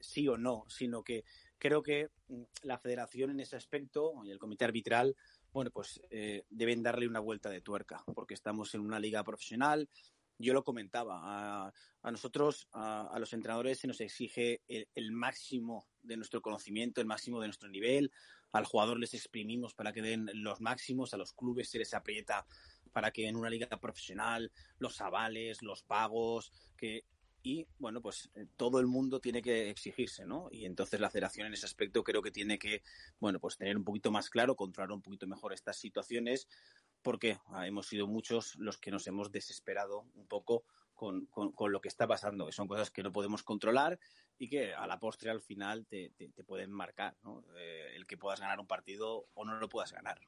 sí 0.00 0.26
o 0.28 0.38
no, 0.38 0.64
sino 0.68 1.02
que 1.02 1.24
creo 1.58 1.82
que 1.82 2.08
mm, 2.28 2.42
la 2.62 2.78
federación 2.78 3.30
en 3.30 3.40
ese 3.40 3.56
aspecto 3.56 4.14
y 4.24 4.30
el 4.30 4.38
comité 4.38 4.64
arbitral, 4.64 5.16
bueno, 5.52 5.70
pues 5.70 6.00
eh, 6.10 6.44
deben 6.48 6.82
darle 6.82 7.06
una 7.06 7.20
vuelta 7.20 7.50
de 7.50 7.60
tuerca, 7.60 8.02
porque 8.14 8.34
estamos 8.34 8.74
en 8.74 8.80
una 8.80 8.98
liga 8.98 9.22
profesional. 9.24 9.88
Yo 10.38 10.54
lo 10.54 10.64
comentaba, 10.64 11.72
a, 12.02 12.10
nosotros, 12.10 12.66
a, 12.72 13.16
los 13.20 13.32
entrenadores, 13.32 13.78
se 13.78 13.86
nos 13.86 14.00
exige 14.00 14.62
el, 14.66 15.12
máximo 15.12 15.86
de 16.02 16.16
nuestro 16.16 16.40
conocimiento, 16.40 17.00
el 17.00 17.06
máximo 17.06 17.40
de 17.40 17.46
nuestro 17.46 17.68
nivel. 17.68 18.10
Al 18.50 18.64
jugador 18.64 18.98
les 18.98 19.14
exprimimos 19.14 19.74
para 19.74 19.92
que 19.92 20.02
den 20.02 20.28
los 20.34 20.60
máximos, 20.60 21.14
a 21.14 21.16
los 21.16 21.32
clubes 21.32 21.68
se 21.68 21.78
les 21.78 21.94
aprieta 21.94 22.44
para 22.92 23.10
que 23.10 23.26
en 23.26 23.36
una 23.36 23.50
liga 23.50 23.68
profesional 23.80 24.52
los 24.78 25.00
avales, 25.00 25.62
los 25.62 25.82
pagos, 25.82 26.52
que 26.76 27.04
y 27.42 27.66
bueno, 27.78 28.00
pues 28.00 28.30
eh, 28.34 28.46
todo 28.56 28.78
el 28.78 28.86
mundo 28.86 29.20
tiene 29.20 29.42
que 29.42 29.68
exigirse, 29.68 30.24
¿no? 30.24 30.48
Y 30.52 30.64
entonces 30.64 31.00
la 31.00 31.10
federación 31.10 31.48
en 31.48 31.54
ese 31.54 31.66
aspecto 31.66 32.04
creo 32.04 32.22
que 32.22 32.30
tiene 32.30 32.58
que, 32.58 32.82
bueno, 33.18 33.40
pues 33.40 33.56
tener 33.56 33.76
un 33.76 33.84
poquito 33.84 34.12
más 34.12 34.30
claro, 34.30 34.54
controlar 34.54 34.92
un 34.92 35.02
poquito 35.02 35.26
mejor 35.26 35.52
estas 35.52 35.76
situaciones, 35.76 36.46
porque 37.02 37.38
ah, 37.46 37.66
hemos 37.66 37.88
sido 37.88 38.06
muchos 38.06 38.54
los 38.56 38.78
que 38.78 38.92
nos 38.92 39.06
hemos 39.08 39.32
desesperado 39.32 40.06
un 40.14 40.26
poco 40.28 40.64
con, 40.94 41.26
con, 41.26 41.72
lo 41.72 41.80
que 41.80 41.88
está 41.88 42.06
pasando, 42.06 42.46
que 42.46 42.52
son 42.52 42.68
cosas 42.68 42.92
que 42.92 43.02
no 43.02 43.10
podemos 43.10 43.42
controlar 43.42 43.98
y 44.38 44.48
que 44.48 44.72
a 44.72 44.86
la 44.86 45.00
postre 45.00 45.30
al 45.30 45.40
final 45.40 45.84
te, 45.86 46.10
te, 46.10 46.44
pueden 46.44 46.70
marcar, 46.70 47.16
¿no? 47.24 47.42
Eh, 47.56 47.96
el 47.96 48.06
que 48.06 48.16
puedas 48.16 48.38
ganar 48.38 48.60
un 48.60 48.68
partido 48.68 49.26
o 49.34 49.44
no 49.44 49.58
lo 49.58 49.68
puedas 49.68 49.92
ganar. 49.92 50.20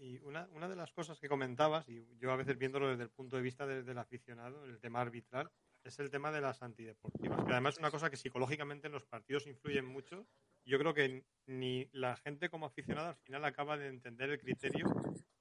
Y 0.00 0.18
una, 0.20 0.48
una 0.54 0.66
de 0.66 0.76
las 0.76 0.92
cosas 0.92 1.20
que 1.20 1.28
comentabas, 1.28 1.86
y 1.86 2.06
yo 2.16 2.32
a 2.32 2.36
veces 2.36 2.56
viéndolo 2.56 2.88
desde 2.88 3.02
el 3.02 3.10
punto 3.10 3.36
de 3.36 3.42
vista 3.42 3.66
del 3.66 3.98
aficionado, 3.98 4.64
el 4.64 4.80
tema 4.80 5.02
arbitral, 5.02 5.50
es 5.84 5.98
el 5.98 6.10
tema 6.10 6.32
de 6.32 6.40
las 6.40 6.62
antideportivas, 6.62 7.44
que 7.44 7.52
además 7.52 7.74
es 7.74 7.80
una 7.80 7.90
cosa 7.90 8.08
que 8.08 8.16
psicológicamente 8.16 8.86
en 8.86 8.94
los 8.94 9.04
partidos 9.04 9.46
influyen 9.46 9.84
mucho. 9.84 10.26
Yo 10.64 10.78
creo 10.78 10.94
que 10.94 11.26
ni 11.46 11.86
la 11.92 12.16
gente 12.16 12.48
como 12.48 12.64
aficionado 12.64 13.08
al 13.08 13.16
final 13.16 13.44
acaba 13.44 13.76
de 13.76 13.88
entender 13.88 14.30
el 14.30 14.38
criterio, 14.38 14.86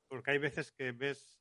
porque 0.09 0.31
hay 0.31 0.39
veces 0.39 0.73
que 0.73 0.91
ves 0.91 1.39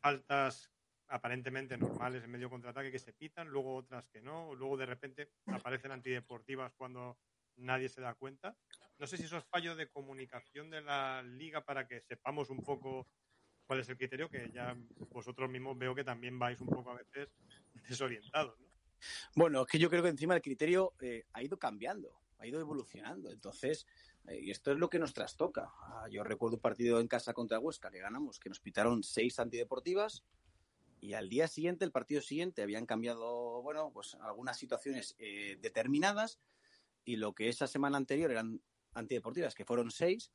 faltas 0.00 0.70
aparentemente 1.08 1.78
normales 1.78 2.22
en 2.22 2.30
medio 2.30 2.50
contraataque 2.50 2.92
que 2.92 2.98
se 2.98 3.14
pitan, 3.14 3.48
luego 3.48 3.76
otras 3.76 4.08
que 4.08 4.20
no, 4.20 4.54
luego 4.54 4.76
de 4.76 4.86
repente 4.86 5.30
aparecen 5.46 5.92
antideportivas 5.92 6.74
cuando 6.74 7.18
nadie 7.56 7.88
se 7.88 8.02
da 8.02 8.14
cuenta. 8.14 8.56
No 9.02 9.08
sé 9.08 9.16
si 9.16 9.24
eso 9.24 9.36
es 9.36 9.44
fallo 9.46 9.74
de 9.74 9.88
comunicación 9.88 10.70
de 10.70 10.80
la 10.80 11.24
liga 11.24 11.64
para 11.64 11.88
que 11.88 12.02
sepamos 12.02 12.50
un 12.50 12.62
poco 12.62 13.08
cuál 13.66 13.80
es 13.80 13.88
el 13.88 13.96
criterio, 13.96 14.30
que 14.30 14.48
ya 14.54 14.76
vosotros 15.10 15.50
mismos 15.50 15.76
veo 15.76 15.92
que 15.92 16.04
también 16.04 16.38
vais 16.38 16.60
un 16.60 16.68
poco 16.68 16.92
a 16.92 16.94
veces 16.94 17.28
desorientados. 17.88 18.60
¿no? 18.60 18.68
Bueno, 19.34 19.62
es 19.62 19.66
que 19.66 19.80
yo 19.80 19.90
creo 19.90 20.04
que 20.04 20.08
encima 20.08 20.36
el 20.36 20.40
criterio 20.40 20.94
eh, 21.00 21.24
ha 21.32 21.42
ido 21.42 21.58
cambiando, 21.58 22.20
ha 22.38 22.46
ido 22.46 22.60
evolucionando. 22.60 23.32
Entonces, 23.32 23.88
eh, 24.28 24.38
y 24.40 24.52
esto 24.52 24.70
es 24.70 24.78
lo 24.78 24.88
que 24.88 25.00
nos 25.00 25.12
trastoca. 25.12 25.72
Ah, 25.80 26.06
yo 26.08 26.22
recuerdo 26.22 26.58
un 26.58 26.62
partido 26.62 27.00
en 27.00 27.08
casa 27.08 27.34
contra 27.34 27.58
Huesca 27.58 27.90
que 27.90 27.98
ganamos, 27.98 28.38
que 28.38 28.50
nos 28.50 28.60
pitaron 28.60 29.02
seis 29.02 29.40
antideportivas 29.40 30.22
y 31.00 31.14
al 31.14 31.28
día 31.28 31.48
siguiente, 31.48 31.84
el 31.84 31.90
partido 31.90 32.22
siguiente, 32.22 32.62
habían 32.62 32.86
cambiado, 32.86 33.62
bueno, 33.62 33.90
pues 33.92 34.14
algunas 34.20 34.56
situaciones 34.56 35.16
eh, 35.18 35.58
determinadas 35.60 36.38
y 37.04 37.16
lo 37.16 37.34
que 37.34 37.48
esa 37.48 37.66
semana 37.66 37.96
anterior 37.96 38.30
eran 38.30 38.62
antideportivas, 38.94 39.54
que 39.54 39.64
fueron 39.64 39.90
seis, 39.90 40.32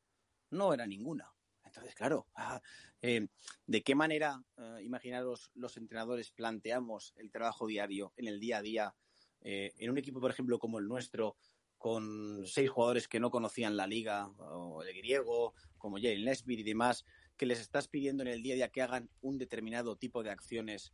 no 0.49 0.73
era 0.73 0.85
ninguna. 0.85 1.31
Entonces, 1.65 1.95
claro, 1.95 2.27
ah, 2.35 2.61
eh, 3.01 3.27
¿de 3.65 3.83
qué 3.83 3.95
manera, 3.95 4.43
eh, 4.57 4.81
imaginaros, 4.83 5.51
los 5.53 5.77
entrenadores 5.77 6.31
planteamos 6.31 7.13
el 7.17 7.31
trabajo 7.31 7.67
diario, 7.67 8.13
en 8.17 8.27
el 8.27 8.39
día 8.39 8.57
a 8.57 8.61
día, 8.61 8.95
eh, 9.41 9.73
en 9.77 9.91
un 9.91 9.97
equipo, 9.97 10.19
por 10.19 10.31
ejemplo, 10.31 10.59
como 10.59 10.79
el 10.79 10.87
nuestro, 10.87 11.37
con 11.77 12.45
seis 12.47 12.69
jugadores 12.69 13.07
que 13.07 13.19
no 13.19 13.29
conocían 13.29 13.77
la 13.77 13.85
liga, 13.85 14.27
o 14.39 14.81
el 14.81 14.95
griego, 14.97 15.53
como 15.77 15.97
Jalen 15.97 16.25
Nesbitt 16.25 16.59
y 16.59 16.63
demás, 16.63 17.05
que 17.37 17.45
les 17.45 17.59
estás 17.59 17.87
pidiendo 17.87 18.23
en 18.23 18.29
el 18.29 18.41
día 18.41 18.53
a 18.53 18.55
día 18.55 18.69
que 18.69 18.81
hagan 18.81 19.09
un 19.21 19.37
determinado 19.37 19.95
tipo 19.95 20.23
de 20.23 20.31
acciones 20.31 20.91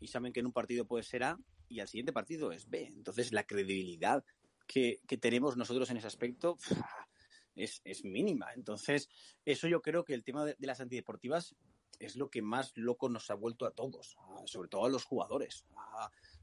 y 0.00 0.08
saben 0.08 0.32
que 0.32 0.40
en 0.40 0.46
un 0.46 0.52
partido 0.52 0.86
puede 0.86 1.04
ser 1.04 1.22
A 1.22 1.38
y 1.68 1.78
al 1.78 1.88
siguiente 1.88 2.12
partido 2.12 2.52
es 2.52 2.68
B. 2.68 2.86
Entonces, 2.86 3.32
la 3.32 3.46
credibilidad 3.46 4.24
que, 4.66 5.00
tenemos 5.20 5.56
nosotros 5.56 5.90
en 5.90 5.98
ese 5.98 6.06
aspecto 6.06 6.58
es, 7.54 8.04
mínima. 8.04 8.52
Entonces, 8.54 9.08
eso 9.44 9.68
yo 9.68 9.80
creo 9.80 10.04
que 10.04 10.14
el 10.14 10.24
tema 10.24 10.44
de, 10.44 10.56
las 10.60 10.80
antideportivas 10.80 11.54
es 11.98 12.16
lo 12.16 12.28
que 12.28 12.42
más 12.42 12.72
loco 12.76 13.08
nos 13.08 13.30
ha 13.30 13.34
vuelto 13.34 13.64
a 13.64 13.70
todos, 13.70 14.16
sobre 14.44 14.68
todo 14.68 14.84
a 14.84 14.90
los 14.90 15.04
jugadores. 15.04 15.64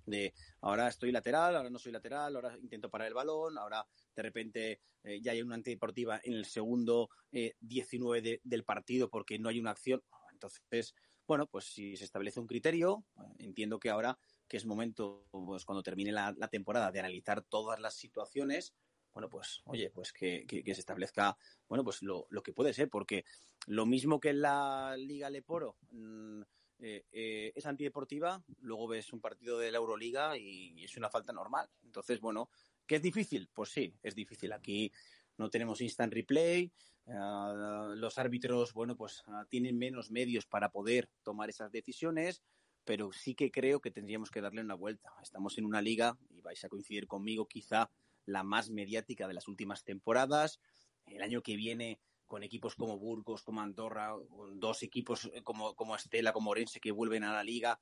de 0.06 0.34
ahora 0.62 0.88
estoy 0.88 1.12
lateral, 1.12 1.56
ahora 1.56 1.70
no 1.70 1.78
soy 1.78 1.92
lateral, 1.92 2.36
ahora 2.36 2.58
intento 2.58 2.90
parar 2.90 3.08
el 3.08 3.14
balón, 3.14 3.58
ahora 3.58 3.86
de 4.16 4.22
repente 4.22 4.82
eh, 5.04 5.22
ya 5.22 5.32
hay 5.32 5.42
una 5.42 5.56
antideportiva 5.56 6.20
en 6.24 6.34
el 6.34 6.46
segundo 6.46 7.10
19 7.32 8.30
eh, 8.30 8.42
del 8.44 8.64
partido 8.64 9.10
porque 9.10 9.38
no 9.38 9.50
hay 9.50 9.60
una 9.60 9.72
acción. 9.72 10.02
Entonces, 10.32 10.96
bueno, 11.28 11.48
pues 11.48 11.66
si 11.66 11.96
se 11.96 12.04
establece 12.04 12.40
un 12.40 12.48
criterio, 12.48 13.06
entiendo 13.38 13.80
que 13.80 13.90
ahora 13.90 14.18
que 14.54 14.58
es 14.58 14.68
momento, 14.68 15.26
pues 15.32 15.66
cuando 15.66 15.82
termine 15.82 16.12
la, 16.12 16.32
temporada, 16.48 16.92
de 16.92 17.00
analizar 17.00 17.42
todas 17.42 17.80
las 17.80 17.96
situaciones, 17.96 18.76
bueno, 19.12 19.28
pues, 19.28 19.64
oye, 19.66 19.90
pues 19.90 20.14
que, 20.14 20.46
se 20.48 20.72
establezca, 20.74 21.36
bueno, 21.68 21.84
pues 21.84 22.04
lo, 22.04 22.28
que 22.44 22.54
puede 22.54 22.72
ser, 22.72 22.88
porque 22.88 23.26
lo 23.66 23.88
mismo 23.88 24.20
que 24.20 24.30
en 24.30 24.42
la 24.42 24.96
Liga 24.96 25.32
Leporo 25.32 25.78
mm, 25.90 26.42
eh, 26.82 27.04
eh, 27.12 27.52
es 27.56 27.66
antideportiva, 27.66 28.44
luego 28.60 28.88
ves 28.90 29.12
un 29.12 29.22
partido 29.22 29.58
de 29.58 29.72
la 29.72 29.80
Euroliga 29.80 30.38
y, 30.38 30.84
es 30.84 30.98
una 30.98 31.10
falta 31.10 31.34
normal. 31.34 31.68
Entonces, 31.84 32.22
bueno, 32.22 32.52
¿que 32.86 32.98
es 32.98 33.02
difícil? 33.02 33.50
Pues 33.52 33.72
sí, 33.72 33.92
es 34.04 34.14
difícil. 34.14 34.54
Aquí 34.54 34.92
no 35.36 35.50
tenemos 35.50 35.82
instant 35.82 36.14
replay, 36.14 36.72
uh, 37.08 37.96
los 37.96 38.20
árbitros, 38.20 38.72
bueno, 38.74 38.96
pues 38.96 39.24
uh, 39.26 39.46
tienen 39.50 39.80
menos 39.80 40.12
medios 40.12 40.46
para 40.46 40.70
poder 40.70 41.10
tomar 41.24 41.50
esas 41.50 41.72
decisiones, 41.72 42.44
pero 42.86 43.12
sí 43.12 43.36
que 43.36 43.52
creo 43.52 43.80
que 43.80 43.92
tendríamos 43.92 44.30
que 44.30 44.42
darle 44.42 44.62
una 44.62 44.76
vuelta. 44.76 45.14
Estamos 45.22 45.58
en 45.58 45.66
una 45.66 45.82
liga, 45.82 46.18
y 46.30 46.42
vais 46.42 46.64
a 46.64 46.70
coincidir 46.70 47.08
conmigo, 47.08 47.48
quizá 47.48 47.90
la 48.26 48.44
más 48.44 48.70
mediática 48.70 49.28
de 49.28 49.34
las 49.34 49.48
últimas 49.48 49.84
temporadas. 49.84 50.60
El 51.06 51.22
año 51.22 51.42
que 51.42 51.56
viene 51.56 52.00
con 52.26 52.44
equipos 52.44 52.76
como 52.76 52.98
Burgos, 52.98 53.44
como 53.44 53.62
Andorra, 53.62 54.14
con 54.30 54.60
dos 54.60 54.82
equipos 54.84 55.30
como, 55.44 55.76
como 55.76 55.96
Estela, 55.96 56.34
como 56.34 56.52
Orense 56.52 56.80
que 56.80 56.92
vuelven 56.92 57.24
a 57.24 57.34
la 57.34 57.44
liga, 57.44 57.80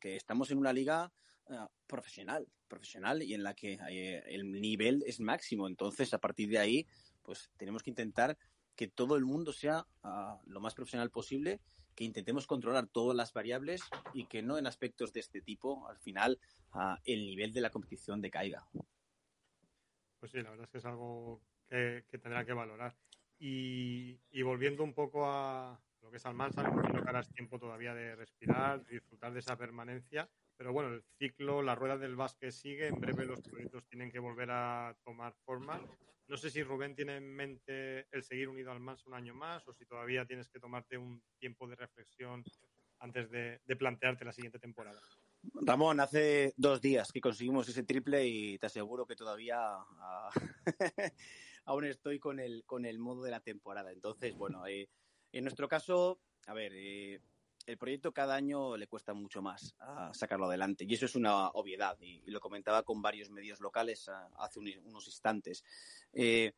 que 0.00 0.16
estamos 0.16 0.50
en 0.50 0.58
una 0.58 0.72
liga 0.72 1.12
uh, 1.46 1.66
profesional, 1.86 2.48
profesional 2.66 3.22
y 3.22 3.34
en 3.34 3.42
la 3.42 3.54
que 3.54 3.78
eh, 3.90 4.22
el 4.26 4.50
nivel 4.52 5.02
es 5.06 5.20
máximo. 5.20 5.66
Entonces, 5.66 6.14
a 6.14 6.18
partir 6.18 6.48
de 6.48 6.58
ahí, 6.58 6.86
pues 7.22 7.50
tenemos 7.56 7.82
que 7.82 7.90
intentar 7.90 8.38
que 8.74 8.88
todo 8.88 9.16
el 9.16 9.24
mundo 9.24 9.52
sea 9.52 9.86
uh, 10.04 10.38
lo 10.46 10.60
más 10.60 10.74
profesional 10.74 11.10
posible, 11.10 11.60
que 11.98 12.04
intentemos 12.04 12.46
controlar 12.46 12.86
todas 12.86 13.16
las 13.16 13.32
variables 13.32 13.82
y 14.14 14.26
que 14.26 14.40
no 14.40 14.56
en 14.56 14.68
aspectos 14.68 15.12
de 15.12 15.18
este 15.18 15.40
tipo, 15.40 15.88
al 15.88 15.98
final, 15.98 16.38
el 17.04 17.26
nivel 17.26 17.52
de 17.52 17.60
la 17.60 17.70
competición 17.70 18.20
decaiga. 18.20 18.64
Pues 20.20 20.30
sí, 20.30 20.40
la 20.40 20.50
verdad 20.50 20.66
es 20.66 20.70
que 20.70 20.78
es 20.78 20.84
algo 20.84 21.42
que, 21.68 22.04
tendrá 22.22 22.44
que 22.44 22.52
valorar. 22.52 22.94
Y, 23.40 24.16
y, 24.30 24.42
volviendo 24.42 24.84
un 24.84 24.94
poco 24.94 25.26
a 25.26 25.76
lo 26.00 26.08
que 26.08 26.18
es 26.18 26.26
Almansa, 26.26 26.62
me 26.62 26.68
imagino 26.68 27.04
que 27.04 27.18
es 27.18 27.28
tiempo 27.30 27.58
todavía 27.58 27.92
de 27.94 28.14
respirar, 28.14 28.86
disfrutar 28.86 29.32
de 29.32 29.40
esa 29.40 29.56
permanencia. 29.56 30.30
Pero 30.58 30.72
bueno, 30.72 30.92
el 30.92 31.04
ciclo, 31.18 31.62
la 31.62 31.76
rueda 31.76 31.96
del 31.96 32.16
básquet 32.16 32.50
sigue. 32.50 32.88
En 32.88 33.00
breve 33.00 33.24
los 33.24 33.40
proyectos 33.40 33.86
tienen 33.86 34.10
que 34.10 34.18
volver 34.18 34.50
a 34.50 34.94
tomar 35.04 35.34
forma. 35.44 35.80
No 36.26 36.36
sé 36.36 36.50
si 36.50 36.62
Rubén 36.62 36.96
tiene 36.96 37.16
en 37.16 37.34
mente 37.34 38.06
el 38.10 38.24
seguir 38.24 38.48
unido 38.48 38.72
al 38.72 38.80
Mansa 38.80 39.04
un 39.06 39.14
año 39.14 39.34
más 39.34 39.66
o 39.68 39.72
si 39.72 39.86
todavía 39.86 40.26
tienes 40.26 40.48
que 40.48 40.58
tomarte 40.58 40.98
un 40.98 41.22
tiempo 41.38 41.68
de 41.68 41.76
reflexión 41.76 42.44
antes 42.98 43.30
de, 43.30 43.60
de 43.64 43.76
plantearte 43.76 44.24
la 44.24 44.32
siguiente 44.32 44.58
temporada. 44.58 45.00
Ramón, 45.54 46.00
hace 46.00 46.52
dos 46.56 46.80
días 46.80 47.12
que 47.12 47.20
conseguimos 47.20 47.68
ese 47.68 47.84
triple 47.84 48.26
y 48.26 48.58
te 48.58 48.66
aseguro 48.66 49.06
que 49.06 49.14
todavía 49.14 49.78
uh, 49.78 50.30
aún 51.64 51.84
estoy 51.84 52.18
con 52.18 52.40
el, 52.40 52.64
con 52.64 52.84
el 52.84 52.98
modo 52.98 53.22
de 53.22 53.30
la 53.30 53.40
temporada. 53.40 53.92
Entonces, 53.92 54.34
bueno, 54.34 54.66
eh, 54.66 54.88
en 55.32 55.44
nuestro 55.44 55.68
caso, 55.68 56.20
a 56.46 56.54
ver, 56.54 56.72
eh, 56.74 57.20
el 57.68 57.76
proyecto 57.76 58.12
cada 58.12 58.34
año 58.34 58.78
le 58.78 58.86
cuesta 58.86 59.12
mucho 59.12 59.42
más 59.42 59.74
a 59.78 60.12
sacarlo 60.14 60.46
adelante 60.46 60.86
y 60.88 60.94
eso 60.94 61.04
es 61.04 61.14
una 61.14 61.48
obviedad 61.48 61.98
y, 62.00 62.22
lo 62.30 62.40
comentaba 62.40 62.82
con 62.82 63.02
varios 63.02 63.30
medios 63.30 63.60
locales 63.60 64.08
a, 64.08 64.26
hace 64.38 64.58
un, 64.58 64.70
unos 64.84 65.06
instantes. 65.06 65.62
Eh, 66.14 66.52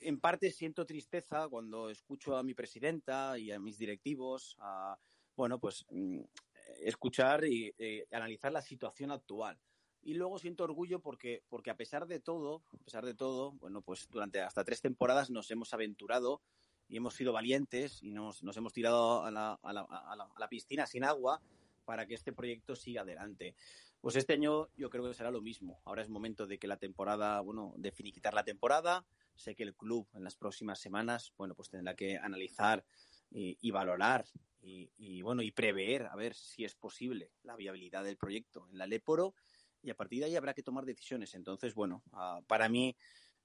en 0.00 0.18
parte 0.18 0.50
siento 0.50 0.86
tristeza 0.86 1.48
cuando 1.48 1.90
escucho 1.90 2.38
a 2.38 2.42
mi 2.42 2.54
presidenta 2.54 3.38
y 3.38 3.52
a 3.52 3.60
mis 3.60 3.76
directivos, 3.76 4.56
a, 4.58 4.98
bueno, 5.36 5.58
pues 5.58 5.84
mm, 5.90 6.20
escuchar 6.80 7.44
y 7.44 7.74
eh, 7.76 8.06
analizar 8.10 8.50
la 8.50 8.62
situación 8.62 9.10
actual. 9.10 9.58
Y 10.02 10.14
luego 10.14 10.38
siento 10.38 10.64
orgullo 10.64 11.00
porque, 11.00 11.42
porque 11.48 11.70
a 11.70 11.76
pesar 11.76 12.06
de 12.06 12.20
todo, 12.20 12.62
a 12.72 12.84
pesar 12.84 13.04
de 13.04 13.14
todo, 13.14 13.52
bueno, 13.52 13.82
pues 13.82 14.08
durante 14.08 14.40
hasta 14.40 14.64
tres 14.64 14.80
temporadas 14.80 15.28
nos 15.28 15.50
hemos 15.50 15.74
aventurado 15.74 16.40
y 16.88 16.96
hemos 16.96 17.14
sido 17.14 17.32
valientes 17.32 18.02
y 18.02 18.10
nos, 18.10 18.42
nos 18.42 18.56
hemos 18.56 18.72
tirado 18.72 19.24
a 19.24 19.30
la, 19.30 19.58
a, 19.62 19.72
la, 19.72 19.80
a, 19.82 20.16
la, 20.38 20.48
piscina 20.48 20.86
sin 20.86 21.04
agua 21.04 21.40
para 21.84 22.06
que 22.06 22.14
este 22.14 22.32
proyecto 22.32 22.76
siga 22.76 23.02
adelante. 23.02 23.54
Pues 24.00 24.16
este 24.16 24.34
año 24.34 24.68
yo 24.76 24.90
creo 24.90 25.04
que 25.04 25.14
será 25.14 25.30
lo 25.30 25.40
mismo. 25.40 25.80
Ahora 25.84 26.02
es 26.02 26.08
momento 26.08 26.46
de 26.46 26.58
que 26.58 26.68
la 26.68 26.76
temporada, 26.76 27.40
bueno, 27.40 27.74
de 27.76 27.90
finiquitar 27.90 28.34
la 28.34 28.44
temporada. 28.44 29.04
Sé 29.34 29.54
que 29.54 29.64
el 29.64 29.74
club 29.74 30.06
en 30.14 30.24
las 30.24 30.36
próximas 30.36 30.78
semanas, 30.78 31.32
bueno, 31.36 31.54
pues 31.54 31.68
tendrá 31.68 31.94
que 31.94 32.16
analizar 32.16 32.84
y, 33.30 33.70
valorar 33.70 34.24
y, 34.62 35.22
bueno, 35.22 35.42
y 35.42 35.50
prever 35.50 36.06
a 36.06 36.16
ver 36.16 36.34
si 36.34 36.64
es 36.64 36.74
posible 36.74 37.32
la 37.42 37.56
viabilidad 37.56 38.04
del 38.04 38.16
proyecto 38.16 38.68
en 38.70 38.78
la 38.78 38.86
Leporo 38.86 39.34
y 39.82 39.90
a 39.90 39.96
partir 39.96 40.20
de 40.20 40.26
ahí 40.26 40.36
habrá 40.36 40.54
que 40.54 40.62
tomar 40.62 40.84
decisiones. 40.84 41.34
Entonces, 41.34 41.74
bueno, 41.74 42.02
para 42.46 42.68
mí, 42.68 42.96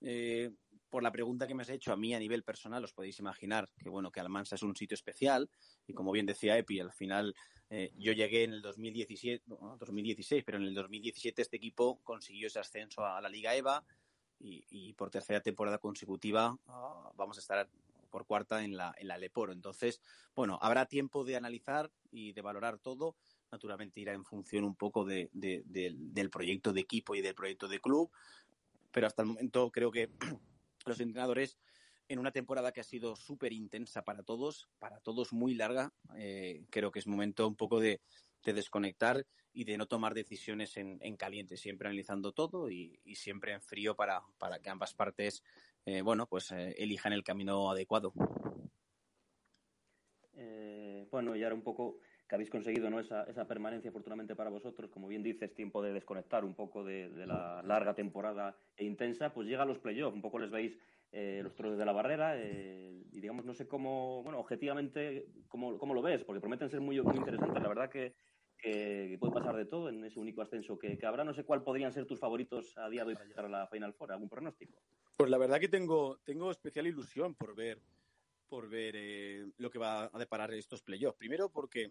eh, 0.01 0.51
por 0.91 1.01
la 1.01 1.11
pregunta 1.11 1.47
que 1.47 1.55
me 1.55 1.63
has 1.63 1.69
hecho 1.69 1.91
a 1.91 1.97
mí 1.97 2.13
a 2.13 2.19
nivel 2.19 2.43
personal, 2.43 2.83
os 2.83 2.93
podéis 2.93 3.17
imaginar 3.19 3.67
que, 3.79 3.89
bueno, 3.89 4.11
que 4.11 4.19
Almansa 4.19 4.55
es 4.55 4.61
un 4.61 4.75
sitio 4.75 4.93
especial 4.93 5.49
y 5.87 5.93
como 5.93 6.11
bien 6.11 6.25
decía 6.25 6.57
Epi, 6.57 6.79
al 6.81 6.91
final 6.91 7.33
eh, 7.69 7.91
yo 7.97 8.11
llegué 8.11 8.43
en 8.43 8.53
el 8.53 8.61
2017, 8.61 9.45
no, 9.47 9.77
2016, 9.79 10.43
pero 10.43 10.57
en 10.57 10.65
el 10.65 10.75
2017 10.75 11.41
este 11.41 11.57
equipo 11.57 12.01
consiguió 12.03 12.47
ese 12.47 12.59
ascenso 12.59 13.05
a 13.05 13.21
la 13.21 13.29
Liga 13.29 13.55
EVA 13.55 13.83
y, 14.37 14.65
y 14.69 14.93
por 14.93 15.09
tercera 15.09 15.41
temporada 15.41 15.77
consecutiva 15.77 16.51
uh, 16.51 17.15
vamos 17.15 17.37
a 17.37 17.39
estar 17.39 17.69
por 18.09 18.25
cuarta 18.25 18.63
en 18.63 18.75
la, 18.75 18.93
en 18.97 19.07
la 19.07 19.17
Leporo. 19.17 19.53
Entonces, 19.53 20.01
bueno, 20.35 20.59
habrá 20.61 20.85
tiempo 20.85 21.23
de 21.23 21.37
analizar 21.37 21.89
y 22.11 22.33
de 22.33 22.41
valorar 22.41 22.77
todo 22.77 23.15
naturalmente 23.51 23.99
irá 23.99 24.13
en 24.13 24.23
función 24.23 24.63
un 24.63 24.75
poco 24.75 25.03
de, 25.03 25.29
de, 25.33 25.61
de, 25.65 25.93
del 25.93 26.29
proyecto 26.29 26.71
de 26.71 26.81
equipo 26.81 27.15
y 27.15 27.21
del 27.21 27.35
proyecto 27.35 27.67
de 27.67 27.81
club, 27.81 28.09
pero 28.91 29.07
hasta 29.07 29.23
el 29.23 29.27
momento 29.27 29.69
creo 29.71 29.91
que 29.91 30.09
los 30.85 30.99
entrenadores 30.99 31.57
en 32.07 32.19
una 32.19 32.31
temporada 32.31 32.71
que 32.71 32.81
ha 32.81 32.83
sido 32.83 33.15
súper 33.15 33.53
intensa 33.53 34.03
para 34.03 34.23
todos, 34.23 34.69
para 34.79 34.99
todos 34.99 35.31
muy 35.31 35.53
larga, 35.53 35.93
eh, 36.17 36.65
creo 36.69 36.91
que 36.91 36.99
es 36.99 37.07
momento 37.07 37.47
un 37.47 37.55
poco 37.55 37.79
de, 37.79 38.01
de 38.43 38.53
desconectar 38.53 39.25
y 39.53 39.63
de 39.63 39.77
no 39.77 39.85
tomar 39.85 40.13
decisiones 40.13 40.75
en, 40.77 40.97
en 41.01 41.15
caliente, 41.15 41.57
siempre 41.57 41.87
analizando 41.87 42.31
todo 42.33 42.69
y, 42.69 42.99
siempre 43.15 43.53
en 43.53 43.61
frío 43.61 43.95
para, 43.95 44.23
para 44.37 44.59
que 44.59 44.69
ambas 44.69 44.93
partes, 44.93 45.43
eh, 45.85 46.01
bueno, 46.01 46.27
pues 46.27 46.51
eh, 46.51 46.75
elijan 46.77 47.13
el 47.13 47.23
camino 47.23 47.69
adecuado. 47.71 48.13
Bueno, 51.11 51.35
y 51.35 51.43
ahora 51.43 51.55
un 51.55 51.61
poco 51.61 51.99
que 52.31 52.35
habéis 52.35 52.49
conseguido 52.49 52.89
¿no? 52.89 53.01
esa, 53.01 53.23
esa, 53.23 53.45
permanencia 53.45 53.89
afortunadamente 53.89 54.37
para 54.37 54.49
vosotros, 54.49 54.89
como 54.89 55.09
bien 55.09 55.21
dices, 55.21 55.53
tiempo 55.53 55.83
de 55.83 55.91
desconectar 55.91 56.45
un 56.45 56.53
poco 56.53 56.81
de, 56.81 57.09
la 57.27 57.61
larga 57.61 57.93
temporada 57.93 58.55
e 58.77 58.85
intensa, 58.85 59.33
pues 59.33 59.49
llega 59.49 59.63
a 59.63 59.65
los 59.65 59.79
playoffs, 59.79 60.15
un 60.15 60.21
poco 60.21 60.39
les 60.39 60.49
veis 60.49 60.79
eh, 61.11 61.41
los 61.43 61.53
toros 61.57 61.77
de 61.77 61.83
la 61.83 61.91
barrera 61.91 62.37
eh, 62.37 63.03
y 63.11 63.19
digamos, 63.19 63.43
no 63.43 63.53
sé 63.53 63.67
cómo, 63.67 64.23
bueno, 64.23 64.39
objetivamente, 64.39 65.27
cómo, 65.49 65.77
cómo 65.77 65.93
lo 65.93 66.01
ves, 66.01 66.23
porque 66.23 66.39
prometen 66.39 66.69
ser 66.69 66.79
muy, 66.79 67.01
muy 67.01 67.17
interesantes, 67.17 67.61
la 67.61 67.67
verdad 67.67 67.89
que, 67.89 68.13
que, 68.57 69.17
puede 69.19 69.33
pasar 69.33 69.57
de 69.57 69.65
todo 69.65 69.89
en 69.89 70.01
ese 70.05 70.17
único 70.17 70.41
ascenso 70.41 70.79
que, 70.79 70.97
que, 70.97 71.05
habrá, 71.05 71.25
no 71.25 71.33
sé 71.33 71.43
cuál 71.43 71.63
podrían 71.63 71.91
ser 71.91 72.05
tus 72.05 72.21
favoritos 72.21 72.77
a 72.77 72.87
día 72.87 73.03
de 73.03 73.09
hoy 73.09 73.15
para 73.15 73.27
llegar 73.27 73.43
a 73.43 73.49
la 73.49 73.67
Final 73.67 73.91
Four, 73.91 74.13
¿algún 74.13 74.29
pronóstico? 74.29 74.79
Pues 75.17 75.29
la 75.29 75.37
verdad 75.37 75.59
que 75.59 75.67
tengo, 75.67 76.17
tengo 76.23 76.49
especial 76.49 76.87
ilusión 76.87 77.35
por 77.35 77.55
ver 77.55 77.81
por 78.51 78.67
ver 78.67 78.95
eh, 78.97 79.49
lo 79.59 79.71
que 79.71 79.79
va 79.79 80.09
a 80.11 80.19
deparar 80.19 80.53
estos 80.53 80.81
playoffs. 80.81 81.17
Primero 81.17 81.47
porque 81.47 81.89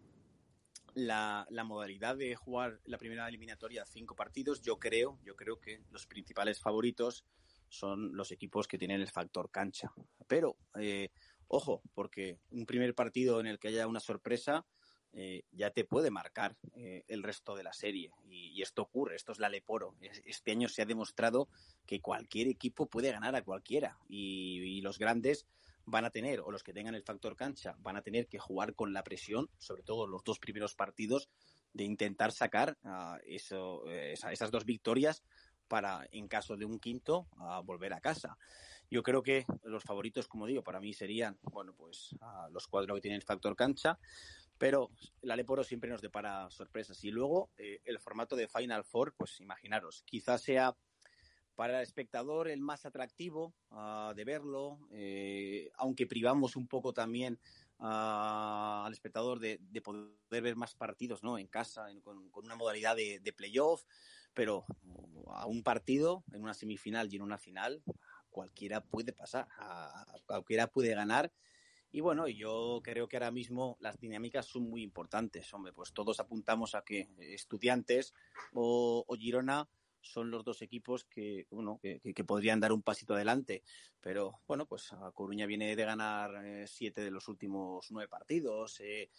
la, 0.94 1.46
la, 1.50 1.64
modalidad 1.64 2.16
de 2.16 2.34
jugar 2.34 2.80
la 2.84 2.98
primera 2.98 3.28
eliminatoria 3.28 3.84
cinco 3.84 4.14
partidos, 4.16 4.60
yo 4.62 4.78
creo, 4.78 5.18
yo 5.24 5.36
creo 5.36 5.60
que 5.60 5.82
los 5.90 6.06
principales 6.06 6.60
favoritos 6.60 7.24
son 7.70 8.16
los 8.16 8.32
equipos 8.32 8.68
que 8.68 8.78
tienen 8.78 9.00
el 9.00 9.08
factor 9.08 9.50
cancha. 9.50 9.92
Pero, 10.26 10.56
eh, 10.78 11.10
ojo, 11.48 11.82
porque 11.94 12.38
un 12.50 12.66
primer 12.66 12.94
partido 12.94 13.40
en 13.40 13.46
el 13.46 13.58
que 13.58 13.68
haya 13.68 13.86
una 13.86 14.00
sorpresa 14.00 14.66
eh, 15.12 15.42
ya 15.50 15.70
te 15.70 15.84
puede 15.84 16.10
marcar 16.10 16.56
eh, 16.74 17.04
el 17.08 17.22
resto 17.22 17.54
de 17.56 17.64
la 17.64 17.72
serie. 17.72 18.10
Y, 18.28 18.60
esto 18.62 18.82
ocurre, 18.82 19.16
esto 19.16 19.32
es 19.32 19.38
la 19.38 19.48
Leporo. 19.48 19.96
Este 20.24 20.50
año 20.50 20.68
se 20.68 20.82
ha 20.82 20.86
demostrado 20.86 21.48
que 21.86 22.00
cualquier 22.00 22.48
equipo 22.48 22.86
puede 22.86 23.10
ganar 23.10 23.34
a 23.34 23.42
cualquiera. 23.42 23.98
Y 24.08 24.80
los 24.82 24.98
grandes 24.98 25.46
van 25.90 26.04
a 26.04 26.10
tener, 26.10 26.40
o 26.40 26.50
los 26.50 26.62
que 26.62 26.72
tengan 26.72 26.94
el 26.94 27.02
factor 27.02 27.36
cancha, 27.36 27.76
van 27.80 27.96
a 27.96 28.02
tener 28.02 28.28
que 28.28 28.38
jugar 28.38 28.74
con 28.74 28.92
la 28.92 29.02
presión, 29.02 29.50
sobre 29.58 29.82
todo 29.82 30.06
los 30.06 30.24
dos 30.24 30.38
primeros 30.38 30.74
partidos, 30.74 31.28
de 31.72 31.84
intentar 31.84 32.32
sacar 32.32 32.78
uh, 32.82 33.16
eso, 33.24 33.88
esa, 33.88 34.32
esas 34.32 34.50
dos 34.50 34.64
victorias 34.64 35.22
para, 35.68 36.06
en 36.10 36.26
caso 36.28 36.56
de 36.56 36.64
un 36.64 36.80
quinto, 36.80 37.28
uh, 37.36 37.62
volver 37.62 37.92
a 37.92 38.00
casa. 38.00 38.36
Yo 38.90 39.04
creo 39.04 39.22
que 39.22 39.46
los 39.62 39.84
favoritos, 39.84 40.26
como 40.26 40.46
digo, 40.46 40.64
para 40.64 40.80
mí 40.80 40.92
serían, 40.92 41.38
bueno, 41.42 41.74
pues 41.74 42.12
uh, 42.20 42.50
los 42.50 42.66
cuatro 42.66 42.94
que 42.94 43.00
tienen 43.00 43.20
el 43.20 43.26
factor 43.26 43.54
cancha, 43.54 43.98
pero 44.58 44.90
la 45.22 45.36
Leporo 45.36 45.64
siempre 45.64 45.88
nos 45.88 46.02
depara 46.02 46.50
sorpresas. 46.50 47.02
Y 47.04 47.10
luego 47.10 47.50
eh, 47.56 47.80
el 47.84 47.98
formato 47.98 48.36
de 48.36 48.48
Final 48.48 48.84
Four, 48.84 49.14
pues 49.16 49.40
imaginaros, 49.40 50.02
quizás 50.04 50.42
sea 50.42 50.76
para 51.60 51.76
el 51.76 51.82
espectador 51.82 52.48
el 52.48 52.62
más 52.62 52.86
atractivo 52.86 53.54
uh, 53.72 54.14
de 54.14 54.24
verlo, 54.24 54.78
eh, 54.92 55.70
aunque 55.74 56.06
privamos 56.06 56.56
un 56.56 56.66
poco 56.66 56.94
también 56.94 57.38
uh, 57.80 58.86
al 58.86 58.92
espectador 58.94 59.40
de, 59.40 59.58
de, 59.60 59.82
poder 59.82 60.08
ver 60.30 60.56
más 60.56 60.74
partidos 60.74 61.22
¿no? 61.22 61.36
en 61.36 61.48
casa, 61.48 61.90
en, 61.90 62.00
con, 62.00 62.30
con, 62.30 62.46
una 62.46 62.56
modalidad 62.56 62.96
de, 62.96 63.20
de, 63.20 63.32
playoff, 63.34 63.84
pero 64.32 64.64
a 65.26 65.44
un 65.44 65.62
partido, 65.62 66.24
en 66.32 66.42
una 66.42 66.54
semifinal 66.54 67.12
y 67.12 67.16
en 67.16 67.22
una 67.22 67.36
final, 67.36 67.82
cualquiera 68.30 68.80
puede 68.80 69.12
pasar, 69.12 69.46
a, 69.58 70.00
a 70.00 70.20
cualquiera 70.24 70.66
puede 70.66 70.94
ganar. 70.94 71.30
Y 71.92 72.00
bueno, 72.00 72.26
yo 72.26 72.80
creo 72.82 73.06
que 73.06 73.18
ahora 73.18 73.32
mismo 73.32 73.76
las 73.80 74.00
dinámicas 74.00 74.46
son 74.46 74.62
muy 74.62 74.82
importantes. 74.82 75.52
Hombre, 75.52 75.74
pues 75.74 75.92
todos 75.92 76.20
apuntamos 76.20 76.74
a 76.74 76.80
que 76.80 77.10
estudiantes 77.18 78.14
o, 78.54 79.04
o 79.06 79.16
Girona 79.16 79.68
son 80.00 80.30
los 80.30 80.44
dos 80.44 80.62
equipos 80.62 81.04
que, 81.04 81.46
bueno, 81.50 81.78
que, 81.82 82.00
que 82.00 82.24
podrían 82.24 82.60
dar 82.60 82.72
un 82.72 82.82
pasito 82.82 83.14
adelante. 83.14 83.62
Pero 84.00 84.40
bueno, 84.46 84.66
pues 84.66 84.92
a 84.92 85.10
Coruña 85.12 85.46
viene 85.46 85.76
de 85.76 85.84
ganar 85.84 86.44
eh, 86.44 86.66
siete 86.66 87.02
de 87.02 87.10
los 87.10 87.28
últimos 87.28 87.86
nueve 87.90 88.08
partidos. 88.08 88.80
Eh, 88.80 89.10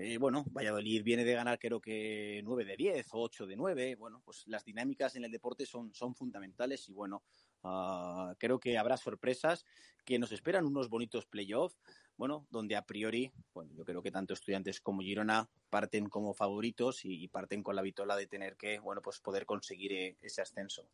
eh, 0.00 0.16
bueno, 0.16 0.44
Valladolid 0.52 1.02
viene 1.02 1.24
de 1.24 1.34
ganar 1.34 1.58
creo 1.58 1.80
que 1.80 2.40
9 2.44 2.64
de 2.64 2.76
10 2.76 3.14
o 3.14 3.20
8 3.22 3.46
de 3.48 3.56
9. 3.56 3.96
Bueno, 3.96 4.22
pues 4.24 4.44
las 4.46 4.64
dinámicas 4.64 5.16
en 5.16 5.24
el 5.24 5.32
deporte 5.32 5.66
son, 5.66 5.92
son 5.92 6.14
fundamentales 6.14 6.88
y 6.88 6.92
bueno, 6.92 7.24
uh, 7.64 8.32
creo 8.38 8.60
que 8.60 8.78
habrá 8.78 8.96
sorpresas, 8.96 9.64
que 10.04 10.20
nos 10.20 10.30
esperan 10.30 10.66
unos 10.66 10.88
bonitos 10.88 11.26
playoffs, 11.26 11.80
bueno, 12.18 12.46
donde 12.50 12.76
a 12.76 12.82
priori, 12.82 13.32
bueno, 13.54 13.72
yo 13.74 13.84
creo 13.84 14.02
que 14.02 14.10
tanto 14.10 14.34
estudiantes 14.34 14.80
como 14.80 15.02
Girona 15.02 15.48
parten 15.70 16.08
como 16.08 16.34
favoritos 16.34 17.04
y, 17.04 17.22
y 17.22 17.28
parten 17.28 17.62
con 17.62 17.76
la 17.76 17.82
vitola 17.82 18.16
de 18.16 18.26
tener 18.26 18.56
que, 18.56 18.80
bueno, 18.80 19.00
pues 19.00 19.20
poder 19.20 19.46
conseguir 19.46 19.92
eh, 19.92 20.16
ese 20.20 20.42
ascenso. 20.42 20.84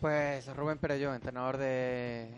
Pues 0.00 0.46
Rubén 0.54 0.78
Perello, 0.78 1.14
entrenador 1.14 1.56
de 1.56 2.28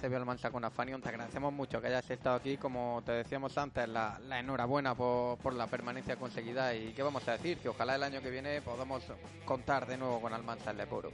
CB 0.00 0.16
Almansa 0.16 0.50
con 0.50 0.64
Afanion, 0.64 1.00
te 1.00 1.08
agradecemos 1.08 1.52
mucho 1.52 1.80
que 1.80 1.86
hayas 1.86 2.10
estado 2.10 2.36
aquí. 2.36 2.58
Como 2.58 3.02
te 3.06 3.12
decíamos 3.12 3.56
antes, 3.56 3.88
la, 3.88 4.20
la 4.28 4.38
enhorabuena 4.38 4.94
por, 4.94 5.38
por, 5.38 5.54
la 5.54 5.66
permanencia 5.66 6.16
conseguida 6.16 6.74
y 6.74 6.92
qué 6.92 7.02
vamos 7.02 7.26
a 7.26 7.32
decir, 7.32 7.58
que 7.58 7.70
ojalá 7.70 7.94
el 7.94 8.02
año 8.02 8.20
que 8.20 8.30
viene 8.30 8.60
podamos 8.60 9.02
contar 9.46 9.86
de 9.86 9.96
nuevo 9.96 10.20
con 10.20 10.34
Almansa 10.34 10.72
en 10.72 10.76
Leporo. 10.76 11.10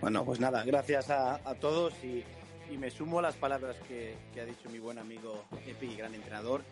Bueno, 0.00 0.24
pues 0.24 0.40
nada, 0.40 0.64
gracias 0.64 1.10
a, 1.10 1.34
a 1.48 1.54
todos 1.54 1.92
y, 2.02 2.24
y, 2.72 2.78
me 2.78 2.90
sumo 2.90 3.18
a 3.18 3.22
las 3.22 3.36
palabras 3.36 3.76
que, 3.88 4.16
que, 4.32 4.40
ha 4.40 4.44
dicho 4.44 4.68
mi 4.70 4.78
buen 4.78 4.98
amigo 4.98 5.44
Epi, 5.66 5.94
gran 5.96 6.14
entrenador, 6.14 6.62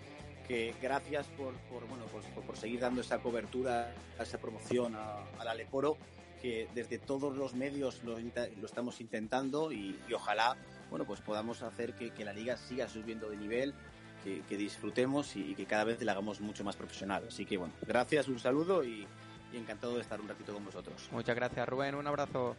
que 0.46 0.74
gracias 0.80 1.26
por, 1.28 1.54
por 1.70 1.86
bueno, 1.88 2.04
por, 2.06 2.22
por, 2.44 2.56
seguir 2.56 2.80
dando 2.80 3.00
esa 3.00 3.18
cobertura, 3.18 3.94
esa 4.18 4.38
promoción 4.38 4.94
a, 4.96 5.24
a 5.38 5.44
la 5.44 5.54
Leporo 5.54 5.96
que 6.40 6.68
desde 6.74 6.98
todos 6.98 7.36
los 7.36 7.54
medios 7.54 8.02
lo, 8.02 8.18
lo 8.18 8.66
estamos 8.66 9.00
intentando 9.00 9.72
y, 9.72 9.98
y, 10.08 10.12
ojalá 10.14 10.56
bueno 10.88 11.04
pues 11.04 11.20
podamos 11.20 11.62
hacer 11.62 11.94
que, 11.94 12.10
que, 12.10 12.24
la 12.24 12.32
liga 12.32 12.56
siga 12.56 12.88
subiendo 12.88 13.28
de 13.28 13.36
nivel 13.36 13.74
que, 14.24 14.40
que 14.48 14.56
disfrutemos 14.56 15.36
y, 15.36 15.50
y, 15.50 15.54
que 15.54 15.66
cada 15.66 15.84
vez 15.84 16.02
la 16.02 16.12
hagamos 16.12 16.40
mucho 16.40 16.64
más 16.64 16.76
profesional. 16.76 17.24
Así 17.28 17.44
que 17.44 17.58
bueno 17.58 17.74
gracias 17.86 18.26
un 18.28 18.38
saludo 18.38 18.82
y, 18.82 19.06
y 19.52 19.56
encantado 19.56 19.96
de 19.96 20.00
estar 20.00 20.20
un 20.20 20.28
ratito 20.28 20.54
con 20.54 20.64
vosotros. 20.64 21.08
Muchas 21.12 21.36
gracias 21.36 21.68
Rubén. 21.68 21.94
Un 21.94 22.06
abrazo. 22.06 22.56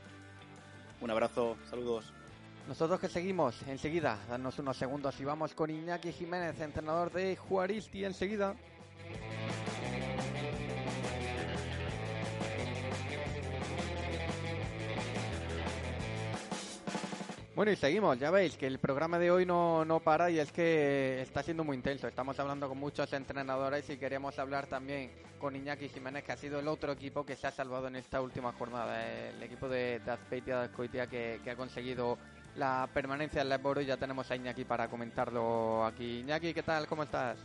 Un 1.01 1.09
abrazo 1.09 1.57
saludos 1.67 2.13
nosotros 2.67 2.99
que 2.99 3.09
seguimos 3.09 3.61
enseguida, 3.63 4.17
danos 4.29 4.57
unos 4.59 4.77
segundos 4.77 5.19
y 5.19 5.25
vamos 5.25 5.53
con 5.53 5.69
Iñaki 5.69 6.11
Jiménez, 6.11 6.59
entrenador 6.61 7.11
de 7.11 7.35
Juaristi 7.35 8.05
enseguida. 8.05 8.55
Bueno, 17.53 17.73
y 17.73 17.75
seguimos, 17.75 18.17
ya 18.17 18.31
veis 18.31 18.57
que 18.57 18.65
el 18.65 18.79
programa 18.79 19.19
de 19.19 19.29
hoy 19.29 19.45
no, 19.45 19.85
no 19.85 19.99
para 19.99 20.31
y 20.31 20.39
es 20.39 20.51
que 20.51 21.21
está 21.21 21.43
siendo 21.43 21.63
muy 21.63 21.77
intenso. 21.77 22.07
Estamos 22.07 22.39
hablando 22.39 22.67
con 22.67 22.79
muchos 22.79 23.13
entrenadores 23.13 23.87
y 23.89 23.97
queremos 23.97 24.39
hablar 24.39 24.65
también 24.65 25.11
con 25.37 25.55
Iñaki 25.55 25.89
Jiménez, 25.89 26.23
que 26.23 26.31
ha 26.31 26.37
sido 26.37 26.59
el 26.59 26.67
otro 26.67 26.93
equipo 26.93 27.23
que 27.25 27.35
se 27.35 27.45
ha 27.45 27.51
salvado 27.51 27.87
en 27.87 27.97
esta 27.97 28.19
última 28.19 28.51
jornada. 28.53 29.05
El 29.29 29.43
equipo 29.43 29.69
de, 29.69 29.99
de 29.99 30.11
Azpeitia 30.11 30.57
de 30.57 30.65
Azcoitia 30.65 31.07
que, 31.07 31.39
ha 31.51 31.55
conseguido 31.55 32.17
la 32.55 32.89
permanencia 32.93 33.41
en 33.41 33.49
la 33.49 33.55
Eboro 33.55 33.81
y 33.81 33.85
ya 33.85 33.97
tenemos 33.97 34.29
a 34.29 34.35
Iñaki 34.35 34.65
para 34.65 34.89
comentarlo 34.89 35.85
aquí. 35.85 36.19
Iñaki, 36.19 36.53
¿qué 36.53 36.63
tal? 36.63 36.87
¿Cómo 36.87 37.03
estás? 37.03 37.39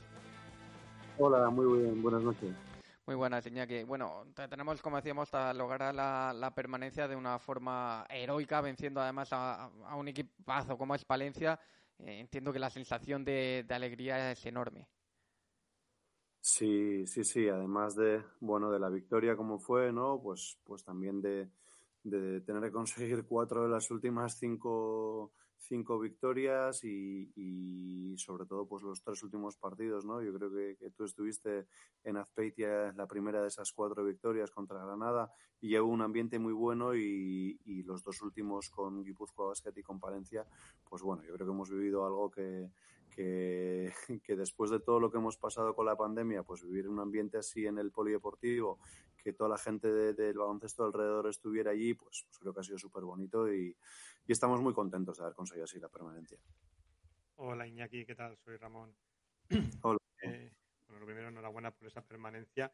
Hola, 1.19 1.49
muy 1.51 1.81
bien, 1.81 2.03
buenas 2.03 2.23
noches. 2.23 2.55
Muy 3.07 3.15
buenas, 3.15 3.47
Iñaki. 3.47 3.85
Bueno, 3.85 4.25
tenemos, 4.51 4.83
como 4.83 4.97
decíamos, 4.97 5.33
a 5.33 5.55
lograr 5.55 5.95
la, 5.95 6.33
la, 6.35 6.55
permanencia 6.55 7.07
de 7.07 7.15
una 7.15 7.39
forma 7.39 8.05
heroica, 8.11 8.61
venciendo 8.61 9.01
además 9.01 9.33
a, 9.33 9.67
a 9.87 9.95
un 9.95 10.09
equipazo 10.09 10.77
como 10.77 10.95
es 10.95 11.05
Palencia. 11.05 11.59
Eh, 12.01 12.19
entiendo 12.19 12.53
que 12.53 12.59
la 12.59 12.69
sensación 12.69 13.25
de, 13.25 13.65
de, 13.67 13.75
alegría 13.75 14.33
es 14.33 14.45
enorme. 14.45 14.89
Sí, 16.41 17.07
sí, 17.07 17.23
sí. 17.23 17.49
Además 17.49 17.95
de, 17.95 18.25
bueno, 18.41 18.73
de 18.73 18.81
la 18.81 18.89
victoria 18.89 19.37
como 19.37 19.61
fue, 19.61 19.93
¿no? 19.93 20.21
Pues, 20.21 20.59
pues 20.65 20.83
también 20.85 21.23
de, 21.23 21.49
de 22.11 22.41
tener 22.41 22.63
que 22.63 22.73
conseguir 22.73 23.25
cuatro 23.27 23.65
de 23.65 23.69
las 23.69 23.91
últimas 23.91 24.39
cinco 24.39 25.33
cinco 25.59 25.99
victorias 25.99 26.85
y, 26.85 27.33
y, 27.35 28.17
sobre 28.19 28.47
todo 28.47 28.67
pues 28.67 28.83
los 28.83 29.03
tres 29.03 29.23
últimos 29.23 29.57
partidos, 29.57 30.05
¿no? 30.05 30.23
Yo 30.23 30.33
creo 30.35 30.51
que, 30.51 30.77
que, 30.79 30.91
tú 30.91 31.05
estuviste 31.05 31.67
en 32.05 32.17
Azpeitia 32.17 32.93
la 32.93 33.07
primera 33.07 33.43
de 33.43 33.49
esas 33.49 33.73
cuatro 33.73 34.05
victorias 34.05 34.51
contra 34.51 34.85
Granada 34.85 35.33
y 35.61 35.71
llevó 35.71 35.89
un 35.89 36.03
ambiente 36.03 36.39
muy 36.39 36.53
bueno 36.53 36.95
y, 36.95 37.59
y 37.65 37.83
los 37.83 38.05
dos 38.05 38.23
últimos 38.23 38.71
con 38.71 39.03
Guipúzcoa 39.03 39.49
Basket 39.49 39.73
y 39.77 39.83
con 39.83 39.99
Palencia, 39.99 40.47
pues 40.89 41.03
bueno, 41.03 41.23
yo 41.25 41.35
creo 41.35 41.47
que 41.47 41.53
hemos 41.53 41.71
vivido 41.71 42.07
algo 42.07 42.31
que, 42.31 42.71
que, 43.11 43.93
que, 44.25 44.37
después 44.37 44.71
de 44.71 44.81
todo 44.81 45.01
lo 45.01 45.11
que 45.11 45.19
hemos 45.19 45.37
pasado 45.37 45.75
con 45.75 45.87
la 45.87 45.97
pandemia, 45.97 46.43
pues 46.43 46.63
vivir 46.63 46.89
un 46.89 47.01
ambiente 47.01 47.39
así 47.39 47.67
en 47.67 47.79
el 47.79 47.91
polideportivo, 47.91 48.79
que 49.27 49.33
toda 49.33 49.51
la 49.51 49.59
gente 49.59 49.93
de, 49.93 50.15
del 50.15 50.39
baloncesto 50.39 50.85
alrededor 50.85 51.29
estuviera 51.29 51.73
allí, 51.73 51.95
pues, 51.95 52.25
pues 52.29 52.39
creo 52.39 52.55
que 52.55 52.61
ha 52.61 52.63
sido 52.63 52.79
súper 52.79 53.03
bonito 53.03 53.53
y, 53.53 53.77
y 54.25 54.33
estamos 54.33 54.61
muy 54.61 54.73
contentos 54.73 55.17
de 55.19 55.25
haber 55.25 55.35
conseguido 55.35 55.65
así 55.65 55.81
la 55.81 55.89
permanencia. 55.89 56.39
Hola 57.35 57.67
Iñaki, 57.67 58.07
¿qué 58.07 58.15
tal? 58.15 58.39
Soy 58.39 58.57
Ramón. 58.57 58.97
Hola. 59.83 59.99
Eh, 60.23 60.53
bueno, 60.87 61.01
lo 61.01 61.07
primero, 61.07 61.29
enhorabuena 61.29 61.73
por 61.73 61.89
esa 61.89 62.03
permanencia. 62.03 62.73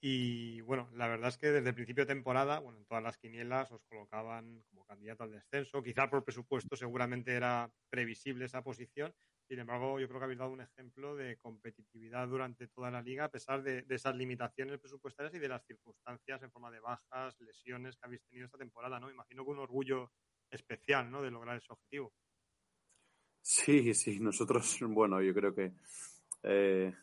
Y 0.00 0.62
bueno, 0.62 0.88
la 0.94 1.06
verdad 1.06 1.28
es 1.28 1.36
que 1.36 1.50
desde 1.50 1.68
el 1.68 1.74
principio 1.74 2.06
de 2.06 2.14
temporada, 2.14 2.60
bueno, 2.60 2.78
en 2.78 2.86
todas 2.86 3.04
las 3.04 3.18
quinielas 3.18 3.70
os 3.70 3.84
colocaban 3.84 4.62
como 4.70 4.86
candidato 4.86 5.24
al 5.24 5.32
descenso. 5.32 5.82
Quizá 5.82 6.08
por 6.08 6.24
presupuesto 6.24 6.76
seguramente 6.76 7.34
era 7.34 7.70
previsible 7.90 8.46
esa 8.46 8.62
posición. 8.62 9.14
Sin 9.46 9.58
embargo, 9.58 10.00
yo 10.00 10.08
creo 10.08 10.20
que 10.20 10.24
habéis 10.24 10.38
dado 10.38 10.52
un 10.52 10.62
ejemplo 10.62 11.14
de 11.16 11.36
competitividad 11.36 12.26
durante 12.26 12.66
toda 12.68 12.90
la 12.90 13.02
liga, 13.02 13.24
a 13.24 13.30
pesar 13.30 13.62
de, 13.62 13.84
esas 13.90 14.16
limitaciones 14.16 14.80
presupuestarias 14.80 15.34
y 15.34 15.38
de 15.38 15.48
las 15.48 15.64
circunstancias 15.66 16.42
en 16.42 16.50
forma 16.50 16.70
de 16.70 16.80
bajas, 16.80 17.38
lesiones 17.40 17.96
que 17.96 18.06
habéis 18.06 18.22
tenido 18.22 18.46
esta 18.46 18.56
temporada, 18.56 18.98
¿no? 18.98 19.10
Imagino 19.10 19.44
que 19.44 19.50
un 19.50 19.58
orgullo 19.58 20.12
especial, 20.50 21.10
¿no? 21.10 21.20
De 21.20 21.30
lograr 21.30 21.58
ese 21.58 21.72
objetivo. 21.72 22.14
Sí, 23.42 23.92
sí, 23.92 24.18
nosotros, 24.18 24.78
bueno, 24.88 25.20
yo 25.20 25.34
creo 25.34 25.54
que 25.54 25.72
eh, 26.42 26.94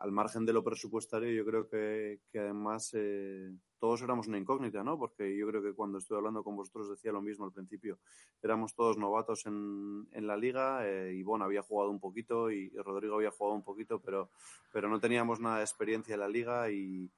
al 0.00 0.12
margen 0.12 0.46
de 0.46 0.54
lo 0.54 0.64
presupuestario, 0.64 1.30
yo 1.30 1.44
creo 1.44 1.68
que, 1.68 2.20
que 2.32 2.38
además 2.38 2.90
eh, 2.94 3.52
todos 3.78 4.00
éramos 4.00 4.28
una 4.28 4.38
incógnita, 4.38 4.82
¿no? 4.82 4.98
Porque 4.98 5.36
yo 5.36 5.46
creo 5.46 5.62
que 5.62 5.74
cuando 5.74 5.98
estuve 5.98 6.16
hablando 6.16 6.42
con 6.42 6.56
vosotros 6.56 6.88
decía 6.88 7.12
lo 7.12 7.20
mismo 7.20 7.44
al 7.44 7.52
principio. 7.52 7.98
Éramos 8.42 8.74
todos 8.74 8.96
novatos 8.96 9.44
en, 9.44 10.08
en 10.12 10.26
la 10.26 10.38
liga 10.38 10.88
eh, 10.88 11.14
y 11.14 11.22
bueno, 11.22 11.44
había 11.44 11.62
jugado 11.62 11.90
un 11.90 12.00
poquito 12.00 12.50
y, 12.50 12.72
y, 12.74 12.78
Rodrigo 12.78 13.16
había 13.16 13.30
jugado 13.30 13.54
un 13.54 13.62
poquito, 13.62 14.00
pero, 14.00 14.30
pero 14.72 14.88
no 14.88 14.98
teníamos 15.00 15.38
nada 15.38 15.58
de 15.58 15.64
experiencia 15.64 16.14
en 16.14 16.20
la 16.20 16.28
liga 16.28 16.70
y, 16.70 17.10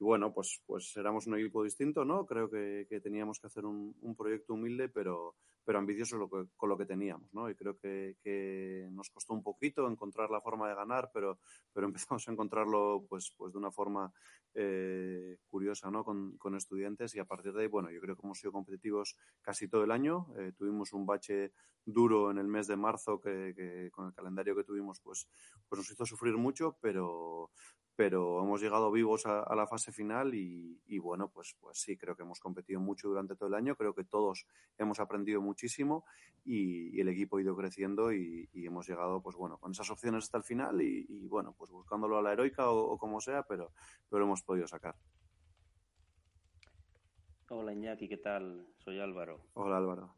y 0.00 0.04
bueno, 0.04 0.32
pues, 0.32 0.62
pues 0.66 0.96
éramos 0.96 1.26
un 1.26 1.38
equipo 1.38 1.62
distinto, 1.62 2.06
¿no? 2.06 2.24
Creo 2.24 2.48
que, 2.48 2.86
que 2.88 3.00
teníamos 3.02 3.38
que 3.38 3.48
hacer 3.48 3.66
un, 3.66 3.94
un, 4.00 4.16
proyecto 4.16 4.54
humilde, 4.54 4.88
pero, 4.88 5.36
pero 5.62 5.78
ambicioso 5.78 6.16
lo 6.16 6.30
que, 6.30 6.46
con 6.56 6.70
lo 6.70 6.78
que 6.78 6.86
teníamos, 6.86 7.30
¿no? 7.34 7.50
Y 7.50 7.54
creo 7.54 7.76
que, 7.78 8.16
que, 8.22 8.88
nos 8.92 9.10
costó 9.10 9.34
un 9.34 9.42
poquito 9.42 9.86
encontrar 9.86 10.30
la 10.30 10.40
forma 10.40 10.70
de 10.70 10.74
ganar, 10.74 11.10
pero, 11.12 11.38
pero 11.74 11.86
empezamos 12.16 12.26
a 12.26 12.32
encontrarlo 12.32 13.04
pues, 13.10 13.34
pues 13.36 13.52
de 13.52 13.58
una 13.58 13.70
forma 13.70 14.10
eh, 14.54 15.36
curiosa, 15.50 15.90
¿no? 15.90 16.02
Con, 16.02 16.38
con, 16.38 16.56
estudiantes 16.56 17.14
y 17.14 17.18
a 17.18 17.26
partir 17.26 17.52
de 17.52 17.62
ahí, 17.62 17.68
bueno, 17.68 17.90
yo 17.90 18.00
creo 18.00 18.16
que 18.16 18.22
hemos 18.24 18.38
sido 18.38 18.52
competitivos 18.52 19.16
casi 19.42 19.68
todo 19.68 19.84
el 19.84 19.90
año. 19.90 20.28
Eh, 20.38 20.52
tuvimos 20.56 20.94
un 20.94 21.04
bache 21.04 21.52
duro 21.84 22.30
en 22.30 22.38
el 22.38 22.48
mes 22.48 22.66
de 22.66 22.76
marzo 22.76 23.20
que, 23.20 23.52
que, 23.54 23.90
con 23.90 24.06
el 24.06 24.14
calendario 24.14 24.56
que 24.56 24.64
tuvimos, 24.64 24.98
pues, 25.00 25.28
pues 25.68 25.78
nos 25.78 25.90
hizo 25.90 26.06
sufrir 26.06 26.38
mucho, 26.38 26.78
pero, 26.80 27.50
pero 28.00 28.42
hemos 28.42 28.62
llegado 28.62 28.90
vivos 28.90 29.26
a, 29.26 29.42
a 29.42 29.54
la 29.54 29.66
fase 29.66 29.92
final 29.92 30.34
y, 30.34 30.80
y, 30.86 30.98
bueno, 30.98 31.28
pues, 31.28 31.54
pues 31.60 31.82
sí, 31.82 31.98
creo 31.98 32.16
que 32.16 32.22
hemos 32.22 32.40
competido 32.40 32.80
mucho 32.80 33.08
durante 33.08 33.36
todo 33.36 33.50
el 33.50 33.54
año, 33.54 33.76
creo 33.76 33.94
que 33.94 34.04
todos 34.04 34.46
hemos 34.78 35.00
aprendido 35.00 35.42
muchísimo 35.42 36.06
y, 36.42 36.96
y 36.96 37.00
el 37.02 37.10
equipo 37.10 37.36
ha 37.36 37.42
ido 37.42 37.54
creciendo 37.54 38.10
y, 38.10 38.48
y, 38.54 38.64
hemos 38.64 38.88
llegado, 38.88 39.20
pues 39.20 39.36
bueno, 39.36 39.58
con 39.58 39.72
esas 39.72 39.90
opciones 39.90 40.24
hasta 40.24 40.38
el 40.38 40.44
final 40.44 40.80
y, 40.80 41.28
bueno, 41.28 41.54
pues 41.58 41.70
buscándolo 41.70 42.16
a 42.16 42.22
la 42.22 42.32
heroica 42.32 42.70
o, 42.70 42.90
o, 42.90 42.96
como 42.96 43.20
sea, 43.20 43.42
pero, 43.42 43.70
pero 44.08 44.24
hemos 44.24 44.40
podido 44.40 44.66
sacar. 44.66 44.94
Hola 47.50 47.74
Iñaki, 47.74 48.08
¿qué 48.08 48.16
tal? 48.16 48.66
Soy 48.78 48.98
Álvaro. 48.98 49.42
Hola 49.52 49.76
Álvaro. 49.76 50.14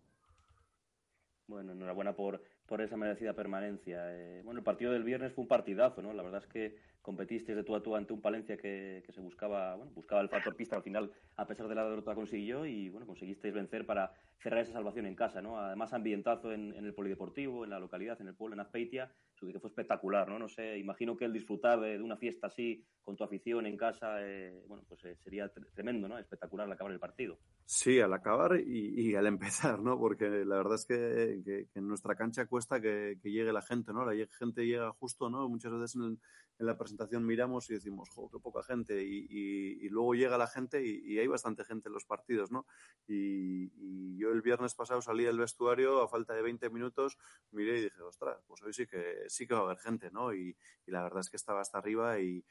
Bueno, 1.49 1.73
enhorabuena 1.73 2.15
por, 2.15 2.41
por 2.65 2.81
esa 2.81 2.97
merecida 2.97 3.35
permanencia. 3.35 4.05
Eh, 4.17 4.43
bueno, 4.45 4.61
el 4.61 4.65
partido 4.65 4.93
del 4.93 5.03
viernes 5.03 5.33
fue 5.33 5.43
un 5.43 5.49
partidazo, 5.49 6.01
¿no? 6.01 6.13
La 6.13 6.23
verdad 6.23 6.45
es 6.45 6.49
que 6.49 6.92
competiste 7.03 7.55
de 7.55 7.65
tú 7.65 7.75
a 7.75 7.83
tú 7.83 7.95
ante 7.95 8.13
un 8.13 8.23
Palencia 8.23 8.57
que, 8.57 9.03
que 9.05 9.13
se 9.13 9.21
buscaba, 9.21 9.75
bueno, 9.75 9.93
buscaba 9.93 10.23
el 10.23 10.29
factor 10.29 10.55
pista 10.57 10.77
al 10.77 10.83
final, 10.83 11.13
a 11.37 11.47
pesar 11.47 11.69
de 11.69 11.75
la 11.75 11.85
derrota 11.85 12.15
consiguió 12.15 12.65
y 12.65 12.89
bueno, 12.89 13.07
conseguisteis 13.07 13.53
vencer 13.53 13.85
para 13.85 14.13
cerrar 14.43 14.61
esa 14.61 14.73
salvación 14.73 15.07
en 15.07 15.15
casa, 15.15 15.41
¿no? 15.41 15.59
Además, 15.59 15.93
ambientazo 15.93 16.53
en, 16.53 16.73
el 16.73 16.95
polideportivo, 16.95 17.65
en 17.65 17.71
la 17.71 17.79
localidad, 17.79 18.21
en 18.21 18.29
el 18.29 18.35
pueblo, 18.35 18.55
en 18.55 18.61
Azpeitia, 18.61 19.13
que 19.39 19.59
fue 19.59 19.71
espectacular, 19.71 20.29
¿no? 20.29 20.39
No 20.39 20.49
sé, 20.49 20.79
imagino 20.79 21.17
que 21.17 21.25
el 21.25 21.33
disfrutar 21.33 21.81
de, 21.81 22.01
una 22.01 22.17
fiesta 22.17 22.47
así, 22.47 22.85
con 23.03 23.17
tu 23.17 23.25
afición 23.25 23.67
en 23.67 23.77
casa, 23.77 24.17
eh, 24.21 24.65
bueno, 24.69 24.85
pues 24.89 25.05
eh, 25.05 25.17
sería 25.17 25.51
tremendo, 25.75 26.09
¿no? 26.09 26.19
Espectacular 26.19 26.67
al 26.67 26.73
acabar 26.73 26.93
el 26.93 27.01
partido. 27.01 27.39
Sí, 27.65 28.01
al 28.01 28.13
acabar 28.13 28.61
y, 28.61 29.15
al 29.15 29.27
empezar, 29.27 29.81
¿no? 29.81 29.99
Porque 29.99 30.29
la 30.45 30.57
verdad 30.57 30.75
es 30.75 30.87
que, 30.87 31.67
en 31.75 31.89
nuestra 31.89 32.15
cancha 32.15 32.47
cuesta 32.47 32.81
que, 32.81 33.19
llegue 33.23 33.53
la 33.53 33.63
gente, 33.63 33.93
¿no? 33.93 34.05
La 34.05 34.27
gente 34.39 34.67
llega 34.67 34.93
justo, 34.93 35.31
¿no? 35.31 35.49
Muchas 35.49 35.73
veces 35.73 35.97
en, 35.97 36.19
la 36.67 36.79
presentación 36.79 37.27
miramos 37.27 37.69
y 37.71 37.75
decimos, 37.75 38.09
jo, 38.11 38.31
qué 38.31 38.39
poca 38.39 38.63
gente, 38.63 39.03
y, 39.03 39.89
luego 39.89 40.15
llega 40.15 40.39
la 40.39 40.47
gente 40.47 40.85
y, 40.85 41.19
hay 41.19 41.27
bastante 41.27 41.65
gente 41.65 41.89
en 41.89 41.95
los 41.95 42.05
partidos, 42.05 42.51
¿no? 42.51 42.67
Y, 43.07 44.17
yo 44.17 44.31
el 44.31 44.43
viernes 44.43 44.75
pasado 44.75 45.03
salí 45.03 45.25
del 45.25 45.39
vestuario 45.39 46.01
a 46.01 46.09
falta 46.09 46.35
de 46.35 46.43
20 46.43 46.71
minutos, 46.71 47.19
miré 47.51 47.79
y 47.79 47.83
dije, 47.83 48.01
ostras, 48.03 48.39
pues 48.47 48.63
hoy 48.63 48.73
sí 48.73 48.87
que 48.87 49.25
sí 49.29 49.47
que 49.47 49.55
va 49.55 49.61
a 49.61 49.65
haber 49.65 49.79
gente, 49.79 50.11
¿no? 50.11 50.35
Y, 50.35 50.57
la 50.87 51.03
verdad 51.03 51.21
es 51.21 51.31
que 51.31 51.37
estaba 51.37 51.61
hasta 51.61 51.79
arriba 51.79 52.21
y, 52.21 52.45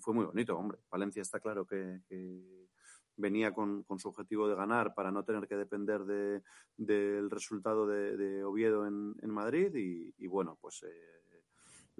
fue 0.00 0.14
muy 0.14 0.24
bonito, 0.24 0.56
hombre. 0.56 0.78
Valencia 0.90 1.22
está 1.22 1.40
claro 1.40 1.66
que, 1.66 2.00
venía 3.16 3.52
con, 3.52 3.84
su 3.98 4.08
objetivo 4.08 4.48
de 4.48 4.54
ganar 4.54 4.94
para 4.94 5.10
no 5.10 5.24
tener 5.24 5.46
que 5.46 5.56
depender 5.56 6.04
del 6.76 7.30
resultado 7.30 7.86
de, 7.86 8.44
Oviedo 8.44 8.86
en, 8.86 9.30
Madrid 9.30 9.74
y, 9.74 10.26
bueno, 10.26 10.58
pues 10.60 10.82
eh, 10.82 11.20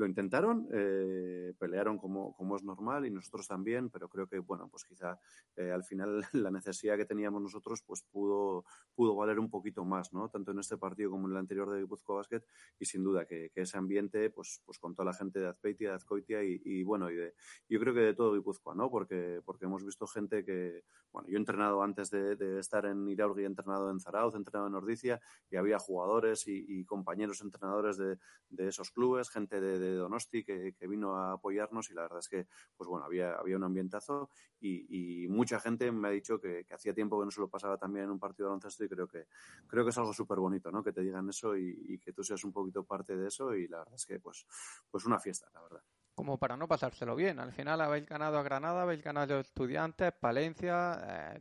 lo 0.00 0.06
intentaron, 0.06 0.66
eh, 0.72 1.52
pelearon 1.58 1.98
como, 1.98 2.34
como, 2.34 2.56
es 2.56 2.64
normal 2.64 3.04
y 3.04 3.10
nosotros 3.10 3.46
también, 3.46 3.90
pero 3.90 4.08
creo 4.08 4.26
que, 4.26 4.38
bueno, 4.38 4.66
pues 4.70 4.86
quizá 4.86 5.20
eh, 5.56 5.70
al 5.70 5.84
final 5.84 6.22
la 6.32 6.50
necesidad 6.50 6.96
que 6.96 7.04
teníamos 7.04 7.42
nosotros 7.42 7.82
pues 7.86 8.02
pudo, 8.10 8.64
pudo 8.94 9.14
valer 9.14 9.38
un 9.38 9.50
poquito 9.50 9.84
más, 9.84 10.14
¿no? 10.14 10.30
Tanto 10.30 10.52
en 10.52 10.58
este 10.58 10.78
partido 10.78 11.10
como 11.10 11.26
en 11.26 11.32
el 11.32 11.36
anterior 11.36 11.70
de 11.70 11.80
Guipuzcoa 11.80 12.16
Basket 12.16 12.42
y 12.78 12.86
sin 12.86 13.04
duda 13.04 13.26
que, 13.26 13.52
ese 13.54 13.76
ambiente, 13.76 14.30
pues, 14.30 14.62
pues 14.64 14.78
con 14.78 14.94
toda 14.94 15.04
la 15.04 15.12
gente 15.12 15.38
de 15.38 15.48
Azpeitia, 15.48 15.90
de 15.90 15.96
Azcoitia 15.96 16.42
y, 16.42 16.82
bueno, 16.82 17.10
y 17.10 17.16
de, 17.16 17.34
yo 17.68 17.78
creo 17.78 17.92
que 17.92 18.00
de 18.00 18.14
todo 18.14 18.32
Guipúzcoa, 18.32 18.74
¿no? 18.74 18.90
Porque, 18.90 19.42
porque 19.44 19.66
hemos 19.66 19.84
visto 19.84 20.06
gente 20.06 20.46
que, 20.46 20.82
bueno, 21.12 21.28
yo 21.28 21.34
he 21.34 21.38
entrenado 21.38 21.82
antes 21.82 22.08
de, 22.08 22.58
estar 22.58 22.86
en 22.86 23.06
Iraurgi, 23.06 23.42
he 23.42 23.46
entrenado 23.46 23.90
en 23.90 24.00
Zarauz, 24.00 24.32
he 24.32 24.38
entrenado 24.38 24.68
en 24.68 24.74
Ordicia 24.76 25.20
y 25.50 25.56
había 25.56 25.78
jugadores 25.78 26.44
y, 26.46 26.86
compañeros 26.86 27.42
entrenadores 27.42 27.98
de, 27.98 28.16
de, 28.48 28.68
esos 28.68 28.90
clubes, 28.90 29.28
gente 29.28 29.60
de 29.60 29.89
Donosti 29.94 30.44
que, 30.44 30.74
vino 30.88 31.16
a 31.16 31.32
apoyarnos 31.32 31.90
y 31.90 31.94
la 31.94 32.02
verdad 32.02 32.18
es 32.18 32.28
que, 32.28 32.46
pues 32.76 32.88
bueno, 32.88 33.06
había, 33.06 33.34
había 33.34 33.56
un 33.56 33.64
ambientazo 33.64 34.30
y, 34.60 35.26
mucha 35.28 35.60
gente 35.60 35.90
me 35.92 36.08
ha 36.08 36.10
dicho 36.10 36.40
que, 36.40 36.66
hacía 36.70 36.92
tiempo 36.92 37.18
que 37.18 37.24
no 37.24 37.30
se 37.30 37.40
lo 37.40 37.48
pasaba 37.48 37.76
también 37.76 38.06
en 38.06 38.10
un 38.10 38.18
partido 38.18 38.46
de 38.46 38.50
baloncesto 38.50 38.84
y 38.84 38.88
creo 38.88 39.06
que, 39.06 39.26
creo 39.66 39.84
que 39.84 39.90
es 39.90 39.98
algo 39.98 40.12
súper 40.12 40.38
bonito, 40.38 40.70
¿no? 40.70 40.82
Que 40.82 40.92
te 40.92 41.02
digan 41.02 41.28
eso 41.28 41.56
y, 41.56 41.98
que 41.98 42.12
tú 42.12 42.24
seas 42.24 42.42
un 42.44 42.52
poquito 42.52 42.84
parte 42.84 43.16
de 43.16 43.28
eso 43.28 43.54
y 43.54 43.68
la 43.68 43.78
verdad 43.78 43.94
es 43.94 44.06
que, 44.06 44.18
pues, 44.18 44.46
pues 44.90 45.04
una 45.06 45.18
fiesta, 45.18 45.48
la 45.54 45.62
verdad 45.62 45.82
como 46.12 46.36
para 46.36 46.54
no 46.54 46.68
pasárselo 46.68 47.16
bien. 47.16 47.40
Al 47.40 47.50
final 47.50 47.80
habéis 47.80 48.04
ganado 48.04 48.36
a 48.36 48.42
Granada, 48.42 48.82
habéis 48.82 49.02
ganado 49.02 49.38
a 49.38 49.40
Estudiantes, 49.40 50.12
Palencia. 50.12 51.00
Eh, 51.02 51.40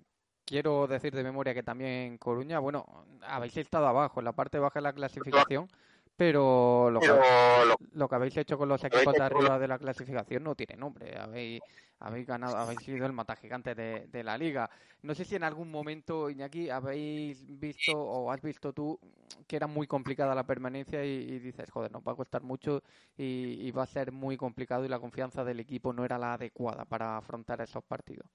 quiero 0.49 0.87
decir 0.87 1.13
de 1.13 1.23
memoria 1.23 1.53
que 1.53 1.61
también 1.61 2.17
Coruña, 2.17 2.57
bueno, 2.57 3.05
habéis 3.21 3.55
estado 3.57 3.87
abajo, 3.87 4.19
en 4.19 4.25
la 4.25 4.33
parte 4.33 4.57
baja 4.57 4.79
de 4.79 4.83
la 4.83 4.93
clasificación, 4.93 5.67
pero 6.19 6.91
lo, 6.91 6.99
que, 6.99 7.07
lo 7.93 8.09
que 8.09 8.15
habéis 8.15 8.35
hecho 8.35 8.57
con 8.57 8.67
los 8.67 8.83
equipos 8.83 9.13
de 9.13 9.23
arriba 9.23 9.57
de 9.57 9.69
la 9.69 9.79
clasificación 9.79 10.43
no 10.43 10.53
tiene 10.53 10.75
nombre. 10.75 11.17
Habéis, 11.17 11.61
habéis 11.99 12.27
ganado, 12.27 12.57
habéis 12.57 12.81
sido 12.81 13.05
el 13.05 13.13
mata 13.13 13.37
gigante 13.37 13.73
de, 13.73 14.23
la 14.25 14.37
liga. 14.37 14.69
No 15.01 15.15
sé 15.15 15.23
si 15.23 15.37
en 15.37 15.45
algún 15.45 15.71
momento, 15.71 16.29
Iñaki, 16.29 16.69
habéis 16.69 17.41
visto 17.57 17.97
o 17.97 18.33
has 18.33 18.41
visto 18.41 18.73
tú 18.73 18.99
que 19.47 19.55
era 19.55 19.65
muy 19.65 19.87
complicada 19.87 20.35
la 20.35 20.45
permanencia 20.45 21.05
y, 21.05 21.39
dices, 21.39 21.71
joder, 21.71 21.89
nos 21.89 22.03
va 22.03 22.11
a 22.11 22.17
costar 22.17 22.43
mucho 22.43 22.83
y, 23.15 23.71
va 23.71 23.83
a 23.83 23.87
ser 23.87 24.11
muy 24.11 24.35
complicado 24.35 24.83
y 24.83 24.89
la 24.89 24.99
confianza 24.99 25.45
del 25.45 25.61
equipo 25.61 25.93
no 25.93 26.03
era 26.03 26.17
la 26.17 26.33
adecuada 26.33 26.83
para 26.83 27.15
afrontar 27.15 27.61
esos 27.61 27.85
partidos. 27.85 28.27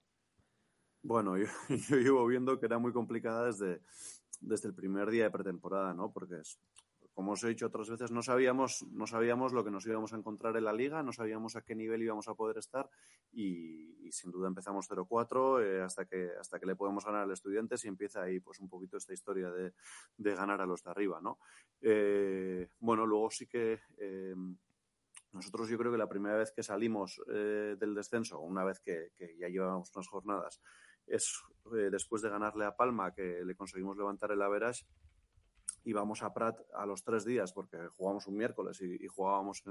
Bueno, 1.02 1.36
yo, 1.36 1.48
yo 1.90 1.96
llevo 1.96 2.26
viendo 2.26 2.58
que 2.58 2.64
era 2.64 2.78
muy 2.78 2.94
complicada 2.94 3.44
desde, 3.44 3.82
desde 4.40 4.68
el 4.68 4.74
primer 4.74 5.10
día 5.10 5.24
de 5.24 5.30
pretemporada, 5.30 5.92
¿no? 5.92 6.10
Porque 6.10 6.36
es, 6.40 6.58
como 7.14 7.32
os 7.32 7.44
he 7.44 7.48
dicho 7.48 7.66
otras 7.66 7.88
veces, 7.88 8.10
no 8.10 8.22
sabíamos, 8.22 8.84
no 8.90 9.06
sabíamos 9.06 9.52
lo 9.52 9.64
que 9.64 9.70
nos 9.70 9.86
íbamos 9.86 10.12
a 10.12 10.16
encontrar 10.16 10.56
en 10.56 10.64
la 10.64 10.72
liga, 10.72 11.02
no 11.02 11.12
sabíamos 11.12 11.54
a 11.54 11.62
qué 11.62 11.76
nivel 11.76 12.02
íbamos 12.02 12.26
a 12.26 12.34
poder 12.34 12.58
estar 12.58 12.90
y, 13.32 14.10
sin 14.10 14.32
duda 14.32 14.48
empezamos 14.48 14.90
0-4 14.90 15.64
eh, 15.64 15.82
hasta, 15.82 16.04
que, 16.04 16.30
hasta 16.38 16.58
que 16.58 16.66
le 16.66 16.76
podemos 16.76 17.04
ganar 17.04 17.22
al 17.22 17.30
estudiante 17.30 17.76
y 17.82 17.88
empieza 17.88 18.22
ahí 18.22 18.40
pues 18.40 18.58
un 18.58 18.68
poquito 18.68 18.96
esta 18.96 19.12
historia 19.12 19.50
de, 19.50 19.72
ganar 20.34 20.60
a 20.60 20.66
los 20.66 20.82
de 20.82 20.90
arriba, 20.90 21.20
¿no? 21.20 21.38
Eh, 21.80 22.68
bueno, 22.80 23.06
luego 23.06 23.30
sí 23.30 23.46
que 23.46 23.80
eh, 23.96 24.34
nosotros 25.32 25.68
yo 25.68 25.78
creo 25.78 25.92
que 25.92 25.98
la 25.98 26.08
primera 26.08 26.36
vez 26.36 26.52
que 26.52 26.62
salimos 26.62 27.20
del 27.26 27.94
descenso, 27.94 28.40
una 28.40 28.64
vez 28.64 28.80
que, 28.80 29.12
ya 29.38 29.48
llevábamos 29.48 29.90
unas 29.94 30.08
jornadas, 30.08 30.60
es 31.06 31.42
después 31.90 32.22
de 32.22 32.30
ganarle 32.30 32.64
a 32.64 32.76
Palma 32.76 33.12
que 33.12 33.44
le 33.44 33.56
conseguimos 33.56 33.96
levantar 33.96 34.30
el 34.30 34.42
average 34.42 34.84
íbamos 35.84 36.22
a 36.22 36.32
Prat 36.32 36.60
a 36.74 36.86
los 36.86 37.04
tres 37.04 37.24
días 37.24 37.52
porque 37.52 37.78
jugamos 37.96 38.26
un 38.26 38.36
miércoles 38.36 38.80
y, 38.82 39.06
jugábamos 39.06 39.62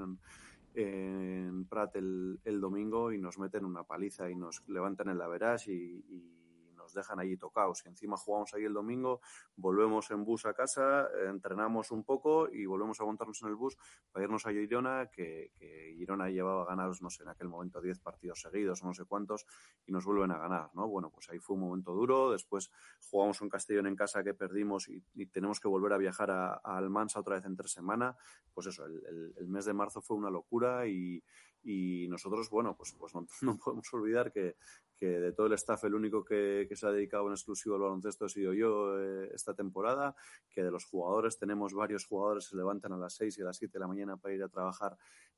en, 0.74 1.64
Prat 1.66 1.96
el, 1.96 2.40
el, 2.44 2.60
domingo 2.60 3.12
y 3.12 3.18
nos 3.18 3.38
meten 3.38 3.64
una 3.64 3.84
paliza 3.84 4.30
y 4.30 4.34
nos 4.34 4.66
levantan 4.68 5.08
el 5.08 5.20
average 5.20 5.72
y, 5.72 6.04
y 6.08 6.43
dejan 6.92 7.18
allí 7.20 7.36
tocados. 7.36 7.82
Y 7.84 7.88
encima 7.88 8.16
jugamos 8.16 8.52
ahí 8.54 8.64
el 8.64 8.74
domingo, 8.74 9.20
volvemos 9.56 10.10
en 10.10 10.24
bus 10.24 10.46
a 10.46 10.54
casa, 10.54 11.08
entrenamos 11.28 11.90
un 11.90 12.04
poco 12.04 12.48
y 12.50 12.66
volvemos 12.66 13.00
a 13.00 13.04
montarnos 13.04 13.40
en 13.42 13.48
el 13.48 13.54
bus 13.54 13.76
para 14.12 14.24
irnos 14.24 14.44
a 14.46 14.50
Girona, 14.50 15.08
que, 15.10 15.52
que 15.54 15.94
Girona 15.96 16.28
llevaba 16.28 16.64
ganados, 16.66 17.00
no 17.00 17.10
sé, 17.10 17.22
en 17.22 17.30
aquel 17.30 17.48
momento 17.48 17.80
10 17.80 18.00
partidos 18.00 18.40
seguidos 18.40 18.82
o 18.82 18.86
no 18.86 18.94
sé 18.94 19.04
cuántos, 19.04 19.46
y 19.86 19.92
nos 19.92 20.04
vuelven 20.04 20.30
a 20.32 20.38
ganar, 20.38 20.70
¿no? 20.74 20.88
Bueno, 20.88 21.10
pues 21.10 21.28
ahí 21.30 21.38
fue 21.38 21.54
un 21.54 21.62
momento 21.62 21.92
duro. 21.92 22.32
Después 22.32 22.70
jugamos 23.08 23.40
un 23.40 23.48
Castellón 23.48 23.86
en 23.86 23.96
casa 23.96 24.22
que 24.24 24.34
perdimos 24.34 24.88
y, 24.88 25.02
tenemos 25.26 25.58
que 25.58 25.68
volver 25.68 25.92
a 25.92 25.98
viajar 25.98 26.30
a, 26.30 26.54
Almansa 26.64 27.20
otra 27.20 27.36
vez 27.36 27.44
entre 27.44 27.68
semana. 27.68 28.16
Pues 28.52 28.66
eso, 28.66 28.84
el 28.84 29.48
mes 29.48 29.64
de 29.64 29.72
marzo 29.72 30.00
fue 30.00 30.16
una 30.16 30.30
locura 30.30 30.86
y, 30.86 31.22
y 31.64 32.06
nosotros, 32.08 32.50
bueno, 32.50 32.76
pues, 32.76 32.94
pues 32.98 33.12
no, 33.42 33.58
podemos 33.58 33.92
olvidar 33.92 34.30
que, 34.30 34.56
que, 34.96 35.06
de 35.06 35.32
todo 35.32 35.46
el 35.46 35.54
staff 35.54 35.84
el 35.84 35.94
único 35.94 36.24
que, 36.24 36.66
que, 36.68 36.76
se 36.76 36.86
ha 36.86 36.92
dedicado 36.92 37.26
en 37.26 37.32
exclusivo 37.32 37.74
al 37.74 37.82
baloncesto 37.82 38.26
he 38.26 38.28
sido 38.28 38.52
yo 38.52 39.00
eh, 39.00 39.30
esta 39.34 39.54
temporada, 39.54 40.14
que 40.50 40.62
de 40.62 40.70
los 40.70 40.84
jugadores 40.84 41.38
tenemos 41.38 41.72
varios 41.72 42.06
jugadores 42.06 42.44
que 42.44 42.50
se 42.50 42.56
levantan 42.56 42.92
a 42.92 42.98
las 42.98 43.14
6 43.14 43.38
y 43.38 43.42
a 43.42 43.46
las 43.46 43.56
7 43.56 43.72
de 43.72 43.80
la 43.80 43.88
mañana 43.88 44.16
para 44.16 44.34
ir 44.34 44.42
a 44.42 44.48
trabajar 44.48 44.96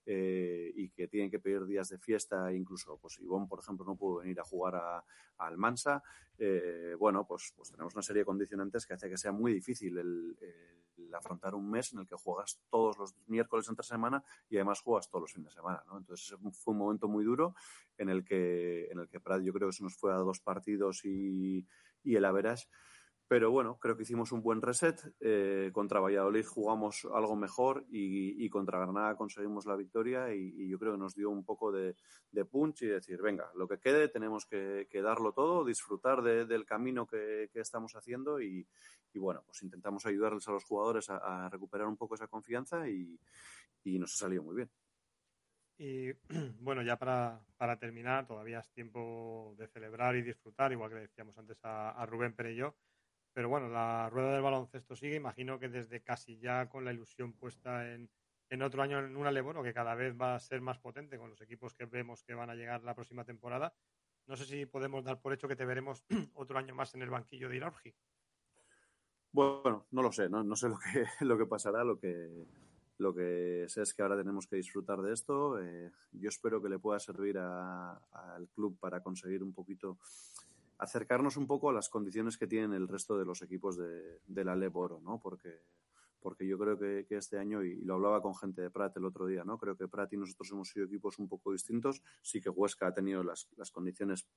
eh, 0.09 0.73
y 0.77 0.91
que 0.91 1.09
tienen 1.09 1.29
que 1.29 1.41
pedir 1.41 1.67
días 1.67 1.89
de 1.89 1.99
fiesta, 1.99 2.53
incluso 2.53 2.97
pues 2.97 3.19
Ivonne, 3.19 3.49
por 3.49 3.59
ejemplo, 3.59 3.85
no 3.85 3.97
pudo 3.97 4.21
venir 4.21 4.39
a 4.39 4.45
jugar 4.45 4.77
a, 4.77 5.05
Almansa, 5.39 6.03
eh, 6.39 6.95
bueno, 6.99 7.27
pues, 7.27 7.53
pues 7.55 7.73
tenemos 7.73 7.93
una 7.95 8.03
serie 8.03 8.21
de 8.21 8.27
condicionantes 8.27 8.87
que 8.87 8.95
hace 8.95 9.11
que 9.11 9.19
sea 9.19 9.33
muy 9.33 9.53
difícil 9.53 9.99
el, 9.99 10.37
afrontar 11.13 11.55
un 11.55 11.71
mes 11.71 11.93
en 11.93 12.01
el 12.01 12.07
que 12.07 12.15
juegas 12.15 12.61
todos 12.71 12.99
los 12.99 13.15
miércoles 13.27 13.69
entre 13.69 13.85
semana 13.85 14.23
y 14.49 14.57
además 14.57 14.81
juegas 14.81 15.09
todos 15.09 15.23
los 15.23 15.33
fines 15.33 15.51
de 15.51 15.57
semana, 15.57 15.83
¿no? 15.87 15.99
Entonces 15.99 16.37
fue 16.53 16.73
un 16.73 16.79
momento 16.79 17.09
muy 17.09 17.25
duro 17.25 17.55
en 17.99 18.11
el 18.11 18.25
que, 18.25 18.87
en 18.91 19.01
el 19.01 19.09
que 19.09 19.19
Prat 19.19 19.43
yo 19.43 19.53
creo 19.53 19.69
que 19.69 19.77
se 19.77 19.83
nos 19.83 19.97
fue 19.97 20.13
a 20.13 20.17
dos 20.17 20.41
partidos 20.41 21.05
y, 21.05 21.67
y 22.05 22.17
el 22.17 22.25
Averas 22.25 22.69
pero 23.29 23.51
bueno, 23.51 23.77
creo 23.79 23.97
que 23.97 24.05
hicimos 24.05 24.31
un 24.31 24.41
buen 24.41 24.63
reset. 24.63 25.01
Eh, 25.21 25.71
contra 25.73 25.99
Valladolid 25.99 26.45
jugamos 26.45 27.07
algo 27.13 27.35
mejor 27.35 27.85
y, 27.91 28.49
contra 28.51 28.79
Granada 28.79 29.17
conseguimos 29.17 29.67
la 29.67 29.75
victoria 29.75 30.33
y, 30.33 30.69
yo 30.69 30.79
creo 30.79 30.93
que 30.93 30.99
nos 30.99 31.15
dio 31.15 31.31
un 31.31 31.45
poco 31.45 31.73
de, 31.73 31.97
punch 32.49 32.83
y 32.83 32.87
decir, 32.87 33.21
venga, 33.21 33.51
lo 33.57 33.67
que 33.67 33.79
quede 33.79 34.09
tenemos 34.09 34.47
que, 34.47 34.87
darlo 35.03 35.33
todo, 35.33 35.65
disfrutar 35.65 36.23
del 36.23 36.65
camino 36.65 37.07
que, 37.07 37.51
estamos 37.55 37.97
haciendo 37.97 38.41
y, 38.41 38.67
bueno, 39.15 39.43
pues 39.45 39.63
intentamos 39.63 40.07
ayudarles 40.07 40.47
a 40.47 40.53
los 40.53 40.65
jugadores 40.65 41.11
a, 41.11 41.49
recuperar 41.51 41.89
un 41.89 41.97
poco 41.97 42.15
esa 42.15 42.29
confianza 42.29 42.89
y, 42.89 43.19
nos 43.85 44.15
ha 44.15 44.19
salido 44.19 44.45
muy 44.45 44.55
bien. 44.55 44.71
Y 45.79 46.13
bueno, 46.61 46.83
ya 46.83 46.97
para, 46.97 47.79
terminar, 47.81 48.25
todavía 48.29 48.61
es 48.61 48.71
tiempo 48.71 49.57
de 49.59 49.67
celebrar 49.67 50.15
y 50.15 50.23
disfrutar, 50.23 50.71
igual 50.71 50.91
que 50.91 50.97
decíamos 50.97 51.37
antes 51.39 51.59
a, 51.65 51.91
a 51.91 52.07
Rubén 52.07 52.33
Perello. 52.33 52.77
Pero 53.37 53.51
bueno, 53.51 53.69
la 53.69 54.09
rueda 54.09 54.33
del 54.33 54.41
baloncesto 54.41 54.97
sigue. 54.97 55.17
Imagino 55.17 55.59
que 55.59 55.69
desde 55.69 56.01
casi 56.01 56.39
ya 56.39 56.71
con 56.71 56.87
la 56.87 56.93
ilusión 56.95 57.35
puesta 57.35 57.87
en, 57.93 58.09
otro 58.63 58.83
año 58.83 58.99
en 58.99 59.15
una 59.15 59.31
Leboro 59.31 59.63
que 59.63 59.75
cada 59.75 59.95
vez 59.95 60.17
va 60.19 60.35
a 60.35 60.41
ser 60.41 60.63
más 60.63 60.79
potente 60.79 61.19
con 61.19 61.29
los 61.29 61.43
equipos 61.43 61.75
que 61.75 61.85
vemos 61.85 62.25
que 62.25 62.33
van 62.33 62.49
a 62.49 62.55
llegar 62.55 62.83
la 62.83 62.95
próxima 62.95 63.27
temporada. 63.27 63.75
No 64.27 64.37
sé 64.39 64.47
si 64.47 64.65
podemos 64.65 65.05
dar 65.05 65.21
por 65.21 65.35
hecho 65.35 65.49
que 65.49 65.55
te 65.55 65.67
veremos 65.67 66.03
otro 66.33 66.59
año 66.59 66.75
más 66.75 66.95
en 66.95 67.03
el 67.03 67.11
banquillo 67.11 67.51
de 67.51 67.57
Iraurgi. 67.57 67.95
Bueno, 69.33 69.85
no 69.91 70.01
lo 70.01 70.13
sé, 70.13 70.31
no, 70.31 70.57
sé 70.57 70.71
lo 70.71 70.79
que, 70.79 71.05
lo 71.27 71.37
que 71.37 71.45
pasará, 71.45 71.85
lo 71.85 71.99
que, 71.99 72.47
lo 72.97 73.15
que 73.15 73.67
sé 73.69 73.83
es 73.83 73.93
que 73.93 74.01
ahora 74.01 74.17
tenemos 74.17 74.47
que 74.47 74.57
disfrutar 74.57 75.03
de 75.03 75.13
esto. 75.13 75.61
Eh, 75.61 75.93
yo 76.13 76.31
espero 76.31 76.63
que 76.63 76.71
le 76.71 76.79
pueda 76.79 76.99
servir 76.99 77.37
al 77.37 78.49
club 78.55 78.79
para 78.81 79.03
conseguir 79.03 79.43
un 79.43 79.53
poquito 79.53 79.99
acercarnos 80.79 81.37
un 81.37 81.47
poco 81.47 81.71
a 81.71 81.73
las 81.73 81.89
condiciones 81.89 82.37
que 82.37 82.47
tienen 82.47 82.73
el 82.73 82.89
resto 82.89 83.19
de 83.19 83.25
los 83.25 83.43
equipos 83.43 83.77
de, 83.77 84.21
de 84.27 84.45
la 84.45 84.57
Leboro, 84.57 85.01
¿no? 85.01 85.19
Porque, 85.21 85.63
porque 86.21 86.47
yo 86.47 86.59
creo 86.59 86.79
que, 86.79 87.07
este 87.11 87.39
año, 87.39 87.63
y, 87.63 87.83
lo 87.83 87.95
hablaba 87.95 88.21
con 88.21 88.35
gente 88.35 88.63
de 88.63 88.71
Prat 88.71 88.97
el 88.97 89.05
otro 89.05 89.27
día, 89.27 89.45
¿no? 89.45 89.59
Creo 89.59 89.77
que 89.77 89.89
Prat 89.89 90.13
y 90.13 90.17
nosotros 90.17 90.51
hemos 90.53 90.69
sido 90.69 90.87
equipos 90.87 91.19
un 91.19 91.29
poco 91.29 91.53
distintos. 91.53 92.03
Sí 92.23 92.41
que 92.41 92.51
Huesca 92.51 92.89
ha 92.89 92.95
tenido 92.95 93.23
las, 93.23 93.49
las 93.57 93.71
condiciones 93.71 94.29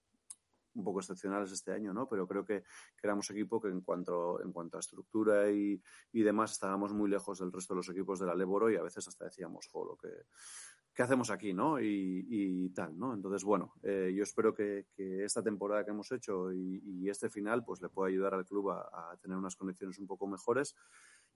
un 0.76 0.84
poco 0.84 1.00
excepcionales 1.00 1.52
este 1.52 1.72
año, 1.72 1.94
¿no? 1.94 2.08
Pero 2.08 2.28
creo 2.28 2.46
que, 2.46 2.64
éramos 3.02 3.30
equipo 3.32 3.60
que 3.60 3.70
en 3.70 3.82
cuanto, 3.82 4.42
en 4.42 4.52
cuanto 4.52 4.78
a 4.78 4.82
estructura 4.82 5.50
y, 5.52 5.82
y, 6.12 6.22
demás 6.22 6.52
estábamos 6.52 6.94
muy 6.94 7.10
lejos 7.10 7.40
del 7.40 7.52
resto 7.52 7.74
de 7.74 7.78
los 7.78 7.90
equipos 7.90 8.20
de 8.20 8.28
la 8.28 8.36
Leboro 8.36 8.70
y 8.70 8.76
a 8.76 8.84
veces 8.84 9.08
hasta 9.08 9.26
decíamos, 9.26 9.68
jo, 9.72 9.86
lo 9.86 9.98
que, 9.98 10.10
¿qué 10.94 11.04
hacemos 11.04 11.30
aquí, 11.30 11.54
no? 11.54 11.80
Y, 11.80 12.26
y 12.30 12.70
tal, 12.70 12.98
¿no? 12.98 13.14
Entonces, 13.14 13.44
bueno, 13.44 13.74
eh, 13.84 14.12
yo 14.16 14.24
espero 14.24 14.54
que, 14.54 14.88
que, 14.96 15.24
esta 15.24 15.42
temporada 15.42 15.84
que 15.84 15.92
hemos 15.92 16.12
hecho 16.12 16.52
y, 16.52 16.82
y, 16.84 17.10
este 17.10 17.30
final 17.30 17.64
pues 17.64 17.82
le 17.82 17.90
pueda 17.90 18.10
ayudar 18.10 18.34
al 18.34 18.46
club 18.46 18.72
a, 18.72 18.82
a 18.82 19.18
tener 19.18 19.38
unas 19.38 19.56
condiciones 19.56 19.98
un 20.00 20.08
poco 20.08 20.28
mejores 20.28 20.76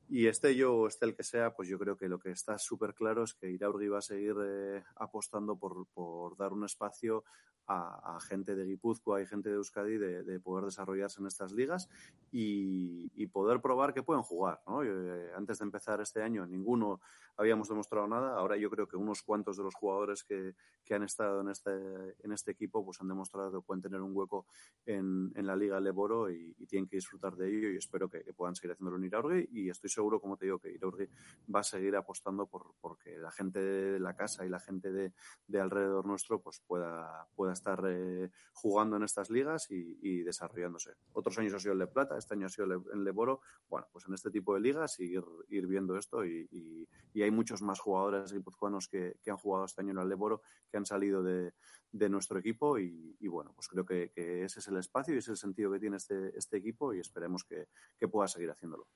y 0.09 0.27
este 0.27 0.55
yo 0.55 0.75
o 0.75 0.87
este 0.87 1.05
el 1.05 1.15
que 1.15 1.23
sea, 1.23 1.53
pues 1.55 1.69
yo 1.69 1.79
creo 1.79 1.97
que 1.97 2.09
lo 2.09 2.19
que 2.19 2.31
está 2.31 2.57
súper 2.57 2.93
claro 2.93 3.23
es 3.23 3.33
que 3.33 3.49
Iraurgi 3.49 3.87
va 3.87 3.99
a 3.99 4.01
seguir 4.01 4.35
eh, 4.43 4.83
apostando 4.95 5.55
por, 5.57 5.87
por, 5.93 6.35
dar 6.37 6.51
un 6.53 6.65
espacio 6.65 7.23
a, 7.67 8.15
a, 8.15 8.19
gente 8.19 8.55
de 8.55 8.65
Guipúzcoa 8.65 9.21
y 9.21 9.25
gente 9.25 9.49
de 9.49 9.55
Euskadi 9.55 9.97
de, 9.97 10.23
de 10.23 10.39
poder 10.39 10.65
desarrollarse 10.65 11.21
en 11.21 11.27
estas 11.27 11.51
ligas 11.53 11.89
y, 12.31 13.11
y, 13.15 13.27
poder 13.27 13.61
probar 13.61 13.93
que 13.93 14.03
pueden 14.03 14.23
jugar. 14.23 14.61
¿no? 14.67 14.83
Eh, 14.83 15.31
antes 15.35 15.59
de 15.59 15.65
empezar 15.65 16.01
este 16.01 16.21
año 16.21 16.45
ninguno 16.45 16.99
habíamos 17.37 17.69
demostrado 17.69 18.07
nada. 18.07 18.37
Ahora 18.37 18.57
yo 18.57 18.69
creo 18.69 18.87
que 18.87 18.97
unos 18.97 19.23
cuantos 19.23 19.57
de 19.57 19.63
los 19.63 19.75
jugadores 19.75 20.23
que, 20.23 20.55
que 20.83 20.93
han 20.93 21.03
estado 21.03 21.41
en 21.41 21.49
este, 21.49 21.71
en 21.71 22.31
este 22.31 22.51
equipo 22.51 22.83
pues 22.83 23.01
han 23.01 23.07
demostrado 23.07 23.51
que 23.51 23.65
pueden 23.65 23.81
tener 23.81 24.01
un 24.01 24.15
hueco 24.15 24.45
en, 24.85 25.31
en 25.35 25.47
la 25.47 25.55
Liga 25.55 25.79
Leboro 25.79 26.29
y, 26.29 26.55
y, 26.57 26.65
tienen 26.67 26.87
que 26.87 26.97
disfrutar 26.97 27.35
de 27.35 27.49
ello 27.49 27.69
y 27.69 27.77
espero 27.77 28.09
que, 28.09 28.23
que 28.23 28.33
puedan 28.33 28.55
seguir 28.55 28.71
haciéndolo 28.71 28.97
en 28.97 29.05
Iraurgi 29.05 29.49
y 29.51 29.69
estoy 29.69 29.89
seguro, 29.89 30.19
como 30.19 30.37
te 30.37 30.45
digo, 30.45 30.59
que 30.59 30.71
Iraurgi 30.71 31.07
va 31.53 31.61
a 31.61 31.63
seguir 31.63 31.95
apostando 31.95 32.45
por 32.45 32.73
porque 32.81 33.17
la 33.17 33.31
gente 33.31 33.59
de 33.59 33.99
la 33.99 34.15
casa 34.15 34.45
y 34.45 34.49
la 34.49 34.59
gente 34.59 34.91
de, 34.91 35.13
de 35.47 35.59
alrededor 35.59 36.05
nuestro 36.05 36.41
pues 36.41 36.59
pueda, 36.59 37.27
pueda 37.35 37.52
estar 37.53 37.83
eh, 37.87 38.29
jugando 38.53 38.97
en 38.97 39.03
estas 39.03 39.29
ligas 39.29 39.67
y, 39.69 40.23
desarrollándose. 40.23 40.91
Otros 41.13 41.37
años 41.39 41.53
ha 41.53 41.59
sido 41.59 41.73
el 41.73 41.79
de 41.79 41.87
Plata, 41.87 42.17
este 42.17 42.33
año 42.33 42.47
ha 42.47 42.49
sido 42.49 42.65
el, 42.65 42.81
el 42.93 43.03
Leboro. 43.03 43.41
Bueno, 43.69 43.87
pues 43.91 44.05
en 44.07 44.13
este 44.13 44.31
tipo 44.31 44.53
de 44.53 44.61
ligas 44.61 44.99
ir, 44.99 45.23
ir 45.49 45.67
viendo 45.67 45.97
esto 45.97 46.25
y, 46.25 46.87
hay 47.15 47.31
muchos 47.31 47.61
más 47.61 47.79
jugadores 47.79 48.33
guipuzcoanos 48.33 48.87
que, 48.87 49.17
que 49.21 49.31
han 49.31 49.37
jugado 49.37 49.65
este 49.65 49.81
año 49.81 49.91
en 49.91 49.99
el 49.99 50.09
Leboro 50.09 50.41
que 50.69 50.77
han 50.77 50.85
salido 50.85 51.23
de, 51.23 51.53
de 51.91 52.09
nuestro 52.09 52.39
equipo 52.39 52.79
y, 52.79 53.15
bueno, 53.27 53.53
pues 53.55 53.67
creo 53.67 53.85
que, 53.85 54.11
ese 54.15 54.59
es 54.59 54.67
el 54.67 54.77
espacio 54.77 55.13
y 55.13 55.19
ese 55.19 55.31
es 55.31 55.37
el 55.37 55.37
sentido 55.37 55.71
que 55.71 55.79
tiene 55.79 55.97
este, 55.97 56.37
este 56.37 56.57
equipo 56.57 56.93
y 56.93 56.99
esperemos 56.99 57.43
que 57.45 58.07
pueda 58.07 58.27
seguir 58.27 58.49
haciéndolo 58.49 58.87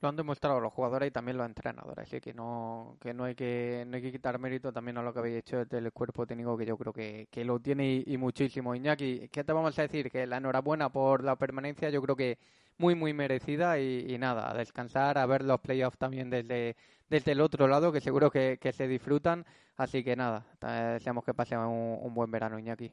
lo 0.00 0.08
han 0.08 0.16
demostrado 0.16 0.60
los 0.60 0.72
jugadores 0.72 1.08
y 1.08 1.10
también 1.10 1.36
los 1.36 1.46
entrenadores, 1.46 2.06
así 2.06 2.20
que 2.20 2.32
no, 2.32 2.96
que 3.00 3.12
no 3.12 3.24
hay 3.24 3.34
que, 3.34 3.84
no 3.86 3.96
hay 3.96 4.02
que 4.02 4.12
quitar 4.12 4.38
mérito 4.38 4.72
también 4.72 4.96
a 4.96 5.02
lo 5.02 5.12
que 5.12 5.18
habéis 5.18 5.38
hecho 5.38 5.58
desde 5.58 5.78
el 5.78 5.92
cuerpo 5.92 6.26
técnico, 6.26 6.56
que 6.56 6.64
yo 6.64 6.76
creo 6.78 6.92
que, 6.92 7.28
que 7.30 7.44
lo 7.44 7.60
tiene 7.60 8.02
y, 8.06 8.16
muchísimo. 8.16 8.74
Iñaki, 8.74 9.28
¿qué 9.28 9.44
te 9.44 9.52
vamos 9.52 9.78
a 9.78 9.82
decir? 9.82 10.10
Que 10.10 10.26
la 10.26 10.38
enhorabuena 10.38 10.90
por 10.90 11.22
la 11.22 11.36
permanencia, 11.36 11.90
yo 11.90 12.00
creo 12.00 12.16
que 12.16 12.38
muy, 12.78 12.94
muy 12.94 13.12
merecida 13.12 13.78
y, 13.78 14.16
nada, 14.18 14.50
a 14.50 14.54
descansar, 14.54 15.18
a 15.18 15.26
ver 15.26 15.44
los 15.44 15.60
playoffs 15.60 15.98
también 15.98 16.30
desde, 16.30 16.76
desde 17.10 17.32
el 17.32 17.42
otro 17.42 17.68
lado, 17.68 17.92
que 17.92 18.00
seguro 18.00 18.30
que, 18.30 18.58
que 18.58 18.72
se 18.72 18.88
disfrutan, 18.88 19.44
así 19.76 20.02
que 20.02 20.16
nada, 20.16 20.46
deseamos 20.94 21.24
que 21.24 21.34
pase 21.34 21.58
un, 21.58 22.14
buen 22.14 22.30
verano, 22.30 22.58
Iñaki. 22.58 22.90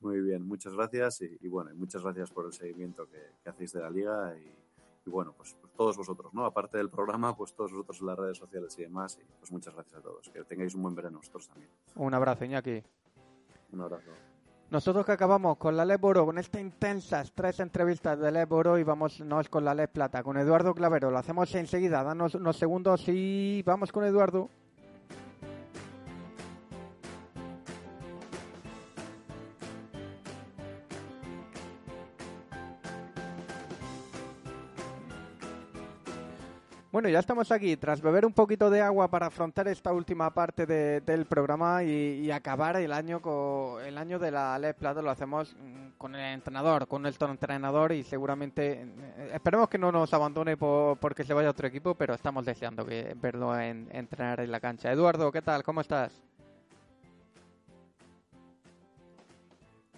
Muy 0.00 0.20
bien, 0.20 0.42
muchas 0.42 0.74
gracias 0.74 1.20
y, 1.22 1.38
y 1.40 1.46
bueno, 1.46 1.70
muchas 1.76 2.02
gracias 2.02 2.32
por 2.32 2.46
el 2.46 2.52
seguimiento 2.52 3.08
que, 3.08 3.20
que 3.40 3.50
hacéis 3.50 3.72
de 3.72 3.80
la 3.82 3.88
liga 3.88 4.34
y 4.36 4.61
y 5.04 5.10
bueno, 5.10 5.34
pues, 5.36 5.56
pues, 5.60 5.72
todos 5.74 5.96
vosotros, 5.96 6.32
¿no? 6.32 6.44
Aparte 6.44 6.78
del 6.78 6.90
programa, 6.90 7.36
pues 7.36 7.54
todos 7.54 7.72
vosotros 7.72 8.00
en 8.00 8.06
las 8.06 8.18
redes 8.18 8.38
sociales 8.38 8.78
y 8.78 8.82
demás. 8.82 9.18
Y 9.20 9.24
pues 9.38 9.50
muchas 9.50 9.74
gracias 9.74 9.96
a 9.96 10.02
todos. 10.02 10.28
Que 10.30 10.44
tengáis 10.44 10.74
un 10.74 10.82
buen 10.82 10.94
verano 10.94 11.18
vosotros 11.18 11.48
también. 11.48 11.70
Un 11.96 12.14
abrazo, 12.14 12.44
Iñaki. 12.44 12.82
Un 13.72 13.80
abrazo. 13.80 14.10
Nosotros 14.70 15.04
que 15.04 15.12
acabamos 15.12 15.58
con 15.58 15.76
la 15.76 15.84
Leboro, 15.84 16.24
con 16.24 16.38
estas 16.38 16.62
intensas 16.62 17.32
tres 17.34 17.60
entrevistas 17.60 18.18
de 18.18 18.32
Leboro 18.32 18.78
y 18.78 18.84
vamos 18.84 19.22
con 19.50 19.64
la 19.66 19.74
Le 19.74 19.86
Plata, 19.86 20.22
con 20.22 20.38
Eduardo 20.38 20.74
Clavero. 20.74 21.10
Lo 21.10 21.18
hacemos 21.18 21.54
enseguida, 21.54 22.02
danos 22.02 22.34
unos 22.36 22.56
segundos 22.56 23.04
y 23.08 23.62
vamos 23.66 23.92
con 23.92 24.04
Eduardo. 24.04 24.48
Bueno, 37.02 37.14
ya 37.14 37.18
estamos 37.18 37.50
aquí, 37.50 37.76
tras 37.76 38.00
beber 38.00 38.24
un 38.24 38.32
poquito 38.32 38.70
de 38.70 38.80
agua 38.80 39.10
para 39.10 39.26
afrontar 39.26 39.66
esta 39.66 39.92
última 39.92 40.32
parte 40.32 40.66
de, 40.66 41.00
del 41.00 41.26
programa 41.26 41.82
y, 41.82 42.20
y, 42.20 42.30
acabar 42.30 42.76
el 42.76 42.92
año 42.92 43.20
con 43.20 43.84
el 43.84 43.98
año 43.98 44.20
de 44.20 44.30
la 44.30 44.56
Le 44.56 44.72
Plata, 44.72 45.02
lo 45.02 45.10
hacemos 45.10 45.52
mm, 45.58 45.98
con 45.98 46.14
el 46.14 46.34
entrenador, 46.34 46.86
con 46.86 47.02
nuestro 47.02 47.28
entrenador 47.28 47.90
y 47.90 48.04
seguramente 48.04 48.82
eh, 48.82 49.30
esperemos 49.34 49.68
que 49.68 49.78
no 49.78 49.90
nos 49.90 50.14
abandone 50.14 50.56
por, 50.56 50.96
porque 50.98 51.24
se 51.24 51.34
vaya 51.34 51.48
a 51.48 51.50
otro 51.50 51.66
equipo, 51.66 51.96
pero 51.96 52.14
estamos 52.14 52.44
deseando 52.44 52.86
que 52.86 53.16
verlo 53.20 53.58
en, 53.58 53.88
entrenar 53.90 54.38
en 54.38 54.52
la 54.52 54.60
cancha. 54.60 54.92
Eduardo, 54.92 55.32
¿qué 55.32 55.42
tal? 55.42 55.64
¿Cómo 55.64 55.80
estás? 55.80 56.22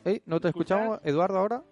¿Hey? 0.07 0.23
¿No 0.25 0.41
te 0.41 0.49
escuchamos, 0.49 1.01
Eduardo, 1.05 1.39
ahora? 1.39 1.63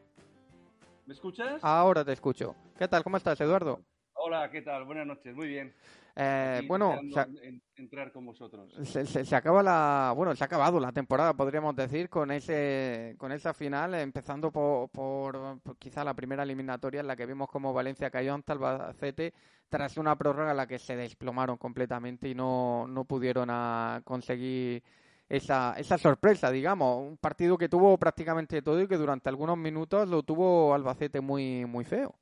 ¿Me 1.06 1.14
escuchas? 1.14 1.58
Ahora 1.62 2.04
te 2.04 2.12
escucho. 2.12 2.54
¿Qué 2.76 2.86
tal? 2.86 3.02
¿Cómo 3.02 3.16
estás, 3.16 3.40
Eduardo? 3.40 3.80
Hola, 4.24 4.48
¿qué 4.52 4.62
tal? 4.62 4.84
Buenas 4.84 5.04
noches, 5.04 5.34
muy 5.34 5.48
bien. 5.48 5.74
Eh, 6.14 6.62
bueno, 6.68 6.96
se, 7.12 7.60
entrar 7.74 8.12
con 8.12 8.24
vosotros. 8.24 8.72
Se, 8.84 9.04
se, 9.04 9.24
se, 9.24 9.34
acaba 9.34 9.64
la, 9.64 10.12
bueno, 10.14 10.36
se 10.36 10.44
ha 10.44 10.46
acabado 10.46 10.78
la 10.78 10.92
temporada, 10.92 11.34
podríamos 11.34 11.74
decir, 11.74 12.08
con 12.08 12.30
ese, 12.30 13.16
con 13.18 13.32
esa 13.32 13.52
final, 13.52 13.94
empezando 13.96 14.52
por, 14.52 14.90
por, 14.90 15.60
por 15.60 15.76
quizá 15.76 16.04
la 16.04 16.14
primera 16.14 16.44
eliminatoria 16.44 17.00
en 17.00 17.08
la 17.08 17.16
que 17.16 17.26
vimos 17.26 17.48
como 17.48 17.72
Valencia 17.72 18.10
cayó 18.10 18.32
ante 18.32 18.52
Albacete 18.52 19.34
tras 19.68 19.96
una 19.96 20.14
prórroga 20.14 20.52
en 20.52 20.56
la 20.58 20.68
que 20.68 20.78
se 20.78 20.94
desplomaron 20.94 21.56
completamente 21.56 22.28
y 22.28 22.34
no, 22.36 22.86
no 22.86 23.04
pudieron 23.04 23.48
a 23.50 24.02
conseguir 24.04 24.84
esa, 25.28 25.74
esa 25.76 25.98
sorpresa, 25.98 26.52
digamos, 26.52 27.08
un 27.08 27.16
partido 27.16 27.58
que 27.58 27.68
tuvo 27.68 27.98
prácticamente 27.98 28.62
todo 28.62 28.80
y 28.80 28.86
que 28.86 28.98
durante 28.98 29.28
algunos 29.28 29.58
minutos 29.58 30.08
lo 30.08 30.22
tuvo 30.22 30.74
Albacete 30.74 31.20
muy, 31.20 31.64
muy 31.64 31.84
feo. 31.84 32.14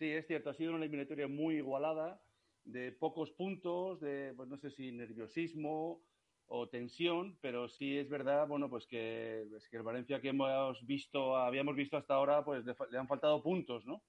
Sí, 0.00 0.10
es 0.12 0.26
cierto, 0.26 0.48
ha 0.48 0.54
sido 0.54 0.70
una 0.70 0.86
eliminatoria 0.86 1.28
muy 1.28 1.56
igualada, 1.56 2.22
de 2.64 2.90
pocos 2.90 3.32
puntos, 3.32 4.00
de, 4.00 4.32
pues 4.34 4.48
no 4.48 4.56
sé 4.56 4.70
si 4.70 4.92
nerviosismo 4.92 6.00
o 6.46 6.70
tensión, 6.70 7.36
pero 7.42 7.68
sí 7.68 7.98
es 7.98 8.08
verdad, 8.08 8.48
bueno, 8.48 8.70
pues 8.70 8.86
que, 8.86 9.42
es 9.54 9.68
que 9.68 9.76
el 9.76 9.82
Valencia 9.82 10.22
que 10.22 10.30
hemos 10.30 10.86
visto, 10.86 11.36
habíamos 11.36 11.76
visto 11.76 11.98
hasta 11.98 12.14
ahora, 12.14 12.42
pues 12.42 12.64
le, 12.64 12.74
le 12.90 12.98
han 12.98 13.08
faltado 13.08 13.42
puntos, 13.42 13.84
¿no? 13.84 14.02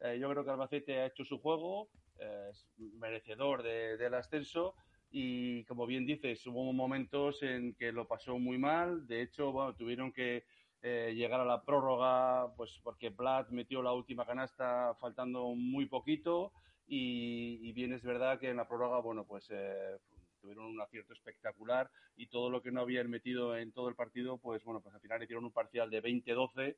Eh, 0.00 0.18
yo 0.18 0.30
creo 0.30 0.46
que 0.46 0.50
Albacete 0.50 1.00
ha 1.00 1.06
hecho 1.08 1.26
su 1.26 1.38
juego, 1.38 1.90
eh, 2.18 2.48
es 2.50 2.66
merecedor 2.78 3.62
de, 3.62 3.98
del 3.98 4.14
ascenso 4.14 4.74
y, 5.10 5.62
como 5.64 5.84
bien 5.84 6.06
dices, 6.06 6.46
hubo 6.46 6.72
momentos 6.72 7.42
en 7.42 7.74
que 7.74 7.92
lo 7.92 8.08
pasó 8.08 8.38
muy 8.38 8.56
mal, 8.56 9.06
de 9.06 9.20
hecho, 9.20 9.52
bueno, 9.52 9.76
tuvieron 9.76 10.10
que 10.10 10.44
eh, 10.86 11.14
llegar 11.14 11.40
a 11.40 11.46
la 11.46 11.62
prórroga, 11.62 12.54
pues 12.56 12.78
porque 12.82 13.08
Blatt 13.08 13.48
metió 13.48 13.82
la 13.82 13.94
última 13.94 14.26
canasta 14.26 14.94
faltando 15.00 15.46
muy 15.54 15.86
poquito 15.86 16.52
y, 16.86 17.58
y, 17.62 17.72
bien 17.72 17.94
es 17.94 18.02
verdad 18.02 18.38
que 18.38 18.50
en 18.50 18.58
la 18.58 18.68
prórroga, 18.68 18.98
bueno, 18.98 19.24
pues 19.24 19.48
eh, 19.50 19.96
tuvieron 20.42 20.66
un 20.66 20.78
acierto 20.82 21.14
espectacular 21.14 21.90
y 22.18 22.26
todo 22.26 22.50
lo 22.50 22.60
que 22.60 22.70
no 22.70 22.82
habían 22.82 23.08
metido 23.08 23.56
en 23.56 23.72
todo 23.72 23.88
el 23.88 23.94
partido, 23.94 24.36
pues 24.36 24.62
bueno, 24.62 24.82
pues 24.82 24.94
al 24.94 25.00
final 25.00 25.22
hicieron 25.22 25.46
un 25.46 25.52
parcial 25.52 25.88
de 25.88 26.02
20-12 26.02 26.76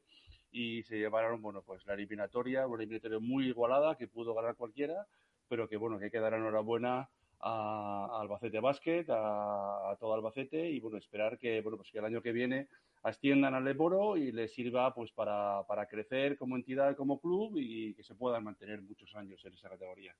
y 0.53 0.85
se 0.85 0.99
llevaron, 0.99 1.43
bueno, 1.43 1.63
pues 1.63 1.85
la 1.85 1.95
eliminatoria, 1.95 2.69
una 2.69 2.85
eliminatoria 2.85 3.19
muy 3.19 3.49
igualada 3.49 3.97
que 3.97 4.07
pudo 4.07 4.35
ganar 4.35 4.55
cualquiera, 4.55 5.09
pero 5.49 5.69
que 5.69 5.79
bueno, 5.79 5.99
que 5.99 6.05
hay 6.05 6.11
que 6.13 6.21
dar 6.21 6.35
enhorabuena 6.35 7.09
a, 7.41 8.09
a 8.13 8.21
Albacete 8.21 8.61
Basket, 8.61 9.07
a, 9.09 9.91
a 9.91 9.97
todo 9.97 10.15
Albacete 10.15 10.71
y 10.71 10.79
bueno, 10.79 10.97
esperar 10.97 11.39
que, 11.39 11.61
bueno, 11.61 11.77
pues 11.77 11.91
que 11.91 11.99
el 11.99 12.05
año 12.05 12.23
que 12.23 12.31
viene 12.31 12.69
asciendan 13.07 13.55
al 13.55 13.65
Leboro 13.65 14.17
y 14.17 14.33
les 14.33 14.53
sirva 14.53 14.93
pues 14.93 15.13
para, 15.13 15.63
para 15.69 15.87
crecer 15.87 16.37
como 16.37 16.57
entidad, 16.57 16.97
como 16.97 17.21
club 17.21 17.53
y 17.57 17.95
que 17.95 18.03
se 18.03 18.17
puedan 18.17 18.43
mantener 18.43 18.83
muchos 18.83 19.15
años 19.15 19.45
en 19.45 19.55
esa 19.55 19.71
categoría. 19.71 20.13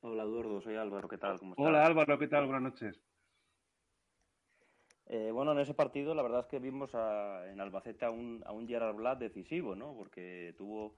Hola 0.00 0.24
Eduardo, 0.24 0.60
soy 0.60 0.74
Álvaro, 0.74 1.08
¿qué 1.08 1.18
tal? 1.18 1.38
¿Cómo 1.38 1.52
estás? 1.52 1.66
Hola 1.66 1.86
Álvaro, 1.86 2.18
¿qué 2.18 2.26
tal? 2.26 2.46
Buenas 2.46 2.62
noches. 2.62 3.00
Eh, 5.06 5.30
bueno, 5.32 5.52
en 5.52 5.60
ese 5.60 5.74
partido 5.74 6.16
la 6.16 6.22
verdad 6.22 6.40
es 6.40 6.46
que 6.46 6.58
vimos 6.58 6.94
a, 6.96 7.48
en 7.48 7.60
Albacete 7.60 8.04
a 8.04 8.10
un, 8.10 8.42
a 8.44 8.52
un 8.52 8.66
Gerard 8.66 8.96
Blatt 8.96 9.20
decisivo, 9.20 9.76
¿no? 9.76 9.94
Porque 9.94 10.52
tuvo 10.58 10.96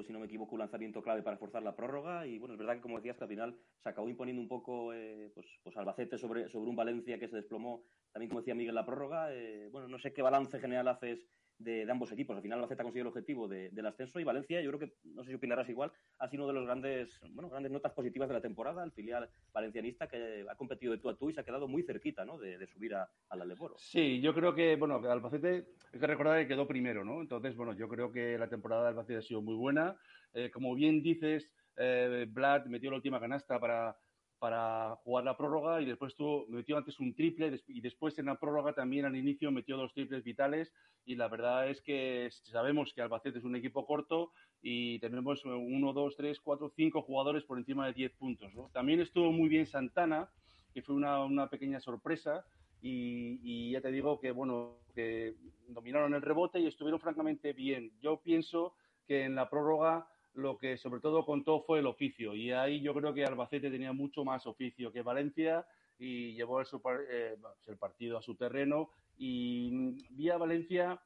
si 0.00 0.12
no 0.12 0.18
me 0.18 0.26
equivoco, 0.26 0.54
un 0.54 0.60
lanzamiento 0.60 1.02
clave 1.02 1.22
para 1.22 1.36
forzar 1.36 1.62
la 1.62 1.76
prórroga 1.76 2.26
y 2.26 2.38
bueno, 2.38 2.54
es 2.54 2.58
verdad 2.58 2.76
que 2.76 2.80
como 2.80 2.96
decías 2.96 3.16
que 3.16 3.24
al 3.24 3.30
final 3.30 3.58
se 3.82 3.88
acabó 3.90 4.08
imponiendo 4.08 4.40
un 4.40 4.48
poco 4.48 4.94
eh, 4.94 5.30
pues, 5.34 5.46
pues 5.62 5.76
Albacete 5.76 6.16
sobre, 6.16 6.48
sobre 6.48 6.70
un 6.70 6.76
Valencia 6.76 7.18
que 7.18 7.28
se 7.28 7.36
desplomó, 7.36 7.84
también 8.10 8.30
como 8.30 8.40
decía 8.40 8.54
Miguel 8.54 8.74
la 8.74 8.86
prórroga, 8.86 9.34
eh, 9.34 9.68
bueno, 9.70 9.88
no 9.88 9.98
sé 9.98 10.14
qué 10.14 10.22
balance 10.22 10.58
general 10.58 10.88
haces 10.88 11.28
de, 11.58 11.90
ambos 11.90 12.12
equipos. 12.12 12.36
Al 12.36 12.42
final 12.42 12.58
Albacete 12.58 12.82
ha 12.82 12.84
conseguido 12.84 13.08
el 13.08 13.08
objetivo 13.08 13.48
del 13.48 13.86
ascenso 13.86 14.20
y 14.20 14.24
Valencia, 14.24 14.60
yo 14.60 14.70
creo 14.70 14.80
que, 14.80 14.94
no 15.04 15.22
sé 15.22 15.30
si 15.30 15.34
opinarás 15.36 15.68
igual, 15.68 15.92
ha 16.18 16.28
sido 16.28 16.44
uno 16.44 16.52
de 16.52 16.58
los 16.58 16.66
grandes, 16.66 17.20
bueno, 17.30 17.48
grandes 17.48 17.72
notas 17.72 17.92
positivas 17.92 18.28
de 18.28 18.34
la 18.34 18.40
temporada, 18.40 18.84
el 18.84 18.92
filial 18.92 19.28
valencianista 19.52 20.08
que 20.08 20.44
ha 20.48 20.54
competido 20.56 20.92
de 20.92 20.98
tú 20.98 21.08
a 21.08 21.16
tú 21.16 21.30
y 21.30 21.34
se 21.34 21.40
ha 21.40 21.44
quedado 21.44 21.68
muy 21.68 21.82
cerquita 21.82 22.24
¿no? 22.24 22.38
de, 22.38 22.66
subir 22.66 22.94
a, 22.94 23.08
al 23.28 23.42
Aleporo. 23.42 23.74
Sí, 23.78 24.20
yo 24.20 24.34
creo 24.34 24.54
que, 24.54 24.76
bueno, 24.76 24.96
Albacete, 24.96 25.66
hay 25.92 26.00
que 26.00 26.06
recordar 26.06 26.40
que 26.40 26.48
quedó 26.48 26.66
primero, 26.66 27.04
¿no? 27.04 27.20
Entonces, 27.20 27.56
bueno, 27.56 27.72
yo 27.74 27.88
creo 27.88 28.10
que 28.10 28.38
la 28.38 28.48
temporada 28.48 28.82
de 28.82 28.88
Albacete 28.88 29.18
ha 29.18 29.22
sido 29.22 29.42
muy 29.42 29.54
buena. 29.54 29.96
Eh, 30.34 30.50
como 30.50 30.74
bien 30.74 31.02
dices, 31.02 31.52
eh, 31.76 32.26
Vlad 32.28 32.66
metió 32.66 32.90
la 32.90 32.96
última 32.96 33.20
canasta 33.20 33.58
para 33.58 33.96
para 34.42 34.96
jugar 35.04 35.22
la 35.22 35.36
prórroga 35.36 35.80
y 35.80 35.84
después 35.84 36.16
metió 36.48 36.76
antes 36.76 36.98
un 36.98 37.14
triple 37.14 37.62
y 37.68 37.80
después 37.80 38.18
en 38.18 38.26
la 38.26 38.40
prórroga 38.40 38.72
también 38.72 39.04
al 39.04 39.14
inicio 39.14 39.52
metió 39.52 39.76
dos 39.76 39.94
triples 39.94 40.24
vitales 40.24 40.72
y 41.06 41.14
la 41.14 41.28
verdad 41.28 41.68
es 41.68 41.80
que 41.80 42.28
sabemos 42.50 42.92
que 42.92 43.02
Albacete 43.02 43.38
es 43.38 43.44
un 43.44 43.54
equipo 43.54 43.86
corto 43.86 44.32
y 44.60 44.98
tenemos 44.98 45.44
uno, 45.44 45.92
dos, 45.92 46.16
tres, 46.16 46.40
cuatro, 46.40 46.72
cinco 46.74 47.02
jugadores 47.02 47.44
por 47.44 47.56
encima 47.56 47.86
de 47.86 47.92
diez 47.92 48.10
puntos. 48.14 48.52
También 48.72 48.98
estuvo 48.98 49.30
muy 49.30 49.48
bien 49.48 49.68
Santana, 49.68 50.28
que 50.74 50.82
fue 50.82 50.96
una, 50.96 51.22
una 51.22 51.48
pequeña 51.48 51.78
sorpresa 51.78 52.44
y, 52.80 53.38
y, 53.44 53.70
ya 53.70 53.80
te 53.80 53.92
digo 53.92 54.18
que 54.18 54.32
bueno, 54.32 54.78
que 54.92 55.36
dominaron 55.68 56.14
el 56.14 56.22
rebote 56.22 56.58
y 56.58 56.66
estuvieron 56.66 56.98
francamente 56.98 57.52
bien. 57.52 57.92
Yo 58.00 58.20
pienso 58.20 58.74
que 59.06 59.22
en 59.22 59.36
la 59.36 59.48
prórroga 59.48 60.08
lo 60.34 60.58
que 60.58 60.76
sobre 60.76 61.00
todo 61.00 61.24
contó 61.24 61.62
fue 61.62 61.80
el 61.80 61.86
oficio. 61.86 62.34
Y 62.34 62.52
ahí 62.52 62.80
yo 62.80 62.94
creo 62.94 63.12
que 63.12 63.24
Albacete 63.24 63.70
tenía 63.70 63.92
mucho 63.92 64.24
más 64.24 64.46
oficio 64.46 64.92
que 64.92 65.02
Valencia 65.02 65.66
y 65.98 66.34
llevó 66.34 66.60
el, 66.60 66.66
eh, 67.10 67.36
partido 67.78 68.18
a 68.18 68.22
su 68.22 68.34
terreno. 68.34 68.90
Y 69.18 69.96
vi 70.10 70.30
a 70.30 70.38
Valencia, 70.38 71.00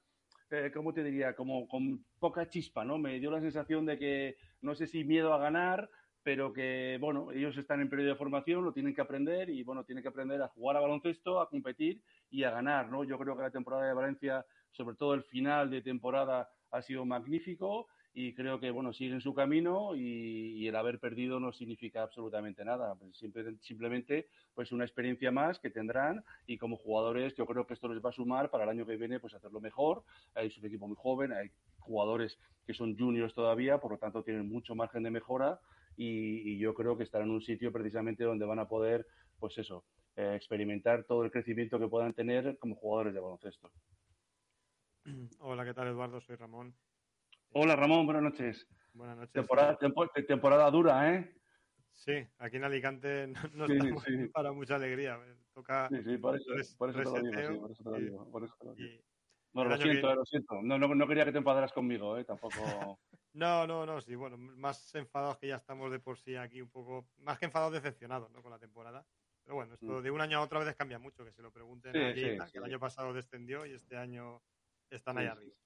eh, 0.50 0.70
¿cómo 0.72 0.92
te 0.92 1.02
diría? 1.02 1.34
Como 1.34 1.68
con 1.68 2.04
poca 2.18 2.48
chispa, 2.48 2.84
¿no? 2.84 2.98
Me 2.98 3.18
dio 3.18 3.30
la 3.30 3.40
sensación 3.40 3.84
de 3.84 3.98
que, 3.98 4.36
no 4.62 4.74
sé 4.74 4.86
si 4.86 5.04
miedo 5.04 5.34
a 5.34 5.38
ganar, 5.38 5.90
pero 6.22 6.52
que, 6.52 6.98
bueno, 7.00 7.30
ellos 7.30 7.56
están 7.56 7.80
en 7.80 7.88
periodo 7.88 8.10
de 8.10 8.16
formación, 8.16 8.64
lo 8.64 8.72
tienen 8.72 8.94
que 8.94 9.00
aprender 9.00 9.50
y, 9.50 9.62
bueno, 9.62 9.84
tienen 9.84 10.02
que 10.02 10.08
aprender 10.08 10.40
a 10.42 10.48
jugar 10.48 10.76
a 10.76 10.80
baloncesto, 10.80 11.40
a 11.40 11.48
competir 11.48 12.00
y 12.30 12.44
a 12.44 12.50
ganar, 12.50 12.88
¿no? 12.90 13.04
Yo 13.04 13.18
creo 13.18 13.36
que 13.36 13.42
la 13.42 13.50
temporada 13.50 13.86
de 13.86 13.94
Valencia, 13.94 14.44
sobre 14.70 14.96
todo 14.96 15.14
el 15.14 15.22
final 15.22 15.70
de 15.70 15.82
temporada, 15.82 16.48
ha 16.70 16.82
sido 16.82 17.04
magnífico 17.04 17.88
y 18.18 18.32
creo 18.32 18.58
que 18.58 18.70
bueno 18.70 18.94
siguen 18.94 19.20
su 19.20 19.34
camino 19.34 19.94
y, 19.94 20.66
el 20.66 20.74
haber 20.74 20.98
perdido 20.98 21.38
no 21.38 21.52
significa 21.52 22.02
absolutamente 22.02 22.64
nada 22.64 22.94
pues 22.94 23.18
simplemente 23.60 24.28
pues 24.54 24.72
una 24.72 24.84
experiencia 24.84 25.30
más 25.30 25.58
que 25.60 25.68
tendrán 25.68 26.24
y 26.46 26.56
como 26.56 26.78
jugadores 26.78 27.34
yo 27.36 27.44
creo 27.44 27.66
que 27.66 27.74
esto 27.74 27.88
les 27.88 28.02
va 28.02 28.08
a 28.08 28.14
sumar 28.14 28.50
para 28.50 28.64
el 28.64 28.70
año 28.70 28.86
que 28.86 28.96
viene 28.96 29.20
pues 29.20 29.34
hacerlo 29.34 29.60
mejor 29.60 30.02
hay 30.34 30.50
un 30.58 30.64
equipo 30.64 30.88
muy 30.88 30.96
joven 30.96 31.32
hay 31.32 31.50
jugadores 31.78 32.38
que 32.66 32.72
son 32.72 32.96
juniors 32.96 33.34
todavía 33.34 33.78
por 33.78 33.92
lo 33.92 33.98
tanto 33.98 34.24
tienen 34.24 34.48
mucho 34.48 34.74
margen 34.74 35.02
de 35.02 35.10
mejora 35.10 35.60
y, 35.98 36.58
yo 36.58 36.74
creo 36.74 36.96
que 36.96 37.04
estarán 37.04 37.28
en 37.28 37.34
un 37.34 37.42
sitio 37.42 37.70
precisamente 37.70 38.24
donde 38.24 38.46
van 38.46 38.60
a 38.60 38.66
poder 38.66 39.06
pues 39.38 39.58
eso 39.58 39.84
eh, 40.16 40.32
experimentar 40.34 41.04
todo 41.04 41.22
el 41.22 41.30
crecimiento 41.30 41.78
que 41.78 41.88
puedan 41.88 42.14
tener 42.14 42.56
como 42.58 42.76
jugadores 42.76 43.12
de 43.12 43.20
baloncesto 43.20 43.70
Hola, 45.38 45.66
¿qué 45.66 45.74
tal 45.74 45.88
Eduardo? 45.88 46.20
Soy 46.22 46.36
Ramón. 46.36 46.74
Hola 47.58 47.74
Ramón, 47.74 48.04
buenas 48.04 48.22
noches. 48.22 48.68
Buenas 48.92 49.16
noches. 49.16 49.32
Temporada, 49.32 49.78
temporada 50.28 50.70
dura, 50.70 51.14
¿eh? 51.14 51.34
Sí, 51.90 52.12
aquí 52.36 52.56
en 52.58 52.64
Alicante 52.64 53.32
no, 53.54 53.64
estamos 53.64 54.04
para 54.34 54.52
mucha 54.52 54.74
alegría. 54.74 55.18
Toca 55.54 55.88
sí, 55.88 56.02
sí, 56.04 56.18
por 56.18 56.36
eso, 56.36 56.52
por 56.76 56.90
eso 56.90 56.98
te 57.14 57.22
lo 57.22 57.40
digo, 57.40 57.60
por 57.62 57.70
eso 57.70 57.82
te 57.82 57.90
lo 57.90 57.96
digo. 57.96 58.30
Por 58.30 58.44
eso 58.44 58.54
te 58.60 58.66
lo 58.66 58.74
digo. 58.74 59.02
No, 59.54 59.64
lo 59.64 59.76
siento, 59.78 60.14
lo 60.14 60.24
siento. 60.26 60.60
No, 60.62 60.78
no, 60.78 60.94
no, 60.94 61.08
quería 61.08 61.24
que 61.24 61.32
te 61.32 61.38
enfadaras 61.38 61.72
conmigo, 61.72 62.18
¿eh? 62.18 62.24
Tampoco... 62.24 62.58
no, 63.32 63.66
no, 63.66 63.86
no, 63.86 64.02
sí, 64.02 64.14
bueno, 64.16 64.36
más 64.36 64.94
enfadados 64.94 65.38
que 65.38 65.48
ya 65.48 65.56
estamos 65.56 65.90
de 65.90 65.98
por 65.98 66.18
sí 66.18 66.36
aquí 66.36 66.60
un 66.60 66.68
poco, 66.68 67.08
más 67.20 67.38
que 67.38 67.46
enfadados, 67.46 67.72
decepcionados, 67.72 68.30
¿no? 68.32 68.42
Con 68.42 68.50
la 68.50 68.58
temporada. 68.58 69.06
Pero 69.44 69.54
bueno, 69.54 69.72
esto 69.72 70.00
mm. 70.00 70.02
de 70.02 70.10
un 70.10 70.20
año 70.20 70.36
a 70.36 70.42
otro 70.42 70.58
a 70.58 70.60
veces 70.60 70.76
cambia 70.76 70.98
mucho, 70.98 71.24
que 71.24 71.32
se 71.32 71.40
lo 71.40 71.50
pregunten 71.50 71.96
a 71.96 72.08
alguien, 72.08 72.38
que 72.52 72.58
el 72.58 72.64
año 72.64 72.78
pasado 72.78 73.14
descendió 73.14 73.64
y 73.64 73.72
este 73.72 73.96
año 73.96 74.42
están 74.90 75.16
ahí 75.16 75.26
arriba 75.26 75.56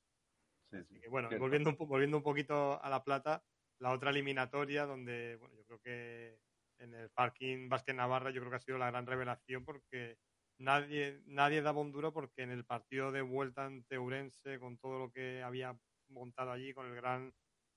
bueno, 1.09 1.31
volviendo 1.39 1.71
un, 1.71 1.77
volviendo 1.77 2.17
un 2.17 2.23
poquito 2.23 2.83
a 2.83 2.89
La 2.89 3.03
Plata, 3.05 3.45
la 3.79 3.93
otra 3.93 4.11
eliminatoria 4.11 4.87
donde, 4.87 5.37
bueno, 5.37 5.55
yo 5.57 5.65
creo 5.65 5.81
que 5.81 6.41
en 6.79 6.95
el 6.95 7.11
parking 7.11 7.69
Vázquez 7.69 7.95
Navarra 7.95 8.31
yo 8.31 8.41
creo 8.41 8.51
que 8.51 8.57
ha 8.57 8.61
sido 8.61 8.79
la 8.79 8.91
gran 8.91 9.07
revelación 9.07 9.65
porque 9.65 10.19
nadie, 10.59 11.23
nadie 11.27 11.63
daba 11.63 11.81
un 11.81 11.93
duro 11.93 12.13
porque 12.13 12.43
en 12.43 12.51
el 12.51 12.65
partido 12.65 13.13
de 13.13 13.23
vuelta 13.23 13.67
ante 13.67 13.99
Urense, 13.99 14.59
con 14.59 14.79
todo 14.79 14.99
lo 14.99 15.11
que 15.13 15.43
había 15.43 15.79
montado 16.09 16.53
allí, 16.53 16.73
con 16.73 16.87
el 16.87 16.95
gran 16.95 17.33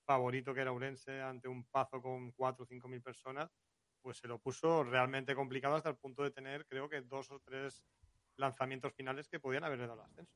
favorito 0.06 0.54
que 0.54 0.60
era 0.60 0.72
Urense 0.72 1.20
ante 1.20 1.48
un 1.48 1.64
pazo 1.64 2.00
con 2.02 2.32
cuatro 2.32 2.64
o 2.64 2.66
cinco 2.66 2.88
mil 2.88 3.02
personas, 3.02 3.50
pues 4.02 4.18
se 4.18 4.28
lo 4.28 4.38
puso 4.38 4.84
realmente 4.84 5.34
complicado 5.34 5.76
hasta 5.76 5.88
el 5.90 5.96
punto 5.96 6.22
de 6.22 6.30
tener, 6.30 6.66
creo 6.66 6.88
que 6.88 7.00
dos 7.00 7.30
o 7.30 7.40
tres 7.40 7.82
lanzamientos 8.36 8.92
finales 8.94 9.28
que 9.28 9.40
podían 9.40 9.64
haberle 9.64 9.86
dado 9.86 10.00
el 10.00 10.06
ascenso. 10.06 10.34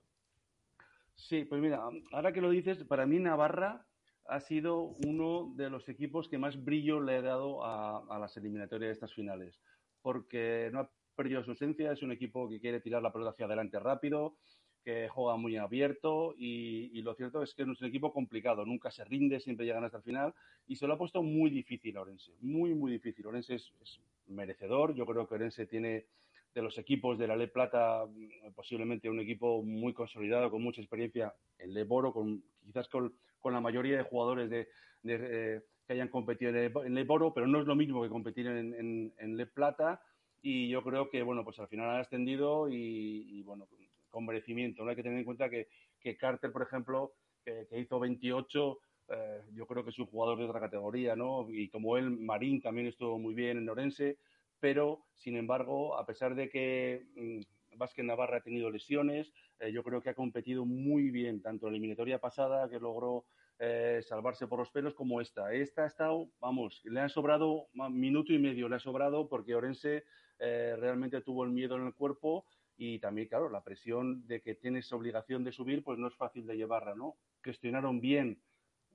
Sí, 1.18 1.44
pues 1.44 1.60
mira, 1.60 1.82
ahora 2.12 2.32
que 2.32 2.40
lo 2.40 2.48
dices, 2.48 2.84
para 2.84 3.04
mí 3.04 3.18
Navarra 3.18 3.84
ha 4.26 4.40
sido 4.40 4.96
uno 5.04 5.52
de 5.56 5.68
los 5.68 5.88
equipos 5.88 6.28
que 6.28 6.38
más 6.38 6.64
brillo 6.64 7.00
le 7.00 7.16
ha 7.16 7.22
dado 7.22 7.64
a, 7.64 8.18
las 8.18 8.36
eliminatorias 8.36 8.88
de 8.88 8.92
estas 8.92 9.12
finales, 9.12 9.60
porque 10.00 10.70
no 10.72 10.80
ha 10.80 10.90
perdido 11.16 11.42
su 11.42 11.52
esencia, 11.52 11.90
es 11.90 12.02
un 12.02 12.12
equipo 12.12 12.48
que 12.48 12.60
quiere 12.60 12.80
tirar 12.80 13.02
la 13.02 13.12
pelota 13.12 13.30
hacia 13.30 13.46
adelante 13.46 13.80
rápido, 13.80 14.36
que 14.84 15.08
juega 15.08 15.36
muy 15.36 15.56
abierto 15.56 16.34
y, 16.38 17.02
lo 17.02 17.14
cierto 17.14 17.42
es 17.42 17.52
que 17.52 17.62
es 17.62 17.80
un 17.80 17.88
equipo 17.88 18.12
complicado, 18.12 18.64
nunca 18.64 18.92
se 18.92 19.04
rinde, 19.04 19.40
siempre 19.40 19.66
llegan 19.66 19.84
hasta 19.84 19.98
el 19.98 20.04
final 20.04 20.34
y 20.68 20.76
se 20.76 20.86
lo 20.86 20.94
ha 20.94 20.98
puesto 20.98 21.22
muy 21.22 21.50
difícil 21.50 21.96
a 21.96 22.02
Orense, 22.02 22.32
muy, 22.40 22.74
muy 22.74 22.92
difícil. 22.92 23.26
Orense 23.26 23.56
es, 23.56 23.72
es 23.82 24.00
merecedor, 24.28 24.94
yo 24.94 25.04
creo 25.04 25.26
que 25.26 25.34
Orense 25.34 25.66
tiene 25.66 26.06
de 26.54 26.62
los 26.62 26.78
equipos 26.78 27.18
de 27.18 27.26
la 27.26 27.36
Le 27.36 27.48
Plata, 27.48 28.04
mm, 28.06 28.52
posiblemente 28.54 29.10
un 29.10 29.20
equipo 29.20 29.62
muy 29.62 29.92
consolidado, 29.92 30.50
con 30.50 30.62
mucha 30.62 30.80
experiencia, 30.80 31.34
el 31.58 31.74
Le 31.74 31.84
Boro, 31.84 32.12
con, 32.12 32.42
quizás 32.64 32.88
con, 32.88 33.14
la 33.44 33.60
mayoría 33.60 33.96
de 33.96 34.02
jugadores 34.02 34.50
de, 34.50 34.68
eh, 35.04 35.62
que 35.86 35.92
hayan 35.94 36.08
competido 36.08 36.50
en 36.54 36.94
Le, 36.94 37.04
Boro, 37.04 37.32
pero 37.32 37.46
no 37.46 37.60
es 37.60 37.66
lo 37.66 37.74
mismo 37.74 38.02
que 38.02 38.10
competir 38.10 38.46
en, 38.46 39.12
en, 39.16 39.36
Le 39.36 39.46
Plata. 39.46 40.02
Y 40.42 40.68
yo 40.68 40.82
creo 40.82 41.08
que, 41.08 41.22
bueno, 41.22 41.44
pues 41.44 41.58
al 41.58 41.68
final 41.68 41.88
ha 41.88 42.00
ascendido 42.00 42.68
y, 42.68 43.42
bueno, 43.42 43.66
con 44.10 44.26
merecimiento. 44.26 44.84
¿no? 44.84 44.90
Hay 44.90 44.96
que 44.96 45.02
tener 45.02 45.18
en 45.18 45.24
cuenta 45.24 45.48
que, 45.48 45.68
que 45.98 46.16
Carter, 46.16 46.52
por 46.52 46.62
ejemplo, 46.62 47.12
que, 47.42 47.66
hizo 47.80 47.98
28, 47.98 48.78
eh, 49.08 49.40
yo 49.54 49.66
creo 49.66 49.82
que 49.82 49.90
es 49.90 49.98
un 49.98 50.06
jugador 50.06 50.38
de 50.38 50.44
otra 50.44 50.60
categoría, 50.60 51.16
¿no? 51.16 51.46
Y 51.50 51.68
como 51.70 51.96
él, 51.96 52.10
Marín 52.10 52.60
también 52.60 52.86
estuvo 52.86 53.18
muy 53.18 53.34
bien 53.34 53.56
en 53.56 53.68
Orense 53.68 54.18
pero 54.60 55.06
sin 55.14 55.36
embargo, 55.36 55.98
a 55.98 56.06
pesar 56.06 56.34
de 56.34 56.48
que 56.48 57.06
mm, 57.16 57.76
Vázquez 57.76 58.04
Navarra 58.04 58.38
ha 58.38 58.42
tenido 58.42 58.70
lesiones, 58.70 59.32
eh, 59.60 59.72
yo 59.72 59.82
creo 59.82 60.00
que 60.02 60.10
ha 60.10 60.14
competido 60.14 60.64
muy 60.64 61.10
bien, 61.10 61.42
tanto 61.42 61.66
la 61.66 61.72
eliminatoria 61.72 62.18
pasada, 62.18 62.68
que 62.68 62.78
logró 62.78 63.24
eh, 63.58 64.00
salvarse 64.02 64.46
por 64.46 64.60
los 64.60 64.70
pelos, 64.70 64.94
como 64.94 65.20
esta. 65.20 65.52
Esta 65.52 65.84
ha 65.84 65.86
estado, 65.86 66.30
vamos, 66.40 66.80
le 66.84 67.00
ha 67.00 67.08
sobrado 67.08 67.66
un 67.74 67.98
minuto 67.98 68.32
y 68.32 68.38
medio, 68.38 68.68
le 68.68 68.76
ha 68.76 68.80
sobrado 68.80 69.28
porque 69.28 69.54
Orense 69.54 70.04
eh, 70.38 70.76
realmente 70.78 71.20
tuvo 71.22 71.44
el 71.44 71.50
miedo 71.50 71.76
en 71.76 71.86
el 71.86 71.94
cuerpo 71.94 72.46
y 72.76 73.00
también, 73.00 73.26
claro, 73.26 73.48
la 73.48 73.64
presión 73.64 74.24
de 74.28 74.40
que 74.40 74.54
tienes 74.54 74.92
obligación 74.92 75.42
de 75.42 75.50
subir, 75.50 75.82
pues 75.82 75.98
no 75.98 76.06
es 76.06 76.14
fácil 76.14 76.46
de 76.46 76.56
llevarla, 76.56 76.94
¿no? 76.94 77.16
Gestionaron 77.42 78.00
bien 78.00 78.40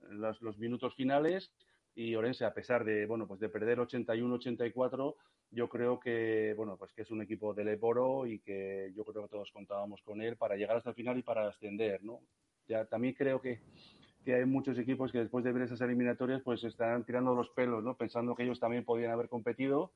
los, 0.09 0.41
los 0.41 0.57
minutos 0.57 0.95
finales 0.95 1.53
y 1.95 2.15
Orense, 2.15 2.45
a 2.45 2.53
pesar 2.53 2.85
de, 2.85 3.05
bueno, 3.05 3.27
pues 3.27 3.41
de 3.41 3.49
perder 3.49 3.79
81-84, 3.79 5.15
yo 5.53 5.69
creo 5.69 5.99
que, 5.99 6.53
bueno, 6.57 6.77
pues 6.77 6.91
que 6.93 7.03
es 7.03 7.11
un 7.11 7.21
equipo 7.21 7.53
del 7.53 7.67
Leporo 7.67 8.25
y 8.25 8.39
que 8.39 8.91
yo 8.95 9.05
creo 9.05 9.23
que 9.23 9.29
todos 9.29 9.51
contábamos 9.51 10.01
con 10.01 10.21
él 10.21 10.35
para 10.35 10.55
llegar 10.55 10.77
hasta 10.77 10.89
el 10.89 10.95
final 10.95 11.17
y 11.17 11.23
para 11.23 11.47
ascender, 11.47 12.03
¿no? 12.03 12.21
Ya 12.67 12.85
también 12.85 13.13
creo 13.13 13.39
que, 13.39 13.59
que 14.25 14.35
hay 14.35 14.45
muchos 14.45 14.77
equipos 14.79 15.11
que 15.11 15.19
después 15.19 15.43
de 15.43 15.51
ver 15.51 15.63
esas 15.63 15.81
eliminatorias 15.81 16.41
pues 16.41 16.63
están 16.63 17.05
tirando 17.05 17.35
los 17.35 17.49
pelos, 17.51 17.83
¿no? 17.83 17.95
Pensando 17.95 18.35
que 18.35 18.43
ellos 18.43 18.59
también 18.59 18.83
podían 18.83 19.11
haber 19.11 19.29
competido, 19.29 19.91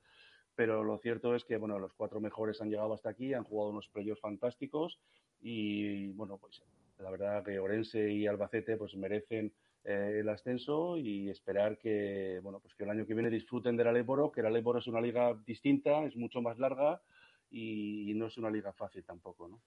pero 0.55 0.83
lo 0.83 0.99
cierto 0.99 1.35
es 1.35 1.43
que, 1.43 1.57
bueno, 1.57 1.79
los 1.79 1.93
cuatro 1.93 2.19
mejores 2.19 2.61
han 2.61 2.69
llegado 2.69 2.93
hasta 2.93 3.09
aquí, 3.09 3.33
han 3.33 3.43
jugado 3.43 3.71
unos 3.71 3.87
playoffs 3.89 4.21
fantásticos 4.21 4.99
y, 5.41 6.07
bueno, 6.13 6.37
pues 6.37 6.61
la 6.99 7.09
verdad 7.09 7.43
que 7.43 7.59
Orense 7.59 8.11
y 8.11 8.27
Albacete 8.27 8.77
pues 8.77 8.95
merecen 8.95 9.53
eh, 9.83 10.17
el 10.19 10.29
ascenso 10.29 10.97
y 10.97 11.29
esperar 11.29 11.77
que, 11.77 12.39
bueno, 12.43 12.59
pues 12.59 12.73
que 12.75 12.83
el 12.83 12.89
año 12.89 13.05
que 13.05 13.13
viene 13.13 13.29
disfruten 13.29 13.77
del 13.77 13.87
Aleporo, 13.87 14.31
que 14.31 14.41
el 14.41 14.47
Aleporo 14.47 14.79
es 14.79 14.87
una 14.87 15.01
liga 15.01 15.33
distinta, 15.45 16.03
es 16.03 16.15
mucho 16.15 16.41
más 16.41 16.59
larga 16.59 17.01
y, 17.49 18.13
no 18.15 18.27
es 18.27 18.37
una 18.37 18.49
liga 18.49 18.73
fácil 18.73 19.03
tampoco, 19.03 19.47
¿no? 19.47 19.59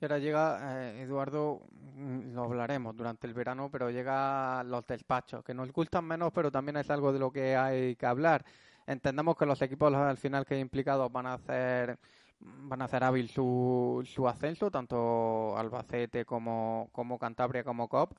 Y 0.00 0.04
ahora 0.04 0.18
llega, 0.18 0.82
eh, 0.90 1.02
Eduardo, 1.02 1.62
mm, 1.70 2.34
lo 2.34 2.44
hablaremos 2.44 2.96
durante 2.96 3.26
el 3.26 3.34
verano, 3.34 3.70
pero 3.70 3.90
llega 3.90 4.62
los 4.64 4.86
despachos, 4.86 5.42
que 5.42 5.54
nos 5.54 5.72
gustan 5.72 6.04
menos, 6.04 6.32
pero 6.32 6.50
también 6.50 6.76
es 6.76 6.90
algo 6.90 7.12
de 7.12 7.18
lo 7.18 7.30
que 7.30 7.56
hay 7.56 7.96
que 7.96 8.06
hablar. 8.06 8.44
Entendemos 8.86 9.36
que 9.36 9.46
los 9.46 9.60
equipos 9.62 9.92
al 9.94 10.18
final 10.18 10.44
que 10.44 10.58
implicados 10.58 11.10
van 11.10 11.26
a 11.26 11.34
hacer 11.34 11.98
van 12.40 12.82
a 12.82 12.86
hacer 12.86 13.02
hábil 13.04 13.28
su, 13.28 14.02
su 14.04 14.28
ascenso, 14.28 14.70
tanto 14.70 15.56
Albacete 15.56 16.24
como, 16.24 16.88
como 16.92 17.18
Cantabria 17.18 17.64
como 17.64 17.88
COP. 17.88 18.12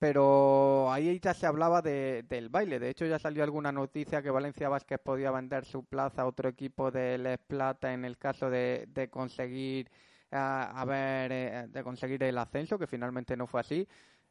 Pero 0.00 0.90
ahí 0.90 1.20
ya 1.20 1.34
se 1.34 1.46
hablaba 1.46 1.82
de, 1.82 2.24
del 2.26 2.48
baile. 2.48 2.78
De 2.78 2.88
hecho, 2.88 3.04
ya 3.04 3.18
salió 3.18 3.44
alguna 3.44 3.70
noticia 3.70 4.22
que 4.22 4.30
Valencia 4.30 4.70
Vázquez 4.70 4.98
podía 4.98 5.30
vender 5.30 5.66
su 5.66 5.84
plaza 5.84 6.22
a 6.22 6.26
otro 6.26 6.48
equipo 6.48 6.90
de 6.90 7.18
Les 7.18 7.38
Plata 7.38 7.92
en 7.92 8.06
el 8.06 8.16
caso 8.16 8.48
de, 8.48 8.86
de 8.88 9.10
conseguir 9.10 9.90
a, 10.30 10.84
ver 10.86 11.32
eh, 11.32 11.66
de 11.68 11.82
conseguir 11.82 12.22
el 12.22 12.38
ascenso, 12.38 12.78
que 12.78 12.86
finalmente 12.86 13.36
no 13.36 13.46
fue 13.46 13.60
así. 13.60 13.86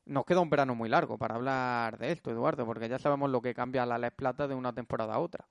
Nos 0.07 0.25
queda 0.25 0.39
un 0.39 0.49
verano 0.49 0.73
muy 0.73 0.89
largo 0.89 1.19
para 1.19 1.35
hablar 1.35 1.99
de 1.99 2.13
esto, 2.13 2.31
Eduardo, 2.31 2.65
porque 2.65 2.89
ya 2.89 2.97
sabemos 2.97 3.29
lo 3.29 3.39
que 3.39 3.53
cambia 3.53 3.85
la 3.85 3.99
Les 3.99 4.11
Plata 4.11 4.47
de 4.47 4.55
una 4.55 4.73
temporada 4.73 5.13
a 5.13 5.19
otra. 5.19 5.45